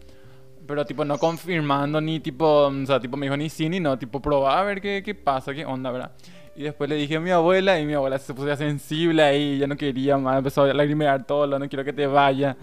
Pero 0.67 0.85
tipo 0.87 1.05
no 1.05 1.19
confirmando 1.19 2.01
ni 2.01 2.21
tipo, 2.21 2.69
o 2.69 2.87
sea, 2.87 3.01
tipo 3.01 3.17
me 3.17 3.27
dijo 3.27 3.37
ni 3.37 3.51
sí 3.51 3.69
ni 3.69 3.81
no, 3.81 3.99
tipo 3.99 4.23
probar 4.23 4.59
a 4.59 4.63
ver 4.63 4.81
qué, 4.81 5.03
qué 5.05 5.15
pasa, 5.15 5.53
qué 5.53 5.67
onda, 5.67 5.91
¿verdad? 5.91 6.13
Y 6.57 6.63
después 6.63 6.89
le 6.89 6.97
dije 6.97 7.17
a 7.17 7.21
mi 7.21 7.31
abuela 7.31 7.81
y 7.81 7.87
mi 7.87 7.95
abuela 7.95 8.19
se 8.19 8.33
puso 8.33 8.47
ya 8.47 8.57
sensible 8.57 9.23
ahí, 9.23 9.59
ya 9.59 9.67
no 9.67 9.77
quería 9.77 10.17
más, 10.17 10.39
empezó 10.39 10.63
a 10.63 10.73
lagrimear 10.73 11.25
todo, 11.27 11.59
no 11.59 11.69
quiero 11.69 11.85
que 11.85 11.93
te 11.93 12.07
vaya. 12.07 12.57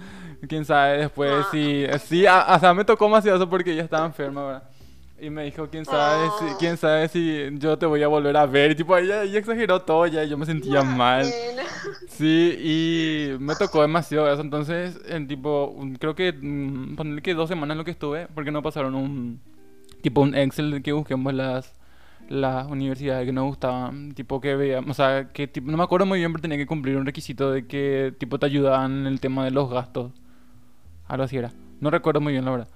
Quién 0.47 0.63
sabe 0.65 0.97
después 0.99 1.31
Ah. 1.31 1.47
si, 1.51 1.85
sí, 2.07 2.25
a- 2.25 2.55
o 2.55 2.59
sea, 2.59 2.73
me 2.73 2.83
tocó 2.85 3.07
más 3.09 3.25
eso 3.25 3.49
porque 3.49 3.73
ella 3.73 3.83
estaba 3.83 4.05
enferma, 4.05 4.45
¿verdad? 4.45 4.63
Y 5.19 5.29
me 5.29 5.43
dijo, 5.43 5.67
quién 5.69 5.85
sabe, 5.85 6.29
si, 6.39 6.45
Ah. 6.45 6.55
quién 6.57 6.77
sabe 6.77 7.07
si 7.09 7.49
yo 7.59 7.77
te 7.77 7.85
voy 7.85 8.01
a 8.01 8.07
volver 8.07 8.35
a 8.37 8.45
ver. 8.47 8.71
Y 8.71 8.75
tipo, 8.75 8.97
ella, 8.97 9.21
ella 9.23 9.37
exageró 9.37 9.79
todo 9.81 10.07
ya, 10.07 10.23
y 10.23 10.29
yo 10.29 10.37
me 10.37 10.47
sentía 10.47 10.81
mal. 10.81 11.27
Bueno. 11.27 11.61
Sí, 12.07 12.57
y 12.59 13.37
me 13.39 13.55
tocó 13.55 13.81
demasiado 13.83 14.31
eso. 14.31 14.41
Entonces, 14.41 14.99
en 15.07 15.27
tipo, 15.27 15.75
creo 15.99 16.15
que 16.15 16.33
mm, 16.33 16.95
ponerle 16.95 17.21
que 17.21 17.33
dos 17.35 17.49
semanas 17.49 17.77
lo 17.77 17.83
que 17.85 17.91
estuve, 17.91 18.27
porque 18.33 18.49
no 18.51 18.63
pasaron 18.63 18.95
un 18.95 19.39
tipo 20.01 20.21
un 20.21 20.33
Excel 20.33 20.81
que 20.81 20.91
busquemos 20.91 21.33
las 21.35 21.71
las 22.31 22.67
universidades 22.67 23.25
que 23.25 23.31
nos 23.33 23.45
gustaban, 23.45 24.13
tipo 24.13 24.39
que 24.41 24.55
veíamos, 24.55 24.91
o 24.91 24.93
sea, 24.93 25.29
que 25.33 25.47
tipo, 25.47 25.69
no 25.71 25.77
me 25.77 25.83
acuerdo 25.83 26.05
muy 26.05 26.19
bien, 26.19 26.31
pero 26.31 26.41
tenía 26.41 26.57
que 26.57 26.67
cumplir 26.67 26.97
un 26.97 27.05
requisito 27.05 27.51
de 27.51 27.67
que 27.67 28.13
tipo 28.17 28.39
te 28.39 28.45
ayudaban 28.47 29.01
en 29.01 29.07
el 29.07 29.19
tema 29.19 29.43
de 29.45 29.51
los 29.51 29.69
gastos. 29.69 30.11
Algo 31.07 31.23
así 31.23 31.37
era. 31.37 31.51
No 31.79 31.89
recuerdo 31.89 32.21
muy 32.21 32.33
bien 32.33 32.45
la 32.45 32.51
verdad. 32.51 32.67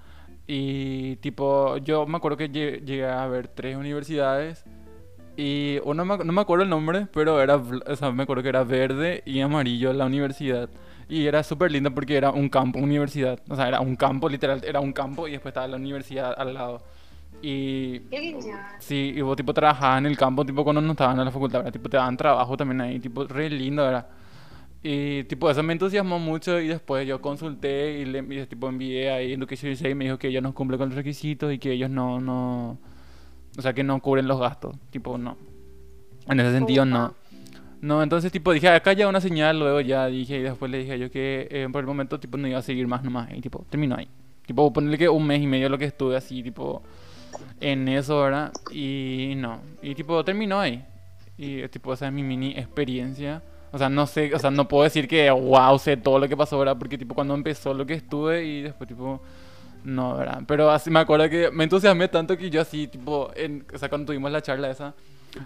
Y 0.46 1.16
tipo, 1.16 1.76
yo 1.78 2.06
me 2.06 2.18
acuerdo 2.18 2.36
que 2.36 2.50
lle- 2.50 2.84
llegué 2.84 3.06
a 3.06 3.26
ver 3.26 3.48
tres 3.48 3.76
universidades 3.76 4.64
y 5.36 5.78
uno 5.84 6.04
me 6.04 6.16
no 6.18 6.32
me 6.32 6.40
acuerdo 6.40 6.64
el 6.64 6.70
nombre, 6.70 7.06
pero 7.12 7.40
era, 7.42 7.56
o 7.56 7.96
sea, 7.96 8.10
me 8.12 8.22
acuerdo 8.22 8.42
que 8.42 8.48
era 8.48 8.64
verde 8.64 9.22
y 9.26 9.40
amarillo 9.40 9.92
la 9.92 10.06
universidad. 10.06 10.68
Y 11.08 11.26
era 11.26 11.42
súper 11.42 11.70
lindo 11.70 11.92
porque 11.94 12.16
era 12.16 12.30
un 12.30 12.48
campo, 12.48 12.78
universidad. 12.80 13.38
O 13.48 13.54
sea, 13.56 13.68
era 13.68 13.80
un 13.80 13.96
campo, 13.96 14.28
literal, 14.28 14.62
era 14.64 14.80
un 14.80 14.92
campo 14.92 15.28
y 15.28 15.32
después 15.32 15.50
estaba 15.52 15.68
la 15.68 15.76
universidad 15.76 16.34
al 16.36 16.54
lado. 16.54 16.82
Y 17.42 18.00
Qué 18.00 18.38
sí, 18.78 19.12
y 19.16 19.20
vos 19.20 19.36
tipo 19.36 19.52
trabajabas 19.52 19.98
en 19.98 20.06
el 20.06 20.16
campo, 20.16 20.44
tipo 20.44 20.64
cuando 20.64 20.80
no 20.80 20.92
estaban 20.92 21.18
en 21.18 21.24
la 21.24 21.30
facultad, 21.30 21.58
¿verdad? 21.60 21.72
Tipo 21.72 21.88
te 21.88 21.96
daban 21.96 22.16
trabajo 22.16 22.56
también 22.56 22.80
ahí, 22.80 22.98
tipo 22.98 23.24
re 23.26 23.50
lindo, 23.50 23.82
¿verdad? 23.82 24.06
Y 24.82 25.24
tipo 25.24 25.50
eso 25.50 25.62
me 25.62 25.72
entusiasmó 25.72 26.18
mucho 26.18 26.60
y 26.60 26.68
después 26.68 27.06
yo 27.06 27.20
consulté 27.20 27.98
y 27.98 28.04
le 28.04 28.20
y, 28.20 28.46
tipo 28.46 28.68
envié 28.68 29.10
ahí 29.10 29.32
Education 29.32 29.72
USA 29.72 29.88
y 29.88 29.94
me 29.94 30.04
dijo 30.04 30.18
que 30.18 30.28
ellos 30.28 30.42
no 30.42 30.54
cumplen 30.54 30.78
con 30.78 30.88
los 30.88 30.96
requisitos 30.96 31.52
y 31.52 31.58
que 31.58 31.72
ellos 31.72 31.90
no, 31.90 32.20
no, 32.20 32.78
o 33.58 33.62
sea 33.62 33.72
que 33.72 33.82
no 33.82 34.00
cubren 34.00 34.28
los 34.28 34.38
gastos, 34.38 34.76
tipo 34.90 35.18
no. 35.18 35.36
En 36.28 36.40
ese 36.40 36.52
sentido 36.52 36.84
no. 36.84 37.14
No, 37.80 38.02
entonces 38.02 38.32
tipo 38.32 38.52
dije, 38.52 38.68
acá 38.68 38.92
ya 38.92 39.06
una 39.08 39.20
señal, 39.20 39.58
luego 39.58 39.80
ya 39.80 40.06
dije 40.06 40.38
y 40.38 40.42
después 40.42 40.70
le 40.70 40.78
dije 40.78 40.98
yo 40.98 41.10
que 41.10 41.46
eh, 41.50 41.68
por 41.70 41.80
el 41.80 41.86
momento 41.86 42.18
tipo 42.18 42.36
no 42.38 42.48
iba 42.48 42.58
a 42.58 42.62
seguir 42.62 42.86
más 42.86 43.02
nomás 43.02 43.28
y 43.32 43.40
tipo 43.40 43.64
terminó 43.68 43.96
ahí. 43.96 44.08
Tipo 44.46 44.72
ponerle 44.72 44.98
que 44.98 45.08
un 45.08 45.26
mes 45.26 45.42
y 45.42 45.46
medio 45.46 45.68
lo 45.68 45.78
que 45.78 45.86
estuve 45.86 46.16
así 46.16 46.42
tipo 46.42 46.82
en 47.60 47.88
eso, 47.88 48.20
¿verdad? 48.22 48.52
Y 48.70 49.34
no, 49.36 49.60
y 49.82 49.94
tipo 49.94 50.24
terminó 50.24 50.60
ahí. 50.60 50.84
Y 51.38 51.66
tipo 51.68 51.92
esa 51.92 52.06
es 52.06 52.12
mi 52.12 52.22
mini 52.22 52.52
experiencia. 52.56 53.42
O 53.72 53.78
sea, 53.78 53.88
no 53.88 54.06
sé, 54.06 54.34
o 54.34 54.38
sea, 54.38 54.50
no 54.50 54.68
puedo 54.68 54.84
decir 54.84 55.06
que 55.08 55.30
wow, 55.30 55.78
sé 55.78 55.96
todo 55.96 56.18
lo 56.18 56.28
que 56.28 56.36
pasó, 56.36 56.58
¿verdad? 56.58 56.76
Porque 56.78 56.96
tipo 56.96 57.14
cuando 57.14 57.34
empezó 57.34 57.74
lo 57.74 57.84
que 57.86 57.94
estuve 57.94 58.44
y 58.44 58.62
después 58.62 58.88
tipo 58.88 59.20
no, 59.84 60.16
¿verdad? 60.16 60.42
Pero 60.46 60.70
así 60.70 60.90
me 60.90 61.00
acuerdo 61.00 61.28
que 61.28 61.50
me 61.50 61.64
entusiasmé 61.64 62.08
tanto 62.08 62.36
que 62.36 62.50
yo 62.50 62.60
así 62.60 62.88
tipo 62.88 63.30
en, 63.36 63.64
o 63.72 63.78
sea, 63.78 63.88
cuando 63.88 64.06
tuvimos 64.06 64.30
la 64.32 64.42
charla 64.42 64.70
esa 64.70 64.94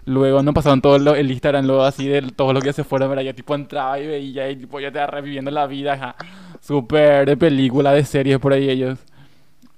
Luego 0.05 0.43
no 0.43 0.55
pasaron 0.55 0.81
todo 0.81 0.99
lo- 0.99 1.17
el 1.17 1.31
Instagram, 1.31 1.67
luego 1.67 1.83
así 1.83 2.07
de 2.09 2.23
todo 2.23 2.53
lo 2.53 2.61
que 2.63 2.73
se 2.73 2.85
fuera, 2.85 3.07
¿verdad? 3.09 3.25
Yo 3.25 3.35
tipo 3.35 3.55
entraba 3.57 3.99
y 3.99 4.07
veía 4.07 4.49
y 4.51 4.57
tipo 4.57 4.79
ya 4.81 4.93
te 4.93 5.05
reviviendo 5.07 5.51
la 5.51 5.67
vida, 5.67 5.95
ajá. 5.95 6.17
Súper 6.61 7.27
de 7.27 7.37
película, 7.37 7.93
de 7.93 8.05
series 8.05 8.39
por 8.39 8.53
ahí 8.53 8.71
ellos. 8.71 8.99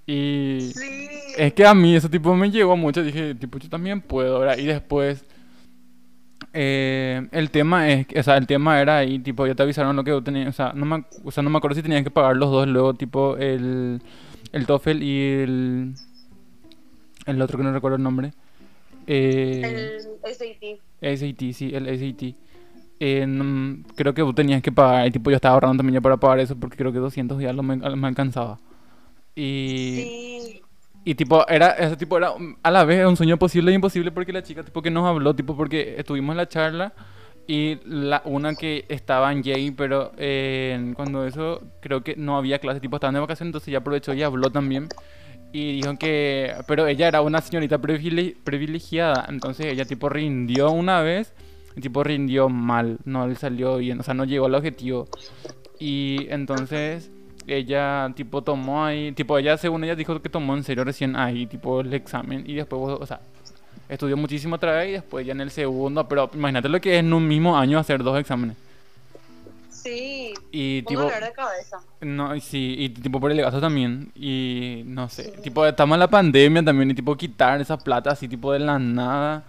Y 0.07 0.70
Sí. 0.74 1.09
es 1.38 1.53
que 1.55 1.64
a 1.66 1.74
mí 1.74 1.94
eso 1.94 2.09
tipo 2.11 2.34
me 2.34 2.50
llegó 2.50 2.76
mucho, 2.76 3.03
dije, 3.03 3.34
tipo, 3.36 3.59
yo 3.59 3.68
también 3.68 4.00
puedo, 4.00 4.40
¿verdad? 4.40 4.59
Y 4.59 4.64
después, 4.66 5.24
eh, 6.53 7.26
el 7.32 7.50
tema 7.50 7.88
es, 7.90 8.07
o 8.18 8.22
sea, 8.22 8.36
el 8.36 8.46
tema 8.46 8.80
era 8.80 8.98
ahí, 8.98 9.18
tipo, 9.18 9.46
ya 9.46 9.55
te 9.55 9.62
avisaron 9.62 9.94
lo 9.96 10.05
que 10.05 10.20
tenías, 10.22 10.48
o 10.48 10.53
sea, 10.53 10.72
no 10.74 10.84
me, 10.84 11.05
o 11.24 11.30
sea, 11.30 11.42
no 11.42 11.50
me 11.50 11.59
acuerdo 11.59 11.76
si 11.76 11.82
tenías 11.82 12.03
que 12.03 12.11
pagar 12.11 12.36
los 12.36 12.50
dos, 12.50 12.66
luego, 12.68 12.94
tipo, 12.94 13.36
el, 13.36 14.03
el 14.53 14.66
TOEFL 14.66 15.03
y 15.03 15.20
el, 15.42 15.94
el 17.26 17.42
otro 17.42 17.57
que 17.59 17.64
no 17.64 17.72
recuerdo 17.72 17.96
el 17.96 18.03
nombre. 18.03 18.32
Eh, 19.07 19.98
El 20.24 20.34
SAT. 20.34 21.18
SAT, 21.18 21.53
sí, 21.53 21.70
el 21.74 21.86
SAT. 21.88 22.34
Eh, 23.00 23.26
no- 23.26 23.82
creo 23.96 24.14
que 24.14 24.22
vos 24.22 24.34
tenías 24.34 24.62
que 24.62 24.70
pagar, 24.70 25.07
y 25.07 25.11
tipo 25.11 25.30
yo 25.30 25.36
estaba 25.36 25.55
ahorrando 25.55 25.78
también 25.78 25.94
ya 25.94 26.00
para 26.00 26.16
pagar 26.18 26.38
eso 26.40 26.55
porque 26.57 26.76
creo 26.76 26.92
que 26.92 26.98
200 26.98 27.40
ya 27.40 27.53
lo 27.53 27.62
me, 27.62 27.76
me 27.76 28.07
alcanzaba. 28.09 28.59
Y, 29.35 30.43
Sí. 30.45 30.62
y 31.05 31.14
tipo, 31.14 31.47
era, 31.49 31.70
ese 31.70 31.97
tipo 31.97 32.16
era 32.18 32.33
a 32.62 32.70
la 32.70 32.85
vez 32.85 33.07
un 33.07 33.16
sueño 33.16 33.39
posible 33.39 33.70
e 33.72 33.74
imposible 33.74 34.11
porque 34.12 34.33
la 34.33 34.43
chica 34.43 34.62
tipo 34.62 34.83
que 34.83 34.91
nos 34.91 35.07
habló, 35.07 35.35
tipo 35.35 35.57
porque 35.57 35.95
estuvimos 35.99 36.33
en 36.35 36.37
la 36.39 36.49
charla 36.49 36.93
y 37.47 37.78
la 37.85 38.22
una 38.24 38.55
que 38.55 38.85
estaba 38.89 39.33
en 39.33 39.43
Yale, 39.43 39.72
pero 39.76 40.12
eh, 40.16 40.93
cuando 40.95 41.26
eso 41.26 41.61
creo 41.80 42.03
que 42.05 42.14
no 42.16 42.37
había 42.37 42.59
clase, 42.61 42.80
tipo 42.80 42.97
estaban 42.97 43.14
de 43.14 43.20
vacaciones, 43.20 43.49
entonces 43.49 43.72
ya 43.72 43.78
aprovechó 43.78 44.14
y 44.14 44.22
habló 44.22 44.51
también. 44.51 44.89
Y 45.55 45.72
dijo 45.83 45.99
que, 45.99 46.55
pero 46.66 46.87
ella 46.87 47.09
era 47.09 47.20
una 47.20 47.41
señorita 47.43 47.78
privile- 47.78 48.37
privilegiada, 48.43 49.26
entonces 49.28 49.66
ella 49.66 49.85
tipo 49.85 50.09
rindió 50.09 50.70
una 50.70 51.03
vez, 51.03 51.35
y 51.76 51.80
tipo 51.80 52.05
rindió 52.05 52.49
mal, 52.49 52.99
no 53.05 53.26
le 53.26 53.35
salió 53.35 53.76
bien, 53.78 54.01
o 54.01 54.03
sea, 54.03 54.14
no 54.14 54.24
llegó 54.24 54.47
al 54.47 54.55
objetivo. 54.55 55.09
Y 55.78 56.26
entonces 56.30 57.11
ella 57.47 58.12
tipo 58.14 58.43
tomó 58.43 58.84
ahí, 58.84 59.12
tipo 59.12 59.36
ella 59.38 59.57
según 59.57 59.84
ella 59.84 59.95
dijo 59.95 60.20
que 60.20 60.28
tomó 60.28 60.55
en 60.57 60.64
serio 60.64 60.84
recién 60.84 61.16
ahí, 61.16 61.47
tipo 61.47 61.80
el 61.80 61.93
examen, 61.95 62.45
y 62.47 62.55
después, 62.55 62.99
o 63.01 63.07
sea, 63.07 63.20
estudió 63.88 64.16
muchísimo 64.16 64.57
otra 64.57 64.72
vez 64.72 64.88
y 64.88 64.93
después 64.93 65.26
ya 65.26 65.32
en 65.32 65.40
el 65.40 65.51
segundo, 65.51 66.09
pero 66.09 66.30
imagínate 66.34 66.68
lo 66.68 66.80
que 66.80 66.95
es 66.95 67.01
en 67.01 67.12
un 67.12 67.26
mismo 67.26 67.57
año 67.57 67.78
hacer 67.78 68.03
dos 68.03 68.18
exámenes. 68.18 68.57
Sí. 69.70 70.32
Y 70.53 70.82
tipo... 70.82 71.03
dolor 71.03 71.24
de 71.24 71.32
cabeza. 71.32 71.80
No, 72.01 72.36
y 72.36 72.40
sí, 72.40 72.76
y 72.78 72.88
tipo 72.90 73.18
por 73.18 73.32
el 73.32 73.40
gasto 73.40 73.61
también. 73.61 74.12
Y 74.14 74.82
no 74.86 75.09
sé, 75.09 75.32
tipo 75.43 75.66
estamos 75.66 75.97
en 75.97 76.01
la 76.01 76.09
pandemia 76.09 76.64
también 76.64 76.90
y 76.93 76.95
tipo 76.95 77.16
quitar 77.16 77.61
esa 77.61 77.76
plata 77.76 78.11
así 78.11 78.28
tipo 78.28 78.53
de 78.53 78.61
la 78.61 78.78
nada. 78.78 79.43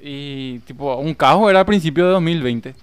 Y 0.00 0.60
tipo 0.60 0.96
un 0.96 1.14
caos 1.14 1.50
era 1.50 1.60
al 1.60 1.66
principio 1.66 2.04
de 2.06 2.12
2020. 2.12 2.74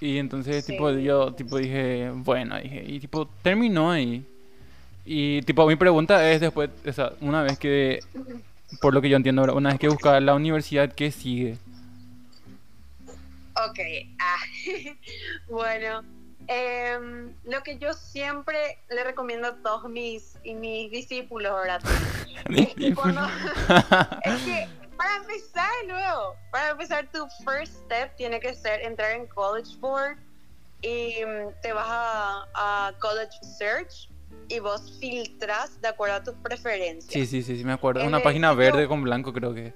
Y 0.00 0.18
entonces 0.18 0.64
tipo 0.66 0.90
yo 0.90 1.32
tipo 1.32 1.56
dije, 1.56 2.10
bueno, 2.14 2.58
dije, 2.58 2.84
y 2.86 3.00
tipo 3.00 3.28
terminó 3.42 3.90
ahí. 3.90 4.24
Y 5.04 5.42
tipo 5.42 5.66
mi 5.66 5.76
pregunta 5.76 6.30
es 6.30 6.40
después, 6.40 6.68
o 6.86 6.92
sea, 6.92 7.12
una 7.20 7.42
vez 7.42 7.58
que, 7.58 8.00
por 8.80 8.92
lo 8.92 9.00
que 9.00 9.08
yo 9.08 9.16
entiendo 9.16 9.42
ahora, 9.42 9.54
una 9.54 9.70
vez 9.70 9.78
que 9.78 9.88
buscar 9.88 10.20
la 10.20 10.34
universidad, 10.34 10.92
¿qué 10.92 11.10
sigue? 11.10 11.56
Ok. 13.68 13.78
Ah. 14.18 14.36
bueno. 15.48 16.02
em, 16.48 17.32
lo 17.44 17.62
que 17.62 17.78
yo 17.78 17.92
siempre 17.94 18.78
le 18.90 19.02
recomiendo 19.02 19.48
a 19.48 19.56
todos 19.56 19.88
mis, 19.88 20.36
y 20.44 20.54
mis 20.54 20.90
discípulos, 20.90 21.52
¿verdad? 21.54 21.80
es 22.50 22.74
que 22.74 22.94
cuando... 22.94 23.22
es 24.24 24.42
que 24.42 24.68
para 24.96 25.16
empezar 25.16 25.68
luego, 25.86 26.36
para 26.50 26.70
empezar 26.70 27.08
tu 27.12 27.26
first 27.44 27.74
step 27.84 28.14
tiene 28.16 28.40
que 28.40 28.54
ser 28.54 28.80
entrar 28.82 29.12
en 29.12 29.26
College 29.26 29.76
Board 29.80 30.16
y 30.82 31.24
mm, 31.24 31.60
te 31.62 31.72
vas 31.72 31.86
a, 31.88 32.44
a 32.54 32.92
College 33.00 33.38
Search 33.58 34.08
y 34.48 34.58
vos 34.60 34.98
filtras 35.00 35.80
de 35.80 35.88
acuerdo 35.88 36.16
a 36.16 36.22
tus 36.22 36.34
preferencias. 36.36 37.12
Sí, 37.12 37.26
sí, 37.26 37.42
sí, 37.42 37.58
sí, 37.58 37.64
me 37.64 37.72
acuerdo. 37.72 38.04
Una 38.06 38.22
página 38.22 38.52
verde 38.54 38.86
con 38.88 39.02
blanco 39.02 39.32
creo 39.32 39.52
que. 39.54 39.72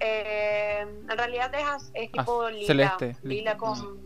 Eh, 0.00 0.80
en 0.80 1.08
realidad 1.18 1.50
es, 1.54 1.90
es 1.94 2.08
Ah, 2.08 2.22
tipo 2.24 2.48
lila, 2.50 2.66
celeste, 2.98 3.16
lila 3.22 3.56
con, 3.56 3.98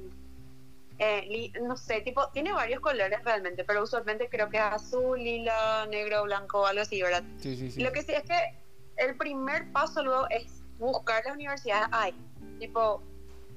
eh, 0.98 1.22
li- 1.28 1.52
no 1.62 1.76
sé, 1.76 2.00
tipo, 2.02 2.28
tiene 2.30 2.52
varios 2.52 2.80
colores 2.80 3.22
realmente, 3.24 3.64
pero 3.64 3.82
usualmente 3.82 4.28
creo 4.30 4.48
que 4.48 4.58
es 4.58 4.62
azul, 4.62 5.18
lila, 5.18 5.86
negro, 5.90 6.22
blanco, 6.24 6.66
algo 6.66 6.82
así, 6.82 7.02
¿verdad? 7.02 7.24
Sí, 7.38 7.56
sí, 7.56 7.70
sí. 7.70 7.80
Lo 7.82 7.90
que 7.92 8.02
sí 8.02 8.12
es 8.12 8.22
que 8.22 8.38
el 9.00 9.16
primer 9.16 9.72
paso 9.72 10.02
luego 10.02 10.26
es 10.30 10.62
buscar 10.78 11.24
las 11.24 11.34
universidades 11.34 11.88
ahí, 11.90 12.14
tipo, 12.58 13.02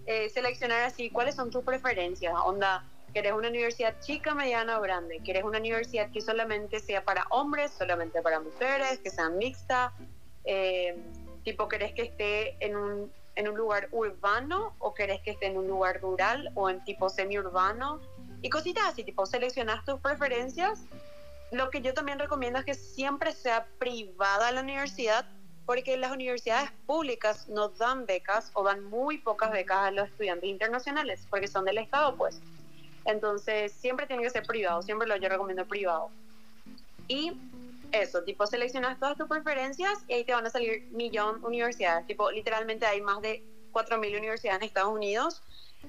eh, 0.06 0.30
seleccionar 0.30 0.84
así 0.84 1.10
cuáles 1.10 1.36
son 1.36 1.52
tus 1.52 1.64
preferencias, 1.64 2.34
onda, 2.46 2.84
¿quieres 3.12 3.34
una 3.34 3.50
universidad 3.50 4.00
chica, 4.00 4.34
mediana 4.34 4.80
o 4.80 4.82
grande? 4.82 5.22
¿Quieres 5.24 5.44
una 5.44 5.60
universidad 5.60 6.10
que 6.12 6.22
solamente 6.22 6.80
sea 6.80 7.04
para 7.04 7.26
hombres, 7.30 7.72
solamente 7.72 8.22
para 8.22 8.39
mujeres, 8.39 9.00
que 9.00 9.10
sea 9.10 9.30
mixta? 9.30 9.94
Eh, 10.46 10.98
tipo, 11.44 11.68
¿querés 11.68 11.94
que 11.94 12.04
esté 12.04 12.66
en 12.66 12.76
un, 12.76 13.14
en 13.36 13.48
un 13.48 13.56
lugar 13.56 13.88
urbano 13.91 14.76
o 14.80 14.94
querés 14.94 15.22
que 15.22 15.32
esté 15.32 15.48
en 15.48 15.58
un 15.58 15.68
lugar 15.68 16.02
rural 16.02 16.52
o 16.56 16.70
en 16.70 16.84
tipo 16.86 17.10
semiurbano? 17.10 18.02
Y 18.41 18.50
cositas 18.50 18.86
así, 18.88 19.04
tipo, 19.04 19.26
seleccionas 19.26 19.86
tus 19.86 20.00
preferencias. 20.00 20.86
Lo 21.54 21.70
que 21.70 21.82
yo 21.82 21.93
también 21.93 22.18
recomiendo 22.18 22.58
es 22.58 22.66
que 22.66 22.74
siempre 22.74 23.32
sea 23.32 23.68
privada 23.78 24.51
la 24.51 24.62
universidad, 24.62 25.24
porque 25.68 25.95
las 25.97 26.12
universidades 26.12 26.72
públicas 26.88 27.47
no 27.47 27.70
dan 27.70 28.08
becas 28.08 28.49
o 28.56 28.64
dan 28.64 28.84
muy 28.84 29.20
pocas 29.20 29.51
becas 29.51 29.78
a 29.78 29.91
los 29.91 30.10
estudiantes 30.10 30.49
internacionales, 30.49 31.28
porque 31.30 31.47
son 31.47 31.64
del 31.64 31.78
Estado, 31.78 32.18
pues. 32.18 32.41
Entonces, 33.06 33.72
siempre 33.72 34.08
tiene 34.08 34.24
que 34.24 34.32
ser 34.32 34.47
privado, 34.47 34.82
siempre 34.82 35.08
lo 35.08 35.16
yo 35.18 35.30
recomiendo 35.30 35.64
privado. 35.68 36.10
Y 37.08 37.34
eso, 37.91 38.24
tipo, 38.24 38.47
seleccionas 38.47 38.99
todas 38.99 39.16
tus 39.16 39.28
preferencias 39.28 39.93
y 40.08 40.14
ahí 40.14 40.24
te 40.24 40.34
van 40.34 40.47
a 40.47 40.49
salir 40.49 40.88
millón 40.89 41.45
universidades. 41.45 42.08
Tipo, 42.08 42.32
literalmente 42.32 42.88
hay 42.88 42.99
más 42.99 43.22
de 43.22 43.43
4.000 43.72 44.18
universidades 44.18 44.60
en 44.60 44.68
Estados 44.68 44.91
Unidos 44.91 45.43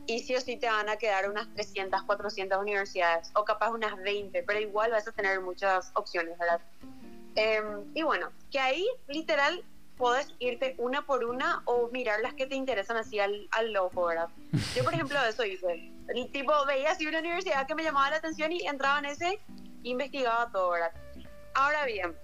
y 0.06 0.20
sí 0.20 0.34
o 0.36 0.40
sí 0.40 0.56
te 0.56 0.68
van 0.68 0.88
a 0.88 0.96
quedar 0.96 1.28
unas 1.28 1.52
300, 1.54 2.02
400 2.02 2.58
universidades 2.58 3.30
o 3.34 3.44
capaz 3.44 3.70
unas 3.70 3.96
20, 4.02 4.42
pero 4.42 4.60
igual 4.60 4.90
vas 4.90 5.08
a 5.08 5.12
tener 5.12 5.40
muchas 5.40 5.90
opciones, 5.94 6.38
¿verdad? 6.38 6.60
Em, 7.36 7.84
y 7.94 8.02
bueno, 8.02 8.30
que 8.50 8.60
ahí 8.60 8.86
literal 9.08 9.64
puedes 9.96 10.34
irte 10.38 10.74
una 10.78 11.06
por 11.06 11.24
una 11.24 11.62
o 11.66 11.88
mirar 11.88 12.20
las 12.20 12.34
que 12.34 12.46
te 12.46 12.54
interesan 12.54 12.96
así 12.96 13.18
al, 13.20 13.48
al 13.52 13.72
loco, 13.72 14.06
¿verdad? 14.06 14.28
Yo, 14.74 14.84
por 14.84 14.94
ejemplo, 14.94 15.18
eso 15.24 15.44
hice. 15.44 15.90
El 16.08 16.30
tipo 16.32 16.52
veía 16.66 16.90
así 16.92 17.06
una 17.06 17.20
universidad 17.20 17.66
que 17.66 17.74
me 17.74 17.82
llamaba 17.82 18.10
la 18.10 18.16
atención 18.16 18.52
y 18.52 18.66
entraba 18.66 18.98
en 18.98 19.06
ese, 19.06 19.38
investigaba 19.82 20.50
todo, 20.50 20.70
¿verdad? 20.70 20.92
Ahora 21.54 21.86
bien, 21.86 22.14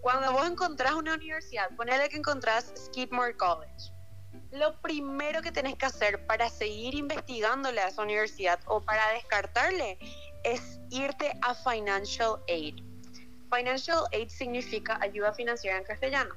cuando 0.00 0.32
vos 0.32 0.46
encontrás 0.48 0.94
una 0.94 1.14
universidad, 1.14 1.70
ponele 1.76 2.08
que 2.08 2.16
encontrás 2.16 2.72
Skidmore 2.76 3.36
College. 3.36 3.91
Lo 4.52 4.78
primero 4.82 5.40
que 5.40 5.50
tenés 5.50 5.76
que 5.76 5.86
hacer 5.86 6.26
para 6.26 6.50
seguir 6.50 6.94
investigándole 6.94 7.80
a 7.80 7.88
esa 7.88 8.02
universidad 8.02 8.60
o 8.66 8.82
para 8.82 9.08
descartarle 9.14 9.98
es 10.44 10.78
irte 10.90 11.32
a 11.40 11.54
Financial 11.54 12.38
Aid. 12.48 12.76
Financial 13.50 14.04
Aid 14.12 14.28
significa 14.28 14.98
ayuda 15.00 15.32
financiera 15.32 15.78
en 15.78 15.84
castellano. 15.84 16.36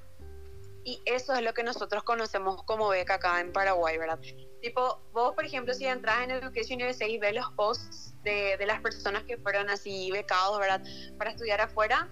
Y 0.85 1.01
eso 1.05 1.33
es 1.33 1.41
lo 1.41 1.53
que 1.53 1.63
nosotros 1.63 2.03
conocemos 2.03 2.63
como 2.63 2.87
beca 2.87 3.15
acá 3.15 3.41
en 3.41 3.51
Paraguay, 3.51 3.97
¿verdad? 3.97 4.19
Tipo, 4.61 5.01
vos, 5.11 5.33
por 5.35 5.43
ejemplo, 5.43 5.73
si 5.73 5.85
entras 5.85 6.23
en 6.23 6.31
Education 6.31 6.81
USA 6.83 7.07
y 7.07 7.17
ves 7.17 7.33
los 7.33 7.51
posts 7.53 8.13
de, 8.23 8.55
de 8.55 8.65
las 8.65 8.79
personas 8.81 9.23
que 9.23 9.37
fueron 9.37 9.69
así 9.69 10.09
becados, 10.11 10.57
¿verdad? 10.57 10.81
Para 11.17 11.31
estudiar 11.31 11.59
afuera, 11.59 12.07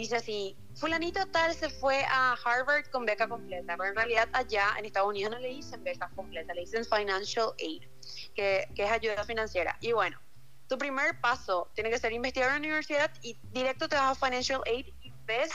dice 0.00 0.16
así, 0.16 0.56
fulanito 0.74 1.24
tal 1.26 1.54
se 1.54 1.70
fue 1.70 2.04
a 2.08 2.32
Harvard 2.44 2.86
con 2.90 3.06
beca 3.06 3.28
completa, 3.28 3.76
pero 3.76 3.90
en 3.90 3.96
realidad 3.96 4.28
allá 4.32 4.74
en 4.76 4.86
Estados 4.86 5.08
Unidos 5.08 5.32
no 5.32 5.38
le 5.38 5.48
dicen 5.48 5.82
beca 5.84 6.10
completa, 6.16 6.52
le 6.52 6.62
dicen 6.62 6.84
financial 6.84 7.52
aid, 7.58 7.82
que, 8.34 8.68
es 8.76 8.90
ayuda 8.90 9.24
financiera. 9.24 9.76
Y 9.80 9.92
bueno, 9.92 10.18
tu 10.68 10.76
primer 10.78 11.20
paso 11.20 11.70
tiene 11.74 11.90
que 11.90 11.98
ser 11.98 12.12
investigar 12.12 12.48
en 12.48 12.54
la 12.54 12.58
universidad 12.58 13.10
y 13.22 13.38
directo 13.52 13.88
te 13.88 13.96
vas 13.96 14.20
a 14.20 14.26
financial 14.26 14.62
aid 14.66 14.86
y 15.02 15.12
ves 15.26 15.52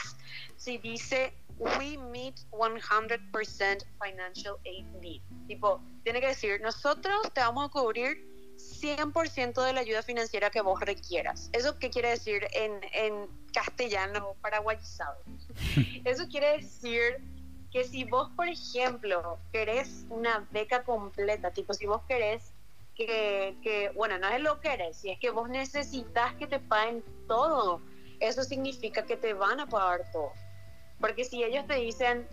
si 0.56 0.78
dice 0.78 1.34
we 1.58 1.98
meet 1.98 2.40
100% 2.52 3.86
financial 4.02 4.58
aid 4.66 4.86
need. 5.02 5.22
Tipo, 5.48 5.82
tiene 6.04 6.22
que 6.22 6.28
decir, 6.28 6.62
nosotros 6.62 7.34
te 7.34 7.42
vamos 7.42 7.68
a 7.68 7.70
cubrir 7.70 8.26
100% 8.60 9.64
de 9.64 9.74
la 9.74 9.82
ayuda 9.82 10.04
financiera 10.04 10.50
que 10.50 10.62
vos 10.62 10.80
requieras. 10.80 11.50
¿Eso 11.54 11.78
qué 11.80 11.90
quiere 11.90 12.10
decir 12.10 12.48
en, 12.54 12.80
en 12.94 13.28
castellano 13.54 14.36
paraguayizado? 14.42 15.18
Eso 16.06 16.28
quiere 16.28 16.58
decir 16.58 17.18
que 17.72 17.84
si 17.84 18.04
vos, 18.04 18.30
por 18.36 18.48
ejemplo, 18.48 19.40
querés 19.52 20.06
una 20.10 20.48
beca 20.52 20.84
completa, 20.84 21.52
tipo 21.52 21.74
si 21.74 21.86
vos 21.86 22.02
querés 22.08 22.52
que, 22.96 23.56
que, 23.64 23.90
bueno, 23.96 24.18
no 24.18 24.28
es 24.28 24.42
lo 24.42 24.60
que 24.60 24.70
querés, 24.70 24.98
si 24.98 25.10
es 25.10 25.20
que 25.20 25.30
vos 25.30 25.50
necesitas 25.50 26.34
que 26.36 26.48
te 26.48 26.60
paguen 26.60 27.04
todo, 27.28 27.82
eso 28.20 28.44
significa 28.44 29.06
que 29.06 29.16
te 29.16 29.34
van 29.34 29.60
a 29.60 29.68
pagar 29.68 30.12
todo. 30.12 30.34
Porque 31.00 31.24
si 31.24 31.44
ellos 31.44 31.66
te 31.68 31.76
dicen, 31.76 32.28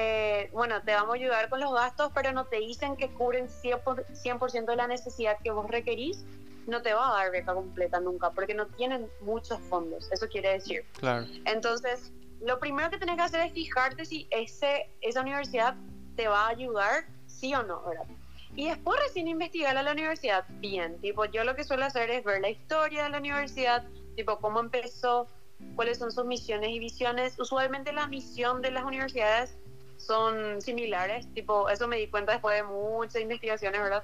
eh, 0.00 0.48
bueno, 0.52 0.80
te 0.82 0.92
vamos 0.94 1.10
a 1.10 1.14
ayudar 1.16 1.48
con 1.48 1.58
los 1.58 1.72
gastos, 1.72 2.12
pero 2.14 2.30
no 2.30 2.44
te 2.44 2.60
dicen 2.60 2.94
que 2.94 3.10
cubren 3.10 3.48
100%, 3.48 4.64
de 4.64 4.76
la 4.76 4.86
necesidad 4.86 5.36
que 5.42 5.50
vos 5.50 5.68
requerís, 5.68 6.24
no 6.68 6.82
te 6.82 6.94
va 6.94 7.08
a 7.08 7.14
dar 7.14 7.32
beca 7.32 7.52
completa 7.52 7.98
nunca, 7.98 8.30
porque 8.30 8.54
no 8.54 8.68
tienen 8.68 9.10
muchos 9.22 9.58
fondos, 9.62 10.08
eso 10.12 10.28
quiere 10.28 10.52
decir. 10.52 10.84
Claro. 11.00 11.26
Entonces, 11.46 12.12
lo 12.40 12.60
primero 12.60 12.90
que 12.90 12.98
tienes 12.98 13.16
que 13.16 13.22
hacer 13.22 13.40
es 13.40 13.52
fijarte 13.52 14.04
si 14.04 14.28
ese, 14.30 14.88
esa 15.00 15.22
universidad 15.22 15.74
te 16.14 16.28
va 16.28 16.46
a 16.46 16.50
ayudar, 16.50 17.04
sí 17.26 17.52
o 17.56 17.64
no, 17.64 17.82
¿verdad? 17.82 18.06
Y 18.54 18.68
después 18.68 19.00
recién 19.00 19.26
investigar 19.26 19.76
a 19.76 19.82
la 19.82 19.90
universidad 19.90 20.44
bien. 20.60 21.00
Tipo, 21.00 21.24
yo 21.24 21.42
lo 21.42 21.56
que 21.56 21.64
suelo 21.64 21.84
hacer 21.84 22.08
es 22.10 22.22
ver 22.22 22.40
la 22.40 22.50
historia 22.50 23.02
de 23.02 23.10
la 23.10 23.18
universidad, 23.18 23.84
tipo, 24.14 24.38
cómo 24.38 24.60
empezó, 24.60 25.26
cuáles 25.74 25.98
son 25.98 26.12
sus 26.12 26.24
misiones 26.24 26.70
y 26.70 26.78
visiones. 26.78 27.36
Usualmente 27.40 27.92
la 27.92 28.06
misión 28.06 28.62
de 28.62 28.70
las 28.70 28.84
universidades 28.84 29.58
son 29.98 30.62
similares, 30.62 31.32
tipo, 31.34 31.68
eso 31.68 31.86
me 31.86 31.96
di 31.96 32.08
cuenta 32.08 32.32
después 32.32 32.56
de 32.56 32.62
muchas 32.62 33.20
investigaciones, 33.20 33.80
¿verdad? 33.80 34.02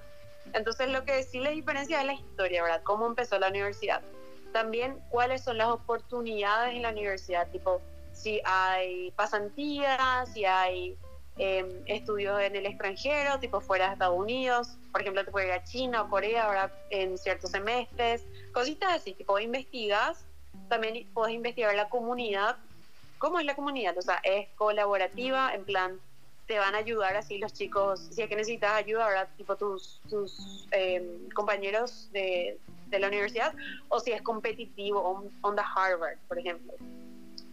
Entonces 0.52 0.88
lo 0.88 1.04
que 1.04 1.22
sí 1.22 1.40
la 1.40 1.50
diferencia 1.50 2.00
es 2.00 2.06
la 2.06 2.12
historia, 2.12 2.62
¿verdad? 2.62 2.82
Cómo 2.82 3.06
empezó 3.06 3.38
la 3.38 3.48
universidad. 3.48 4.02
También 4.52 5.00
cuáles 5.08 5.42
son 5.42 5.58
las 5.58 5.68
oportunidades 5.68 6.74
en 6.74 6.82
la 6.82 6.90
universidad, 6.90 7.48
tipo, 7.50 7.80
si 8.12 8.40
hay 8.44 9.10
pasantías, 9.12 10.32
si 10.32 10.44
hay 10.44 10.96
em, 11.38 11.68
estudios 11.86 12.40
en 12.40 12.54
el 12.54 12.66
extranjero, 12.66 13.40
tipo 13.40 13.60
fuera 13.60 13.86
de 13.86 13.92
Estados 13.94 14.18
Unidos, 14.18 14.76
por 14.92 15.00
ejemplo, 15.00 15.24
te 15.24 15.30
puedes 15.32 15.48
ir 15.48 15.54
a 15.54 15.64
China 15.64 16.02
o 16.02 16.08
Corea 16.08 16.44
ahora 16.44 16.72
en 16.90 17.18
ciertos 17.18 17.50
semestres, 17.50 18.24
cositas 18.52 18.92
así, 18.92 19.14
tipo, 19.14 19.38
investigas 19.40 20.26
también 20.68 21.08
puedes 21.12 21.34
investigar 21.34 21.74
la 21.74 21.88
comunidad. 21.88 22.56
¿Cómo 23.24 23.38
es 23.38 23.46
la 23.46 23.56
comunidad? 23.56 23.96
O 23.96 24.02
sea, 24.02 24.20
es 24.22 24.50
colaborativa, 24.50 25.54
en 25.54 25.64
plan, 25.64 25.98
te 26.46 26.58
van 26.58 26.74
a 26.74 26.78
ayudar 26.78 27.16
así 27.16 27.38
los 27.38 27.54
chicos, 27.54 28.10
si 28.10 28.20
es 28.20 28.28
que 28.28 28.36
necesitas 28.36 28.74
ayuda, 28.74 29.08
¿verdad? 29.08 29.30
Tipo 29.38 29.56
tus, 29.56 30.02
tus 30.10 30.68
em, 30.72 31.30
compañeros 31.30 32.10
de, 32.12 32.60
de, 32.88 32.98
la 32.98 33.08
universidad, 33.08 33.54
o 33.88 33.98
si 33.98 34.12
es 34.12 34.20
competitivo, 34.20 35.00
on, 35.00 35.30
onda 35.40 35.64
Harvard, 35.74 36.18
por 36.28 36.38
ejemplo. 36.38 36.74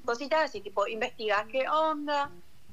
Cositas 0.04 0.44
así, 0.44 0.60
tipo, 0.60 0.86
investigas 0.88 1.48
qué 1.50 1.70
onda, 1.70 2.30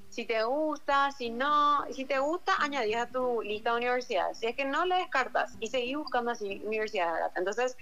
si 0.08 0.24
te 0.24 0.42
gusta, 0.42 1.12
si 1.12 1.30
no, 1.30 1.84
si 1.92 2.04
te 2.04 2.18
gusta, 2.18 2.56
añadís 2.58 2.96
a 2.96 3.06
tu 3.06 3.42
lista 3.42 3.70
de 3.70 3.76
universidades. 3.76 4.38
Si 4.38 4.46
es 4.46 4.56
que 4.56 4.64
no, 4.64 4.84
le 4.86 4.96
descartas 4.96 5.56
y 5.60 5.68
seguís 5.68 5.96
buscando 5.96 6.32
así 6.32 6.60
universidades. 6.64 7.30
Entonces, 7.36 7.76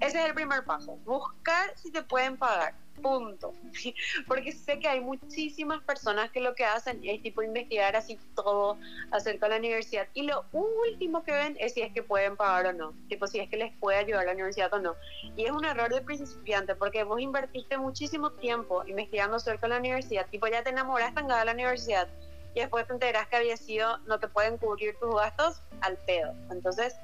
ese 0.00 0.20
es 0.20 0.24
el 0.24 0.32
primer 0.32 0.64
paso, 0.64 0.96
buscar 1.04 1.76
si 1.76 1.92
te 1.92 2.02
pueden 2.02 2.38
pagar, 2.38 2.72
punto. 2.94 3.54
Porque 4.28 4.52
sé 4.52 4.78
que 4.78 4.88
hay 4.88 5.00
muchísimas 5.00 5.82
personas 5.82 6.30
que 6.30 6.40
lo 6.40 6.54
que 6.54 6.64
hacen 6.64 7.00
es 7.04 7.22
tipo 7.22 7.42
investigar 7.42 7.96
así 7.96 8.18
todo 8.34 8.78
acerca 9.10 9.46
de 9.46 9.50
la 9.50 9.58
universidad 9.58 10.08
y 10.14 10.22
lo 10.22 10.44
último 10.52 11.22
que 11.24 11.32
ven 11.32 11.56
es 11.60 11.74
si 11.74 11.82
es 11.82 11.92
que 11.92 12.02
pueden 12.02 12.36
pagar 12.36 12.66
o 12.66 12.72
no, 12.72 12.94
tipo 13.08 13.26
si 13.26 13.38
es 13.40 13.48
que 13.48 13.56
les 13.56 13.72
puede 13.78 13.98
ayudar 13.98 14.26
la 14.26 14.32
universidad 14.32 14.72
o 14.72 14.78
no. 14.78 14.94
Y 15.36 15.44
es 15.44 15.50
un 15.50 15.64
error 15.64 15.92
de 15.92 16.00
principiante 16.00 16.74
porque 16.74 17.04
vos 17.04 17.20
invertiste 17.20 17.78
muchísimo 17.78 18.30
tiempo 18.30 18.84
investigando 18.86 19.36
acerca 19.36 19.66
de 19.66 19.74
la 19.74 19.78
universidad, 19.80 20.26
tipo 20.30 20.46
ya 20.46 20.62
te 20.62 20.70
enamoraste 20.70 21.20
en 21.20 21.28
la 21.28 21.52
universidad 21.52 22.08
y 22.54 22.60
después 22.60 22.86
te 22.86 22.92
enteras 22.92 23.26
que 23.28 23.36
había 23.36 23.56
sido, 23.56 23.98
no 24.06 24.18
te 24.18 24.28
pueden 24.28 24.58
cubrir 24.58 24.96
tus 25.00 25.14
gastos 25.14 25.60
al 25.80 25.96
pedo. 25.98 26.32
Entonces, 26.50 26.94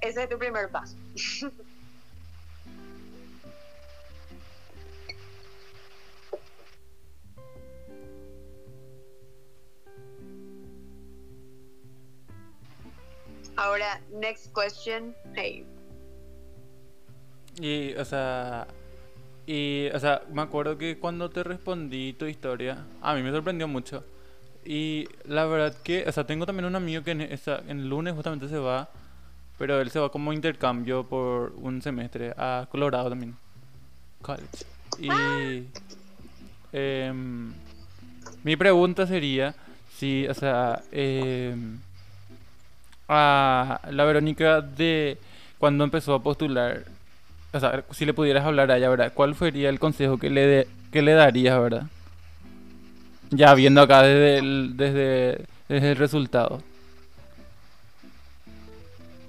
ese 0.00 0.22
es 0.22 0.28
tu 0.28 0.38
primer 0.38 0.70
paso. 0.70 0.96
Ahora, 13.62 14.00
next 14.10 14.52
question. 14.52 15.14
Hey. 15.36 15.64
Y, 17.60 17.94
o 17.94 18.04
sea, 18.04 18.66
y, 19.46 19.86
o 19.94 20.00
sea, 20.00 20.22
me 20.32 20.42
acuerdo 20.42 20.76
que 20.76 20.98
cuando 20.98 21.30
te 21.30 21.44
respondí 21.44 22.12
tu 22.12 22.26
historia, 22.26 22.84
a 23.00 23.14
mí 23.14 23.22
me 23.22 23.30
sorprendió 23.30 23.68
mucho. 23.68 24.02
Y 24.64 25.06
la 25.26 25.44
verdad 25.44 25.76
que, 25.84 26.04
o 26.08 26.10
sea, 26.10 26.26
tengo 26.26 26.44
también 26.44 26.64
un 26.64 26.74
amigo 26.74 27.04
que 27.04 27.12
en, 27.12 27.20
esta, 27.20 27.60
en 27.68 27.78
el 27.78 27.88
lunes 27.88 28.14
justamente 28.14 28.48
se 28.48 28.58
va, 28.58 28.88
pero 29.58 29.80
él 29.80 29.92
se 29.92 30.00
va 30.00 30.10
como 30.10 30.32
intercambio 30.32 31.06
por 31.06 31.52
un 31.56 31.80
semestre 31.82 32.34
a 32.36 32.66
Colorado 32.68 33.10
también. 33.10 33.36
College. 34.22 34.66
Y 34.98 35.08
eh, 36.72 37.12
mi 38.42 38.56
pregunta 38.56 39.06
sería 39.06 39.54
si, 39.96 40.26
o 40.26 40.34
sea, 40.34 40.82
eh, 40.90 41.54
a 43.12 43.80
la 43.90 44.04
Verónica 44.04 44.60
de 44.60 45.18
cuando 45.58 45.84
empezó 45.84 46.14
a 46.14 46.22
postular, 46.22 46.84
o 47.52 47.60
sea, 47.60 47.84
si 47.92 48.04
le 48.04 48.14
pudieras 48.14 48.44
hablar 48.44 48.70
a 48.70 48.78
ella, 48.78 48.88
¿verdad? 48.88 49.12
¿Cuál 49.14 49.34
sería 49.34 49.68
el 49.68 49.78
consejo 49.78 50.18
que 50.18 50.30
le, 50.30 50.66
que 50.90 51.02
le 51.02 51.12
darías, 51.12 51.60
verdad? 51.60 51.84
Ya 53.30 53.54
viendo 53.54 53.82
acá 53.82 54.02
desde 54.02 54.38
el, 54.38 54.76
desde, 54.76 55.46
desde 55.68 55.90
el 55.92 55.96
resultado. 55.96 56.62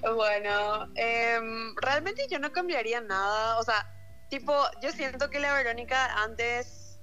Bueno, 0.02 0.88
em, 0.96 1.76
realmente 1.76 2.26
yo 2.30 2.40
no 2.40 2.52
cambiaría 2.52 3.00
nada. 3.02 3.60
O 3.60 3.64
sea, 3.64 3.86
tipo, 4.30 4.54
yo 4.82 4.92
siento 4.92 5.30
que 5.30 5.40
la 5.40 5.54
Verónica 5.54 6.24
antes, 6.24 7.00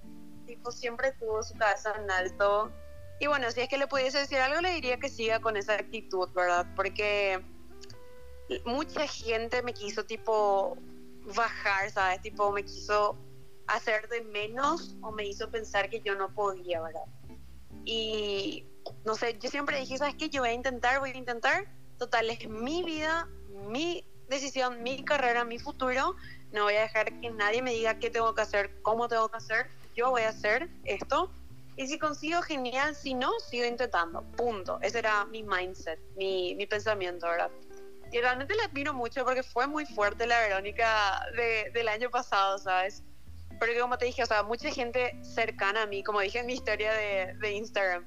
tipo, 0.47 0.71
siempre 0.71 1.13
tuvo 1.13 1.43
su 1.43 1.57
cabeza 1.57 1.95
en 1.99 2.11
alto 2.11 2.71
Y 3.21 3.27
bueno, 3.27 3.51
si 3.51 3.61
es 3.61 3.69
que 3.69 3.79
le 3.79 3.87
pudiese 3.87 4.19
decir 4.19 4.39
algo, 4.39 4.61
le 4.61 4.73
diría 4.73 4.99
que 4.99 5.11
siga 5.11 5.41
con 5.41 5.57
esa 5.57 5.75
actitud, 5.75 6.29
¿verdad? 6.33 6.67
Porque 6.75 7.45
mucha 8.65 9.07
gente 9.07 9.63
me 9.63 9.75
quiso 9.75 10.05
tipo 10.05 10.77
bajar, 11.37 11.91
¿sabes? 11.91 12.23
Tipo 12.23 12.51
me 12.51 12.65
quiso 12.65 13.19
hacer 13.67 14.09
de 14.09 14.23
menos 14.23 14.97
o 15.03 15.13
me 15.13 15.27
hizo 15.27 15.51
pensar 15.51 15.91
que 15.91 16.01
yo 16.01 16.15
no 16.15 16.35
podía, 16.35 16.81
¿verdad? 16.81 17.05
Y 17.85 18.65
no 19.05 19.15
sé, 19.15 19.39
yo 19.39 19.51
siempre 19.51 19.79
dije, 19.79 19.99
¿sabes 19.99 20.15
qué? 20.15 20.31
Yo 20.31 20.41
voy 20.41 20.51
a 20.51 20.55
intentar, 20.55 20.99
voy 21.01 21.11
a 21.11 21.17
intentar. 21.17 21.69
Total, 21.99 22.31
es 22.31 22.49
mi 22.49 22.83
vida, 22.83 23.29
mi 23.69 24.05
decisión, 24.29 24.83
mi 24.83 25.05
carrera, 25.05 25.45
mi 25.45 25.59
futuro. 25.59 26.17
No 26.53 26.65
voy 26.65 26.75
a 26.75 26.83
dejar 26.83 27.21
que 27.21 27.31
nadie 27.31 27.63
me 27.63 27.73
diga 27.73 27.99
qué 27.99 28.11
tengo 28.11 28.35
que 28.35 28.43
hacer, 28.43 28.81
cómo 28.83 29.09
tengo 29.09 29.29
que 29.29 29.37
hacer. 29.37 29.71
Yo 29.95 30.11
voy 30.11 30.23
a 30.23 30.31
hacer 30.31 30.71
esto. 30.85 31.31
Y 31.77 31.87
si 31.87 31.99
consigo, 31.99 32.43
genial. 32.43 32.95
Si 32.95 33.15
no, 33.15 33.31
sigo 33.41 33.65
intentando. 33.65 34.23
Punto. 34.37 34.79
Ese 34.83 34.99
era 34.99 35.25
mi 35.25 35.43
mindset, 35.43 35.99
mi, 36.17 36.55
mi 36.55 36.67
pensamiento, 36.67 37.27
¿verdad? 37.27 37.51
Y 38.13 38.19
realmente 38.19 38.55
la 38.57 38.65
admiro 38.65 38.93
mucho 38.93 39.25
porque 39.25 39.43
fue 39.43 39.67
muy 39.67 39.87
fuerte 39.87 40.27
la 40.27 40.41
Verónica 40.41 41.25
de, 41.37 41.71
del 41.73 41.89
año 41.89 42.11
pasado, 42.11 42.59
¿sabes? 42.59 43.05
Porque 43.59 43.79
como 43.79 43.99
te 43.99 44.07
dije, 44.07 44.23
o 44.23 44.27
sea, 44.27 44.43
mucha 44.43 44.71
gente 44.71 45.17
cercana 45.23 45.83
a 45.83 45.87
mí, 45.87 46.03
como 46.03 46.21
dije 46.21 46.41
en 46.41 46.47
mi 46.47 46.55
historia 46.55 46.93
de, 46.93 47.35
de 47.35 47.53
Instagram, 47.53 48.05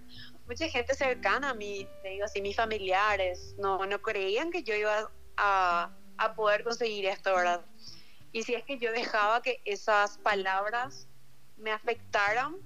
mucha 0.47 0.67
gente 0.67 0.93
cercana 0.93 1.51
a 1.51 1.53
mí, 1.53 1.87
te 2.01 2.09
digo 2.09 2.25
así, 2.25 2.41
mis 2.41 2.55
familiares, 2.55 3.55
no, 3.57 3.85
no 3.85 4.01
creían 4.01 4.51
que 4.51 4.63
yo 4.63 4.75
iba 4.75 5.09
a, 5.37 5.89
a 6.17 6.35
poder 6.35 6.63
conseguir 6.63 7.05
esto, 7.05 7.33
¿verdad? 7.33 7.65
Y 8.31 8.43
si 8.43 8.55
es 8.55 8.63
que 8.63 8.77
yo 8.79 8.91
dejaba 8.91 9.41
que 9.41 9.61
esas 9.63 10.17
palabras 10.17 11.07
me 11.57 11.71
afectaran, 11.71 12.57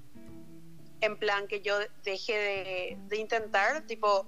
en 1.01 1.17
plan 1.17 1.47
que 1.47 1.61
yo 1.61 1.77
deje 2.03 2.33
de, 2.33 2.97
de 3.07 3.17
intentar, 3.17 3.85
tipo, 3.85 4.25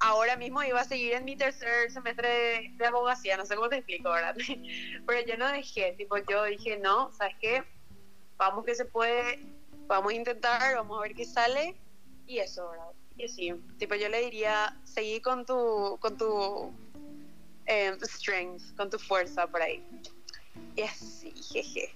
ahora 0.00 0.36
mismo 0.36 0.62
iba 0.62 0.80
a 0.80 0.84
seguir 0.84 1.14
en 1.14 1.24
mi 1.24 1.36
tercer 1.36 1.90
semestre 1.90 2.72
de, 2.76 2.86
abogacía, 2.86 3.36
no 3.36 3.46
sé 3.46 3.56
cómo 3.56 3.68
te 3.68 3.76
explico, 3.76 4.10
¿verdad? 4.10 4.36
Pero 5.06 5.26
yo 5.26 5.36
no 5.36 5.48
dejé, 5.48 5.92
tipo, 5.92 6.16
yo 6.18 6.44
dije, 6.44 6.78
no, 6.78 7.10
¿sabes 7.12 7.34
qué? 7.40 7.64
Vamos 8.36 8.64
que 8.64 8.74
se 8.74 8.84
puede, 8.84 9.40
vamos 9.86 10.12
a 10.12 10.16
intentar, 10.16 10.74
vamos 10.74 10.98
a 10.98 11.02
ver 11.02 11.14
qué 11.14 11.24
sale, 11.24 11.74
y 12.26 12.38
eso, 12.38 12.68
¿verdad? 12.70 12.90
Y 13.16 13.28
sí, 13.28 13.54
tipo, 13.78 13.94
yo 13.94 14.08
le 14.08 14.20
diría, 14.22 14.78
seguí 14.84 15.20
con 15.20 15.46
tu, 15.46 15.98
con 16.00 16.18
tu 16.18 16.72
eh, 17.66 17.96
strength, 18.02 18.76
con 18.76 18.90
tu 18.90 18.98
fuerza 18.98 19.46
por 19.46 19.62
ahí. 19.62 19.82
Y 20.76 20.82
así, 20.82 21.32
jeje. 21.32 21.94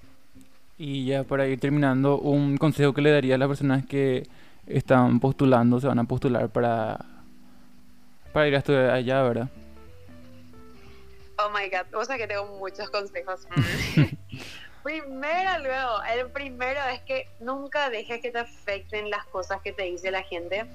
Y 0.78 1.06
ya 1.06 1.24
para 1.24 1.46
ir 1.48 1.58
terminando, 1.58 2.18
un 2.18 2.56
consejo 2.56 2.94
que 2.94 3.02
le 3.02 3.10
daría 3.10 3.34
a 3.34 3.38
las 3.38 3.48
personas 3.48 3.84
que 3.84 4.22
están 4.66 5.18
postulando, 5.18 5.80
se 5.80 5.88
van 5.88 5.98
a 5.98 6.04
postular 6.04 6.48
para 6.50 7.04
para 8.32 8.46
ir 8.46 8.54
a 8.54 8.58
estudiar 8.58 8.90
allá, 8.90 9.22
¿verdad? 9.22 9.48
Oh 11.38 11.50
my 11.50 11.68
god, 11.68 11.92
o 11.94 12.04
sea 12.04 12.16
que 12.16 12.28
tengo 12.28 12.46
muchos 12.58 12.88
consejos. 12.90 13.48
primero, 14.82 15.58
luego, 15.62 16.02
el 16.14 16.30
primero 16.30 16.80
es 16.92 17.00
que 17.00 17.28
nunca 17.40 17.90
dejes 17.90 18.20
que 18.20 18.30
te 18.30 18.38
afecten 18.38 19.10
las 19.10 19.24
cosas 19.26 19.60
que 19.62 19.72
te 19.72 19.84
dice 19.84 20.10
la 20.10 20.22
gente. 20.22 20.66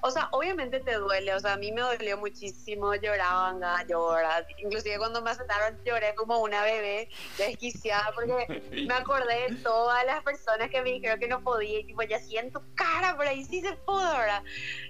O 0.00 0.10
sea, 0.10 0.28
obviamente 0.30 0.78
te 0.80 0.94
duele, 0.94 1.34
o 1.34 1.40
sea, 1.40 1.54
a 1.54 1.56
mí 1.56 1.72
me 1.72 1.80
dolió 1.80 2.16
muchísimo, 2.18 2.94
lloraban, 2.94 3.60
llorar. 3.88 4.46
Inclusive 4.58 4.98
cuando 4.98 5.20
me 5.22 5.30
aceptaron 5.30 5.78
lloré 5.84 6.14
como 6.14 6.38
una 6.38 6.62
bebé 6.62 7.08
desquiciada 7.36 8.12
porque 8.14 8.62
me 8.86 8.94
acordé 8.94 9.50
de 9.50 9.56
todas 9.56 10.04
las 10.06 10.22
personas 10.22 10.70
que 10.70 10.82
me 10.82 10.92
dijeron 10.92 11.18
que 11.18 11.26
no 11.26 11.42
podía 11.42 11.80
y 11.80 11.84
tipo, 11.84 12.02
ya 12.02 12.20
siento 12.20 12.62
cara, 12.74 13.16
por 13.16 13.26
ahí 13.26 13.44
sí 13.44 13.60
se 13.60 13.72
pudo, 13.74 14.10
¿verdad? 14.12 14.42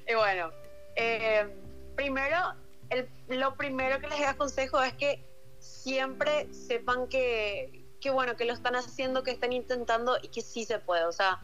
Y 0.07 0.15
bueno, 0.15 0.51
eh, 0.97 1.49
primero, 1.97 2.37
el, 2.91 3.09
lo 3.29 3.57
primero 3.57 4.01
que 4.01 4.09
les 4.09 4.21
aconsejo 4.27 4.83
es 4.83 4.93
que 4.95 5.25
siempre 5.59 6.53
sepan 6.53 7.09
que, 7.09 7.85
que, 8.01 8.11
bueno, 8.11 8.37
que 8.37 8.45
lo 8.45 8.53
están 8.53 8.77
haciendo, 8.77 9.23
que 9.23 9.31
están 9.31 9.53
intentando 9.53 10.19
y 10.23 10.29
que 10.29 10.43
sí 10.43 10.65
se 10.65 10.79
puede. 10.79 11.05
O 11.05 11.13
sea, 11.13 11.41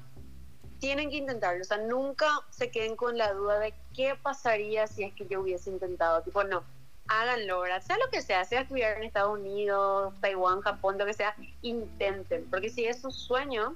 tienen 0.85 1.09
que 1.09 1.17
intentarlo. 1.17 1.63
O 1.63 1.65
sea, 1.65 1.79
nunca 1.79 2.27
se 2.51 2.71
queden 2.71 2.95
con 2.95 3.17
la 3.17 3.33
duda 3.33 3.59
de 3.59 3.73
qué 3.95 4.17
pasaría 4.23 4.87
si 4.87 5.03
es 5.03 5.15
que 5.15 5.27
yo 5.27 5.41
hubiese 5.41 5.71
intentado. 5.71 6.21
Tipo, 6.21 6.45
no, 6.45 6.63
háganlo, 7.09 7.61
¿verdad? 7.61 7.83
Sea 7.83 7.97
lo 7.97 8.11
que 8.11 8.21
sea, 8.21 8.45
sea 8.45 8.61
estudiar 8.61 8.99
en 8.99 9.05
Estados 9.05 9.39
Unidos, 9.39 10.13
Taiwán, 10.21 10.61
Japón, 10.61 10.99
lo 10.99 11.07
que 11.07 11.15
sea, 11.15 11.35
intenten. 11.63 12.45
Porque 12.51 12.69
si 12.69 12.85
es 12.85 13.01
su 13.01 13.11
sueño, 13.11 13.75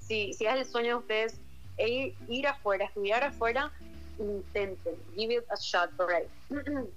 si, 0.00 0.34
si 0.34 0.44
es 0.44 0.52
el 0.52 0.66
sueño 0.66 0.88
de 0.88 0.94
ustedes, 0.96 1.40
ir, 1.78 2.14
ir 2.28 2.46
afuera, 2.46 2.84
estudiar 2.84 3.24
afuera, 3.24 3.72
intenten, 4.18 4.96
give 5.16 5.34
it 5.34 5.44
a 5.50 5.56
shot 5.56 5.90
ahí. 6.10 6.28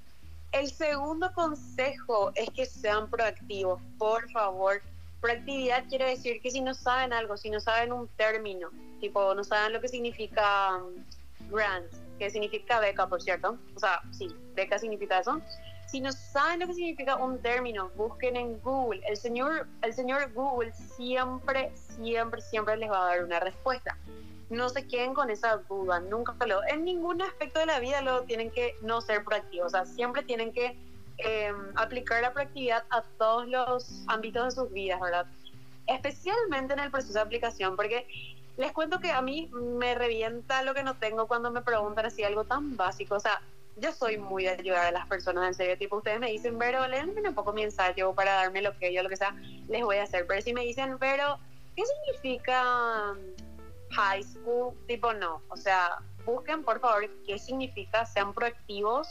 El 0.52 0.72
segundo 0.72 1.32
consejo 1.34 2.32
es 2.36 2.50
que 2.50 2.66
sean 2.66 3.10
proactivos, 3.10 3.82
por 3.98 4.30
favor. 4.32 4.82
Proactividad 5.22 5.86
quiere 5.89 6.09
decir 6.09 6.41
que 6.41 6.51
si 6.51 6.61
no 6.61 6.74
saben 6.74 7.13
algo, 7.13 7.38
si 7.38 7.49
no 7.49 7.59
saben 7.59 7.91
un 7.91 8.07
término, 8.09 8.70
tipo 8.99 9.34
no 9.34 9.43
saben 9.43 9.74
lo 9.74 9.82
que 9.82 9.88
significa 9.88 10.78
um, 10.78 11.03
grant, 11.49 11.91
que 12.20 12.30
significa 12.30 12.80
beca, 12.80 13.07
por 13.07 13.22
cierto, 13.22 13.57
o 13.76 13.80
sea, 13.80 14.01
sí, 14.11 14.28
beca 14.55 14.78
significa 14.78 15.20
eso. 15.20 15.41
Si 15.88 16.01
no 16.01 16.11
saben 16.11 16.59
lo 16.59 16.68
que 16.68 16.74
significa 16.74 17.15
un 17.15 17.41
término, 17.41 17.89
busquen 17.95 18.36
en 18.36 18.59
Google. 18.59 19.01
El 19.07 19.15
señor, 19.15 19.68
el 19.82 19.93
señor 19.93 20.34
Google 20.34 20.74
siempre, 20.74 21.72
siempre, 21.76 22.41
siempre 22.41 22.76
les 22.78 22.91
va 22.91 23.03
a 23.03 23.15
dar 23.15 23.24
una 23.24 23.39
respuesta 23.39 23.97
no 24.49 24.70
se 24.70 24.88
queden 24.88 25.13
con 25.13 25.30
esa 25.30 25.57
duda, 25.57 25.99
nunca 25.99 26.34
lo, 26.45 26.63
en 26.68 26.86
ningún 26.86 27.22
aspecto 27.22 27.59
de 27.59 27.65
la 27.65 27.80
vida 27.80 28.01
lo 28.01 28.24
tienen 28.24 28.51
que 28.51 28.76
no 28.82 29.01
ser 29.01 29.24
proactivos, 29.24 29.68
o 29.68 29.70
sea, 29.70 29.86
siempre 29.86 30.24
tienen 30.24 30.53
que 30.53 30.78
eh, 31.18 31.53
aplicar 31.76 32.22
la 32.22 32.34
proactividad 32.34 32.84
a 32.89 33.01
todos 33.18 33.47
los 33.47 34.03
ámbitos 34.07 34.45
de 34.45 34.51
sus 34.51 34.72
vidas, 34.72 34.99
¿verdad? 34.99 35.26
Especialmente 35.88 36.74
en 36.74 36.80
el 36.80 36.91
proceso 36.91 37.13
de 37.13 37.22
aplicación, 37.22 37.76
porque 37.76 38.07
les 38.57 38.72
cuento 38.72 38.99
que 38.99 39.11
a 39.11 39.22
mí 39.22 39.49
me 39.53 39.95
revienta 39.95 40.63
lo 40.63 40.74
que 40.74 40.84
no 40.84 40.97
tengo 40.97 41.28
cuando 41.28 41.51
me 41.51 41.61
preguntan 41.61 42.05
así 42.05 42.24
algo 42.24 42.43
tan 42.43 42.76
básico, 42.76 43.15
o 43.15 43.20
sea, 43.20 43.41
yo 43.78 43.91
soy 43.91 44.18
muy 44.18 44.43
de 44.43 44.49
ayudar 44.49 44.88
a 44.88 44.91
las 44.91 45.07
personas 45.07 45.47
en 45.47 45.53
serio, 45.53 45.78
tipo 45.78 45.97
ustedes 45.97 46.20
me 46.20 46.32
dicen, 46.32 46.57
pero 46.57 46.88
léanme 46.88 47.22
un 47.28 47.36
poco 47.36 47.53
mi 47.53 47.63
ensayo 47.63 48.13
para 48.13 48.34
darme 48.34 48.61
lo 48.61 48.78
que 48.78 48.91
yo, 48.93 49.03
lo 49.03 49.09
que 49.09 49.18
sea, 49.18 49.36
les 49.68 49.84
voy 49.84 49.97
a 49.97 50.03
hacer, 50.03 50.26
pero 50.28 50.41
si 50.41 50.53
me 50.53 50.61
dicen, 50.61 50.97
pero, 50.97 51.38
¿qué 51.76 51.84
significa 51.86 53.13
high 53.91 54.24
school, 54.24 54.74
tipo 54.88 55.13
no. 55.13 55.41
O 55.49 55.57
sea, 55.57 55.99
busquen 56.26 56.63
por 56.63 56.80
favor 56.80 57.09
qué 57.26 57.38
significa, 57.38 58.05
sean 58.05 58.34
proactivos, 58.34 59.09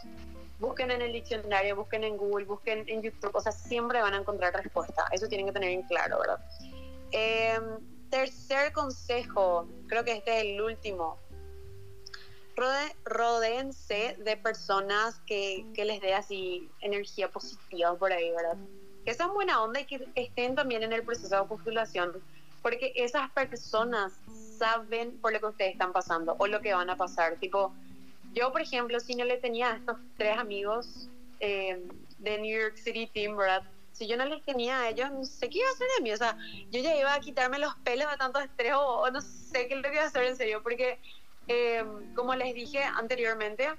busquen 0.58 0.90
en 0.90 1.02
el 1.02 1.12
diccionario, 1.12 1.76
busquen 1.76 2.04
en 2.04 2.16
Google, 2.16 2.46
busquen 2.46 2.84
en 2.88 3.02
YouTube, 3.02 3.34
o 3.34 3.40
sea, 3.40 3.52
siempre 3.52 4.00
van 4.00 4.14
a 4.14 4.18
encontrar 4.18 4.54
respuesta. 4.54 5.06
Eso 5.12 5.28
tienen 5.28 5.46
que 5.46 5.52
tener 5.52 5.70
en 5.70 5.82
claro, 5.82 6.18
¿verdad? 6.18 6.40
Em, 7.12 8.08
tercer 8.10 8.72
consejo, 8.72 9.68
creo 9.88 10.04
que 10.04 10.12
este 10.12 10.38
es 10.38 10.44
el 10.44 10.60
último. 10.60 11.18
Rode, 12.56 12.96
rodeense 13.04 14.16
de 14.18 14.36
personas 14.38 15.20
que, 15.26 15.66
que 15.74 15.84
les 15.84 16.00
dé 16.00 16.14
así 16.14 16.70
energía 16.80 17.30
positiva 17.30 17.94
por 17.96 18.12
ahí, 18.12 18.30
¿verdad? 18.30 18.56
Que 19.04 19.12
sean 19.12 19.34
buena 19.34 19.62
onda 19.62 19.80
y 19.80 19.84
que 19.84 20.08
estén 20.14 20.54
también 20.54 20.82
en 20.82 20.92
el 20.92 21.02
proceso 21.02 21.42
de 21.42 21.46
postulación, 21.46 22.12
porque 22.62 22.92
esas 22.96 23.30
personas 23.30 24.14
saben 24.58 25.20
por 25.20 25.32
lo 25.32 25.40
que 25.40 25.46
ustedes 25.46 25.72
están 25.72 25.92
pasando 25.92 26.34
o 26.38 26.46
lo 26.46 26.60
que 26.62 26.72
van 26.72 26.88
a 26.88 26.96
pasar. 26.96 27.36
Tipo, 27.36 27.74
yo, 28.36 28.52
por 28.52 28.60
ejemplo, 28.60 29.00
si 29.00 29.14
no 29.14 29.24
le 29.24 29.38
tenía 29.38 29.72
a 29.72 29.76
estos 29.76 29.96
tres 30.18 30.36
amigos 30.36 31.08
eh, 31.40 31.82
de 32.18 32.38
New 32.38 32.60
York 32.60 32.76
City 32.76 33.06
Team, 33.06 33.34
¿verdad? 33.34 33.62
Si 33.92 34.06
yo 34.06 34.18
no 34.18 34.26
les 34.26 34.44
tenía 34.44 34.82
a 34.82 34.90
ellos, 34.90 35.10
no 35.10 35.24
sé 35.24 35.48
qué 35.48 35.58
iba 35.58 35.68
a 35.68 35.72
hacer 35.72 35.86
de 35.96 36.02
mí. 36.02 36.12
O 36.12 36.16
sea, 36.18 36.36
yo 36.70 36.80
ya 36.80 36.94
iba 36.94 37.14
a 37.14 37.20
quitarme 37.20 37.58
los 37.58 37.74
pelos 37.76 38.10
de 38.10 38.16
tanto 38.18 38.38
estrés 38.38 38.74
o, 38.76 39.10
no 39.10 39.22
sé 39.22 39.66
qué 39.68 39.74
es 39.74 39.82
lo 39.82 39.88
que 39.88 39.94
iba 39.94 40.02
a 40.02 40.08
hacer 40.08 40.24
en 40.24 40.36
serio. 40.36 40.62
Porque, 40.62 40.98
eh, 41.48 41.82
como 42.14 42.34
les 42.34 42.54
dije 42.54 42.82
anteriormente, 42.82 43.70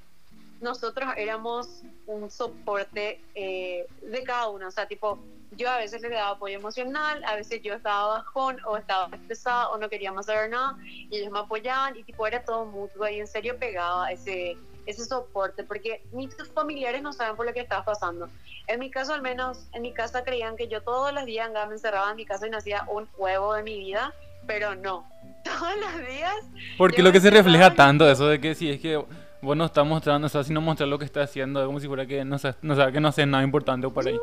nosotros 0.60 1.08
éramos 1.18 1.84
un 2.08 2.32
soporte 2.32 3.22
eh, 3.36 3.86
de 4.02 4.24
cada 4.24 4.50
uno. 4.50 4.70
O 4.70 4.72
sea, 4.72 4.88
tipo, 4.88 5.20
yo 5.52 5.70
a 5.70 5.78
veces 5.78 6.02
le 6.02 6.10
daba 6.10 6.32
apoyo 6.32 6.58
emocional, 6.58 7.24
a 7.24 7.36
veces 7.36 7.62
yo 7.64 7.74
estaba 7.74 8.08
bajón 8.08 8.58
o 8.66 8.78
estaba 8.78 9.10
estresada 9.16 9.70
o 9.70 9.78
no 9.78 9.90
queríamos 9.90 10.26
saber 10.26 10.50
nada 10.50 10.78
y 10.84 11.18
ellos 11.18 11.32
me 11.32 11.40
apoyaban 11.40 11.96
y 11.96 12.04
tipo 12.04 12.28
era 12.28 12.44
todo 12.44 12.66
mutuo 12.66 13.08
y 13.08 13.20
en 13.20 13.28
serio 13.28 13.58
pegaba 13.58 14.12
ese, 14.12 14.58
ese 14.86 15.06
soporte 15.06 15.64
porque 15.64 16.04
mis 16.12 16.36
familiares 16.54 17.02
no 17.02 17.14
saben 17.14 17.36
por 17.36 17.46
lo 17.46 17.54
que 17.54 17.62
estaba 17.62 17.86
pasando. 17.86 18.30
En 18.68 18.80
mi 18.80 18.92
caso 18.92 19.14
al 19.14 19.22
menos, 19.22 19.68
en 19.74 19.82
mi 19.82 19.94
casa 19.94 20.24
creían 20.24 20.58
que 20.58 20.68
yo 20.68 20.82
todos 20.82 21.14
los 21.14 21.26
días 21.26 21.50
me 21.52 21.74
encerraba 21.74 22.10
en 22.12 22.18
mi 22.18 22.26
casa 22.26 22.48
y 22.48 22.50
no 22.50 22.58
hacía 22.58 22.86
un 22.90 23.08
huevo 23.18 23.54
de 23.54 23.64
mi 23.64 23.78
vida, 23.78 24.14
pero 24.46 24.76
no, 24.76 25.08
todos 25.44 25.74
los 25.80 26.08
días... 26.08 26.36
Porque 26.78 27.02
lo 27.02 27.12
que 27.12 27.22
se 27.22 27.30
refleja 27.30 27.74
tanto 27.74 28.10
eso 28.10 28.28
de 28.28 28.42
que 28.42 28.54
si 28.54 28.70
es 28.70 28.82
que 28.82 29.04
vos 29.42 29.56
no 29.56 29.66
estás 29.66 29.86
mostrando, 29.86 30.28
o 30.28 30.30
sea, 30.30 30.44
si 30.44 30.52
no 30.52 30.62
mostrar 30.62 30.90
lo 30.90 31.00
que 31.00 31.06
está 31.06 31.22
haciendo, 31.22 31.62
es 31.62 31.66
como 31.66 31.80
si 31.80 31.88
fuera 31.88 32.06
que 32.06 32.26
no 32.26 32.38
sé, 32.38 32.56
no 32.62 32.76
sé, 32.76 32.92
que 32.92 33.00
no 33.00 33.12
sé 33.12 33.26
nada 33.26 33.44
importante 33.44 33.90
para 33.90 34.10
ahí. 34.10 34.20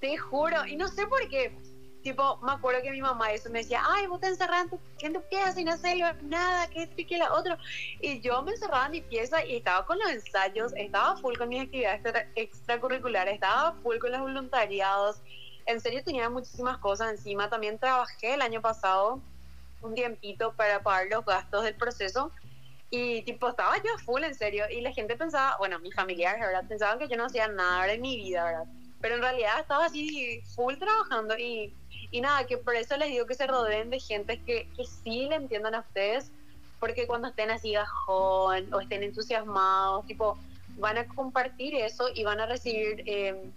Te 0.00 0.16
juro, 0.16 0.66
y 0.66 0.76
no 0.76 0.88
sé 0.88 1.06
por 1.06 1.28
qué. 1.28 1.56
Tipo, 2.02 2.38
me 2.40 2.52
acuerdo 2.52 2.82
que 2.82 2.92
mi 2.92 3.00
mamá 3.00 3.32
eso 3.32 3.50
me 3.50 3.58
decía, 3.60 3.82
ay, 3.84 4.06
vos 4.06 4.20
te 4.20 4.28
encerrás 4.28 4.62
en 4.62 4.70
tu, 4.70 4.80
en 5.00 5.12
tu 5.12 5.22
pieza 5.22 5.60
y 5.60 5.64
no 5.64 5.72
haces 5.72 5.96
nada, 6.22 6.68
que 6.70 6.84
esto 6.84 6.94
y 6.98 7.04
que 7.04 7.18
la 7.18 7.32
otro. 7.32 7.56
Y 8.00 8.20
yo 8.20 8.42
me 8.42 8.52
encerraba 8.52 8.86
en 8.86 8.92
mi 8.92 9.00
pieza 9.00 9.44
y 9.44 9.56
estaba 9.56 9.84
con 9.84 9.98
los 9.98 10.10
ensayos, 10.10 10.72
estaba 10.76 11.16
full 11.16 11.36
con 11.36 11.48
mis 11.48 11.62
actividades 11.62 12.28
extracurriculares, 12.36 13.34
estaba 13.34 13.72
full 13.82 13.98
con 13.98 14.12
los 14.12 14.20
voluntariados. 14.20 15.16
En 15.66 15.80
serio 15.80 16.04
tenía 16.04 16.30
muchísimas 16.30 16.78
cosas 16.78 17.10
encima. 17.10 17.50
También 17.50 17.76
trabajé 17.76 18.34
el 18.34 18.42
año 18.42 18.62
pasado 18.62 19.20
un 19.82 19.94
tiempito 19.96 20.52
para 20.52 20.82
pagar 20.84 21.08
los 21.10 21.24
gastos 21.24 21.64
del 21.64 21.74
proceso. 21.74 22.30
Y 22.88 23.22
tipo, 23.22 23.48
estaba 23.48 23.76
yo 23.78 23.98
full 24.04 24.22
en 24.22 24.36
serio. 24.36 24.66
Y 24.70 24.80
la 24.80 24.92
gente 24.92 25.16
pensaba, 25.16 25.56
bueno, 25.58 25.80
mis 25.80 25.92
familiares, 25.92 26.40
¿verdad? 26.40 26.68
Pensaban 26.68 27.00
que 27.00 27.08
yo 27.08 27.16
no 27.16 27.24
hacía 27.24 27.48
nada 27.48 27.92
en 27.92 28.00
mi 28.00 28.16
vida, 28.16 28.44
¿verdad? 28.44 28.66
Pero 29.00 29.16
en 29.16 29.22
realidad 29.22 29.60
estaba 29.60 29.86
así 29.86 30.40
full 30.54 30.74
trabajando 30.76 31.36
y, 31.38 31.72
y 32.10 32.20
nada, 32.20 32.46
que 32.46 32.56
por 32.58 32.74
eso 32.74 32.96
les 32.96 33.08
digo 33.10 33.26
que 33.26 33.34
se 33.34 33.46
rodeen 33.46 33.90
de 33.90 34.00
gente 34.00 34.40
que, 34.42 34.68
que 34.76 34.84
sí 34.84 35.26
le 35.28 35.36
entiendan 35.36 35.74
a 35.74 35.80
ustedes, 35.80 36.30
porque 36.80 37.06
cuando 37.06 37.28
estén 37.28 37.50
así 37.50 37.74
bajón 37.74 38.72
o 38.72 38.80
estén 38.80 39.02
entusiasmados, 39.02 40.06
tipo, 40.06 40.38
van 40.78 40.98
a 40.98 41.06
compartir 41.06 41.74
eso 41.74 42.08
y 42.14 42.24
van 42.24 42.40
a 42.40 42.46
recibir 42.46 43.02
eh, 43.06 43.50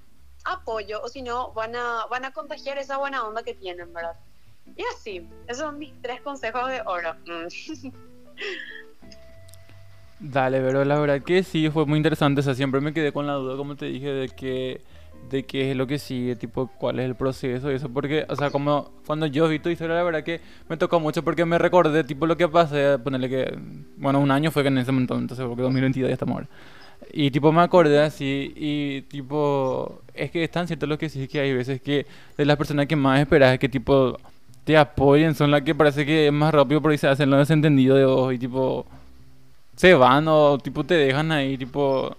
apoyo, 0.46 1.02
o 1.02 1.08
si 1.08 1.22
no, 1.22 1.52
van 1.54 1.76
a, 1.76 2.06
van 2.10 2.26
a 2.26 2.32
contagiar 2.32 2.78
esa 2.78 2.98
buena 2.98 3.26
onda 3.26 3.44
que 3.44 3.54
tienen, 3.54 3.94
¿verdad? 3.94 4.16
Y 4.76 4.84
así, 4.94 5.28
esos 5.48 5.64
son 5.64 5.80
mis 5.80 5.94
tres 6.02 6.22
consejos 6.22 6.70
de 6.70 6.82
oro. 6.86 7.16
Dale, 10.20 10.60
pero 10.60 10.84
la 10.84 11.00
verdad 11.00 11.22
que 11.22 11.44
sí, 11.44 11.70
fue 11.70 11.86
muy 11.86 11.98
interesante. 11.98 12.42
O 12.42 12.44
sea, 12.44 12.54
siempre 12.54 12.82
me 12.82 12.94
quedé 12.94 13.14
con 13.14 13.26
la 13.26 13.34
duda, 13.34 13.56
como 13.56 13.76
te 13.76 13.86
dije, 13.86 14.12
de 14.12 14.30
que 14.30 14.82
de 15.30 15.44
qué 15.44 15.72
es 15.72 15.78
lo 15.78 15.88
que 15.88 16.00
sigue, 16.00 16.36
tipo, 16.36 16.68
cuál 16.78 17.00
es 17.00 17.06
el 17.06 17.16
proceso 17.16 17.72
y 17.72 17.76
eso, 17.76 17.90
porque, 17.90 18.26
o 18.30 18.36
sea, 18.36 18.50
como 18.50 18.92
cuando 19.06 19.26
yo 19.26 19.48
vi 19.48 19.60
tu 19.60 19.70
historia, 19.70 19.96
la 19.96 20.04
verdad 20.04 20.24
que 20.24 20.42
me 20.68 20.78
tocó 20.78 21.00
mucho 21.00 21.24
porque 21.24 21.46
me 21.46 21.58
recordé, 21.58 22.04
tipo, 22.04 22.26
lo 22.26 22.38
que 22.38 22.48
pasé, 22.48 22.98
ponerle 23.00 23.30
que, 23.30 23.58
bueno, 23.98 24.20
un 24.20 24.32
año 24.32 24.52
fue 24.52 24.64
que 24.64 24.70
en 24.70 24.80
ese 24.80 24.92
momento, 24.92 25.18
entonces, 25.18 25.46
porque 25.46 25.62
2022 25.62 26.10
ya 26.10 26.14
estamos 26.14 26.36
ahora. 26.36 26.48
Y, 27.14 27.32
tipo, 27.32 27.52
me 27.52 27.62
acordé 27.62 28.00
así, 28.02 28.54
y, 28.56 29.02
tipo, 29.04 30.02
es 30.14 30.32
que 30.32 30.44
es 30.44 30.52
tan 30.52 30.68
cierto 30.68 30.86
lo 30.88 30.98
que 30.98 31.10
sí, 31.10 31.28
que 31.28 31.40
hay 31.40 31.54
veces 31.54 31.82
que 31.82 32.06
de 32.38 32.46
las 32.46 32.58
personas 32.58 32.88
que 32.88 32.96
más 32.96 33.20
esperas 33.20 33.54
es 33.54 33.60
que, 33.60 33.70
tipo, 33.70 34.18
te 34.64 34.78
apoyen, 34.78 35.36
son 35.36 35.52
las 35.52 35.62
que 35.62 35.76
parece 35.76 36.06
que 36.06 36.28
es 36.28 36.34
más 36.34 36.54
rápido, 36.54 36.82
ahí 36.90 36.98
se 36.98 37.08
hacen 37.08 37.30
lo 37.30 37.38
desentendido 37.38 37.96
de 37.96 38.06
vos, 38.06 38.34
y, 38.34 38.40
tipo, 38.40 38.86
se 39.76 39.94
van 39.94 40.28
o, 40.28 40.58
tipo, 40.58 40.84
te 40.84 40.96
dejan 40.96 41.32
ahí, 41.32 41.58
tipo... 41.58 42.16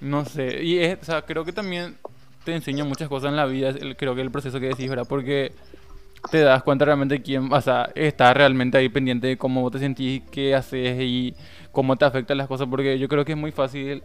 No 0.00 0.24
sé, 0.24 0.64
y 0.64 0.78
es, 0.78 0.98
o 1.02 1.04
sea, 1.04 1.20
creo 1.20 1.44
que 1.44 1.52
también 1.52 1.94
te 2.44 2.54
enseña 2.54 2.84
muchas 2.84 3.08
cosas 3.08 3.30
en 3.30 3.36
la 3.36 3.46
vida, 3.46 3.74
creo 3.96 4.14
que 4.14 4.20
el 4.20 4.30
proceso 4.30 4.60
que 4.60 4.68
decís, 4.68 4.88
¿verdad? 4.88 5.06
Porque 5.08 5.52
te 6.30 6.40
das 6.40 6.62
cuenta 6.62 6.84
realmente 6.84 7.22
quién, 7.22 7.52
o 7.52 7.60
sea, 7.60 7.90
está 7.94 8.32
realmente 8.34 8.78
ahí 8.78 8.88
pendiente 8.88 9.26
de 9.26 9.36
cómo 9.36 9.62
vos 9.62 9.72
te 9.72 9.78
sentís, 9.78 10.22
qué 10.30 10.54
haces 10.54 11.00
y 11.00 11.34
cómo 11.72 11.96
te 11.96 12.04
afectan 12.04 12.38
las 12.38 12.48
cosas, 12.48 12.66
porque 12.68 12.98
yo 12.98 13.08
creo 13.08 13.24
que 13.24 13.32
es 13.32 13.38
muy 13.38 13.52
fácil, 13.52 14.02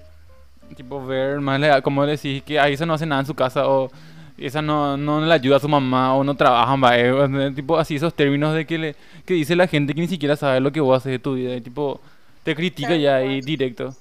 tipo, 0.76 1.06
ver 1.06 1.40
más, 1.42 1.82
como 1.82 2.06
decís, 2.06 2.44
que 2.44 2.60
ahí 2.60 2.78
se 2.78 2.86
no 2.86 2.94
hace 2.94 3.06
nada 3.06 3.22
en 3.22 3.28
su 3.28 3.36
casa 3.36 3.68
o 3.68 3.92
esa 4.38 4.62
no, 4.62 4.98
no 4.98 5.26
le 5.26 5.34
ayuda 5.34 5.58
a 5.58 5.60
su 5.60 5.70
mamá 5.70 6.14
o 6.14 6.24
no 6.24 6.36
trabajan, 6.36 6.84
va, 6.84 6.98
eh, 6.98 7.52
tipo, 7.56 7.78
así 7.78 7.96
esos 7.96 8.14
términos 8.14 8.54
de 8.54 8.66
que, 8.66 8.78
le, 8.78 8.96
que 9.26 9.34
dice 9.34 9.56
la 9.56 9.68
gente 9.68 9.94
que 9.94 10.02
ni 10.02 10.08
siquiera 10.08 10.36
sabe 10.36 10.60
lo 10.60 10.72
que 10.72 10.82
vos 10.82 10.98
haces 10.98 11.14
de 11.14 11.20
tu 11.20 11.36
vida, 11.36 11.56
y, 11.56 11.62
tipo, 11.62 12.02
te 12.44 12.56
critica 12.56 12.96
ya 12.96 13.18
ahí 13.18 13.42
directo. 13.42 13.96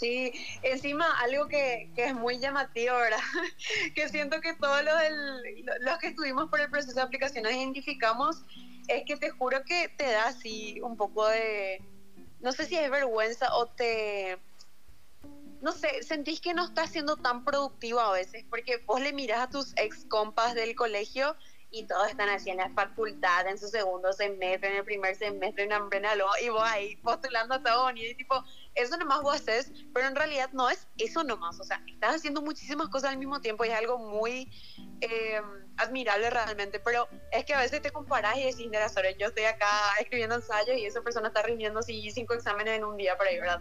Sí, 0.00 0.32
encima 0.62 1.04
algo 1.20 1.46
que, 1.46 1.90
que, 1.94 2.06
es 2.06 2.14
muy 2.14 2.38
llamativo, 2.38 2.96
¿verdad? 2.96 3.18
que 3.94 4.08
siento 4.08 4.40
que 4.40 4.54
todos 4.54 4.82
los, 4.82 5.98
que 5.98 6.06
estuvimos 6.06 6.48
por 6.48 6.58
el 6.58 6.70
proceso 6.70 6.94
de 6.94 7.02
aplicación 7.02 7.44
identificamos, 7.44 8.42
es 8.88 9.04
que 9.04 9.18
te 9.18 9.28
juro 9.28 9.62
que 9.62 9.90
te 9.90 10.10
da 10.10 10.28
así 10.28 10.80
un 10.80 10.96
poco 10.96 11.28
de, 11.28 11.82
no 12.40 12.50
sé 12.52 12.64
si 12.64 12.76
es 12.76 12.90
vergüenza 12.90 13.54
o 13.54 13.66
te, 13.66 14.38
no 15.60 15.72
sé, 15.72 16.02
sentís 16.02 16.40
que 16.40 16.54
no 16.54 16.64
estás 16.64 16.92
siendo 16.92 17.16
tan 17.16 17.44
productivo 17.44 18.00
a 18.00 18.12
veces, 18.12 18.46
porque 18.48 18.78
vos 18.86 19.02
le 19.02 19.12
miras 19.12 19.40
a 19.40 19.50
tus 19.50 19.74
ex 19.76 20.06
compas 20.06 20.54
del 20.54 20.74
colegio 20.74 21.36
y 21.70 21.84
todos 21.84 22.08
están 22.08 22.30
así 22.30 22.48
en 22.48 22.56
la 22.56 22.70
facultad, 22.70 23.46
en 23.46 23.58
su 23.58 23.68
segundo 23.68 24.14
semestre, 24.14 24.70
en 24.70 24.76
el 24.76 24.84
primer 24.84 25.14
semestre, 25.14 25.64
en 25.64 25.72
Ambrenalo, 25.72 26.26
y 26.42 26.48
vos 26.48 26.62
ahí 26.64 26.96
postulando 26.96 27.56
a 27.56 27.62
todo 27.62 27.90
y 27.90 28.14
tipo, 28.14 28.42
eso 28.80 28.96
nomás 28.96 29.22
vos 29.22 29.36
haces, 29.36 29.72
pero 29.94 30.06
en 30.06 30.16
realidad 30.16 30.50
no 30.52 30.68
es 30.70 30.86
eso 30.98 31.22
nomás, 31.24 31.58
o 31.60 31.64
sea, 31.64 31.82
estás 31.86 32.16
haciendo 32.16 32.42
muchísimas 32.42 32.88
cosas 32.88 33.10
al 33.10 33.18
mismo 33.18 33.40
tiempo 33.40 33.64
y 33.64 33.68
es 33.68 33.74
algo 33.74 33.98
muy 33.98 34.50
eh, 35.00 35.40
admirable 35.76 36.30
realmente, 36.30 36.80
pero 36.80 37.08
es 37.30 37.44
que 37.44 37.54
a 37.54 37.60
veces 37.60 37.82
te 37.82 37.90
comparas 37.90 38.36
y 38.36 38.44
decís, 38.44 38.68
sobre 38.92 39.16
yo 39.16 39.28
estoy 39.28 39.44
acá 39.44 39.66
escribiendo 40.00 40.36
ensayos 40.36 40.76
y 40.76 40.86
esa 40.86 41.00
persona 41.02 41.28
está 41.28 41.42
rindiendo 41.42 41.80
así 41.80 42.10
cinco 42.10 42.34
exámenes 42.34 42.78
en 42.78 42.84
un 42.84 42.96
día 42.96 43.16
por 43.16 43.26
ahí, 43.26 43.38
¿verdad? 43.38 43.60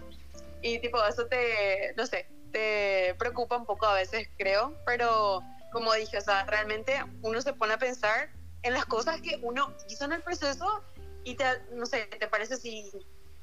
Y 0.62 0.80
tipo, 0.80 1.04
eso 1.06 1.26
te, 1.28 1.94
no 1.96 2.06
sé, 2.06 2.28
te 2.52 3.16
preocupa 3.18 3.58
un 3.58 3.66
poco 3.66 3.86
a 3.86 3.94
veces, 3.94 4.30
creo, 4.38 4.78
pero 4.86 5.42
como 5.72 5.94
dije, 5.94 6.18
o 6.18 6.22
sea, 6.22 6.46
realmente 6.46 6.94
uno 7.22 7.42
se 7.42 7.54
pone 7.54 7.74
a 7.74 7.78
pensar 7.78 8.30
en 8.64 8.74
las 8.74 8.86
cosas 8.86 9.22
que 9.22 9.40
uno 9.42 9.76
hizo 9.88 10.06
en 10.06 10.14
el 10.14 10.22
proceso 10.22 10.84
y 11.24 11.36
te, 11.36 11.46
no 11.72 11.86
sé, 11.86 12.06
te 12.06 12.28
parece 12.28 12.56
así, 12.56 12.92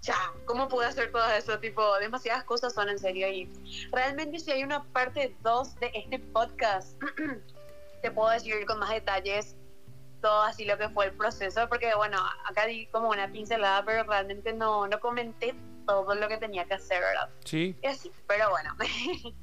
ya, 0.06 0.14
¿cómo 0.44 0.68
pude 0.68 0.86
hacer 0.86 1.10
todo 1.10 1.28
eso? 1.32 1.58
Tipo, 1.58 1.82
demasiadas 1.98 2.44
cosas 2.44 2.72
son 2.72 2.88
en 2.88 2.98
serio 2.98 3.28
y 3.28 3.50
realmente 3.90 4.38
si 4.38 4.52
hay 4.52 4.62
una 4.62 4.84
parte 4.84 5.36
2 5.42 5.80
de 5.80 5.90
este 5.94 6.20
podcast, 6.20 6.96
te 8.02 8.10
puedo 8.12 8.30
decir 8.30 8.64
con 8.66 8.78
más 8.78 8.90
detalles 8.90 9.56
todo 10.22 10.42
así 10.42 10.64
lo 10.64 10.78
que 10.78 10.88
fue 10.90 11.06
el 11.06 11.12
proceso, 11.12 11.68
porque 11.68 11.92
bueno, 11.96 12.18
acá 12.48 12.66
di 12.66 12.86
como 12.86 13.10
una 13.10 13.30
pincelada, 13.30 13.84
pero 13.84 14.04
realmente 14.04 14.52
no, 14.52 14.86
no 14.86 15.00
comenté 15.00 15.54
todo 15.86 16.14
lo 16.14 16.28
que 16.28 16.36
tenía 16.38 16.64
que 16.66 16.74
hacer, 16.74 17.00
¿verdad? 17.00 17.28
Sí. 17.44 17.76
Y 17.82 17.86
así, 17.86 18.10
pero 18.26 18.50
bueno. 18.50 18.74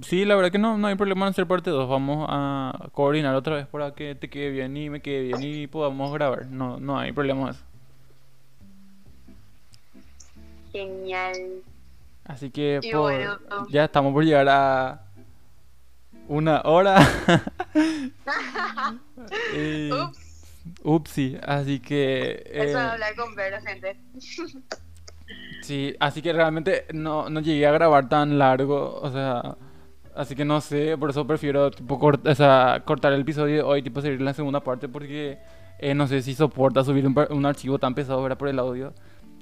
Sí, 0.00 0.24
la 0.24 0.34
verdad 0.34 0.50
que 0.50 0.58
no, 0.58 0.78
no 0.78 0.86
hay 0.86 0.94
problema 0.94 1.26
en 1.26 1.32
hacer 1.32 1.46
parte 1.46 1.68
2. 1.68 1.90
Vamos 1.90 2.26
a 2.30 2.88
coordinar 2.92 3.34
otra 3.34 3.56
vez 3.56 3.66
para 3.66 3.92
que 3.92 4.14
te 4.14 4.30
quede 4.30 4.48
bien 4.48 4.74
y 4.78 4.88
me 4.88 5.02
quede 5.02 5.24
bien 5.24 5.42
y 5.42 5.66
podamos 5.66 6.10
grabar. 6.10 6.46
No, 6.46 6.80
no 6.80 6.98
hay 6.98 7.12
problema 7.12 7.50
eso. 7.50 7.62
Genial. 10.74 11.62
Así 12.24 12.50
que 12.50 12.80
ya 13.70 13.84
estamos 13.84 14.12
por 14.12 14.24
llegar 14.24 14.48
a 14.48 15.02
una 16.26 16.62
hora. 16.62 16.96
Ups. 19.92 20.24
Upsi, 20.82 21.38
así 21.46 21.78
que... 21.78 22.42
Eso 22.52 22.78
de 22.78 22.84
hablar 22.84 23.14
con 23.14 23.36
Vero, 23.36 23.58
gente. 23.64 23.96
sí, 25.62 25.94
así 26.00 26.22
que 26.22 26.32
realmente 26.32 26.86
no, 26.92 27.30
no 27.30 27.40
llegué 27.40 27.66
a 27.66 27.72
grabar 27.72 28.08
tan 28.08 28.38
largo, 28.38 29.00
o 29.00 29.12
sea... 29.12 29.56
Así 30.16 30.34
que 30.34 30.44
no 30.44 30.60
sé, 30.60 30.96
por 30.96 31.10
eso 31.10 31.26
prefiero 31.26 31.72
tipo 31.72 31.98
cortar 31.98 33.12
el 33.12 33.20
episodio 33.20 33.56
de 33.56 33.62
hoy, 33.62 33.82
tipo 33.82 34.00
seguir 34.00 34.20
la 34.20 34.32
segunda 34.32 34.60
parte 34.60 34.88
porque 34.88 35.38
eh, 35.80 35.92
no 35.92 36.06
sé 36.06 36.22
si 36.22 36.34
soporta 36.34 36.84
subir 36.84 37.04
un, 37.06 37.46
archivo 37.46 37.80
tan 37.80 37.96
pesado 37.96 38.22
¿verdad? 38.22 38.38
por 38.38 38.48
el 38.48 38.60
audio. 38.60 38.94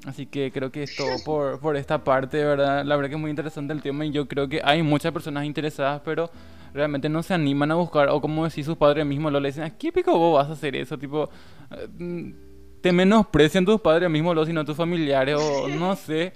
Así 0.07 0.27
que 0.27 0.51
creo 0.51 0.73
que 0.73 0.83
es 0.83 0.97
todo 0.97 1.17
por, 1.25 1.61
por 1.61 1.77
esta 1.77 2.03
parte, 2.03 2.45
¿verdad? 2.45 2.85
La 2.85 2.97
verdad 2.97 3.09
que 3.09 3.15
es 3.15 3.21
muy 3.21 3.31
interesante 3.31 3.73
el 3.73 3.83
tema 3.83 4.05
y 4.05 4.11
yo 4.11 4.27
creo 4.27 4.49
que 4.49 4.61
hay 4.65 4.83
muchas 4.83 5.13
personas 5.13 5.45
interesadas, 5.45 6.03
pero 6.05 6.29
realmente 6.75 7.09
no 7.09 7.23
se 7.23 7.35
animan 7.35 7.71
a 7.71 7.77
buscar, 7.77 8.09
o 8.09 8.21
como 8.21 8.45
decís 8.45 8.67
sus 8.67 8.77
padres 8.77 9.07
mismos, 9.07 9.33
lo 9.33 9.39
le 9.39 9.49
dicen, 9.49 9.73
¿qué 9.79 9.93
pico 9.93 10.19
vos 10.19 10.35
vas 10.35 10.51
a 10.51 10.55
hacer 10.55 10.75
eso? 10.75 10.99
Tipo, 10.99 11.29
eh, 11.71 12.35
te 12.81 12.93
menosprecian 12.93 13.65
tus 13.65 13.81
padres 13.81 14.11
mismos, 14.11 14.35
lo, 14.35 14.45
sino 14.45 14.65
tus 14.65 14.77
familiares, 14.77 15.37
o 15.39 15.69
no 15.69 15.95
sé. 15.97 16.33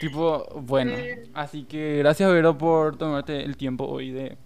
Tipo, 0.00 0.46
bueno, 0.60 0.92
así 1.34 1.64
que 1.64 1.98
gracias 1.98 2.30
Vero 2.32 2.58
por 2.58 2.96
tomarte 2.96 3.44
el 3.44 3.56
tiempo 3.56 3.84
hoy 3.84 4.10
de 4.10 4.36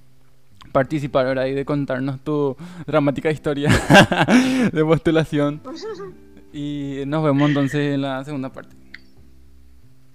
participar 0.73 1.25
¿verdad? 1.25 1.47
y 1.47 1.55
de 1.55 1.65
contarnos 1.65 2.21
tu 2.21 2.55
dramática 2.87 3.31
historia 3.31 3.71
de 4.73 4.85
postulación. 4.85 5.63
Y 6.53 7.03
nos 7.07 7.23
vemos 7.25 7.49
entonces 7.49 7.95
en 7.95 8.03
la 8.03 8.25
segunda 8.25 8.53
parte. 8.53 8.75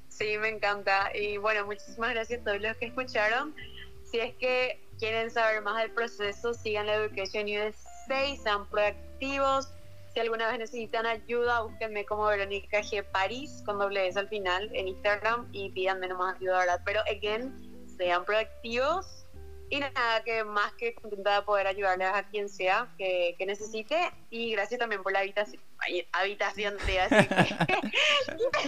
Sí, 0.09 0.37
me 0.39 0.49
encanta. 0.49 1.11
Y 1.15 1.37
bueno, 1.37 1.65
muchísimas 1.65 2.11
gracias 2.11 2.41
a 2.41 2.43
todos 2.43 2.61
los 2.61 2.77
que 2.77 2.87
escucharon. 2.87 3.55
Si 4.03 4.19
es 4.19 4.33
que 4.35 4.79
quieren 4.99 5.29
saber 5.31 5.61
más 5.61 5.81
del 5.81 5.91
proceso, 5.91 6.53
sigan 6.53 6.87
la 6.87 6.95
Education 6.95 7.45
USA 7.45 8.43
sean 8.43 8.67
proactivos 8.69 9.69
si 10.13 10.19
alguna 10.19 10.47
vez 10.47 10.59
necesitan 10.59 11.07
ayuda, 11.07 11.61
búsquenme 11.61 12.05
como 12.05 12.27
Verónica 12.27 12.81
G. 12.81 13.03
París 13.03 13.63
con 13.65 13.79
doble 13.79 14.07
S 14.07 14.19
al 14.19 14.29
final 14.29 14.69
en 14.73 14.87
Instagram 14.87 15.49
y 15.51 15.71
pídanme 15.71 16.07
nomás 16.07 16.35
ayuda, 16.35 16.59
¿verdad? 16.59 16.81
Pero, 16.85 17.01
again, 17.11 17.51
sean 17.97 18.23
proactivos 18.23 19.22
y 19.73 19.79
nada, 19.79 20.23
que 20.23 20.43
más 20.43 20.71
que 20.73 20.93
contenta 20.93 21.39
de 21.39 21.41
poder 21.41 21.65
ayudarles 21.65 22.07
a 22.13 22.21
quien 22.29 22.47
sea 22.47 22.87
que, 22.95 23.33
que 23.39 23.45
necesite 23.47 24.11
y 24.29 24.51
gracias 24.51 24.79
también 24.79 25.01
por 25.01 25.11
la 25.11 25.19
habitación. 25.19 25.59
habitación, 26.11 26.77
de 26.85 26.99
así 26.99 27.27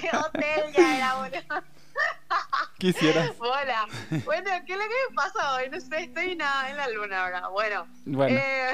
que 0.02 0.10
hotel 0.18 0.74
ya 0.76 0.98
era 0.98 1.16
bueno. 1.18 1.38
Quisiera. 2.80 3.32
Hola. 3.38 3.88
Bueno, 4.26 4.50
¿qué 4.66 4.74
es 4.74 4.80
lo 4.80 4.84
que 4.84 5.10
me 5.10 5.16
pasa 5.16 5.54
hoy? 5.54 5.70
No 5.70 5.80
sé, 5.80 5.96
estoy 6.06 6.34
la, 6.34 6.72
en 6.72 6.78
la 6.78 6.88
luna 6.88 7.24
ahora. 7.24 7.48
Bueno. 7.50 7.88
Bueno. 8.06 8.40
Eh, 8.40 8.74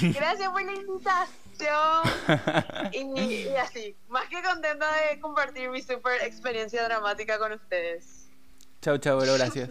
gracias 0.00 0.48
por 0.48 0.62
la 0.62 0.72
invitación. 0.72 1.32
Y, 2.92 3.24
y 3.24 3.56
así, 3.56 3.94
más 4.08 4.26
que 4.28 4.42
contenta 4.42 4.86
de 5.02 5.20
compartir 5.20 5.68
mi 5.68 5.82
super 5.82 6.22
experiencia 6.22 6.82
dramática 6.84 7.38
con 7.38 7.52
ustedes. 7.52 8.30
Chao, 8.80 8.96
chao, 8.96 9.18
bro, 9.18 9.34
gracias. 9.34 9.68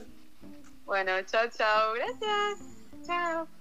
Bueno, 0.87 1.21
chao, 1.23 1.49
chao. 1.49 1.93
Gracias. 1.95 3.05
Chao. 3.05 3.56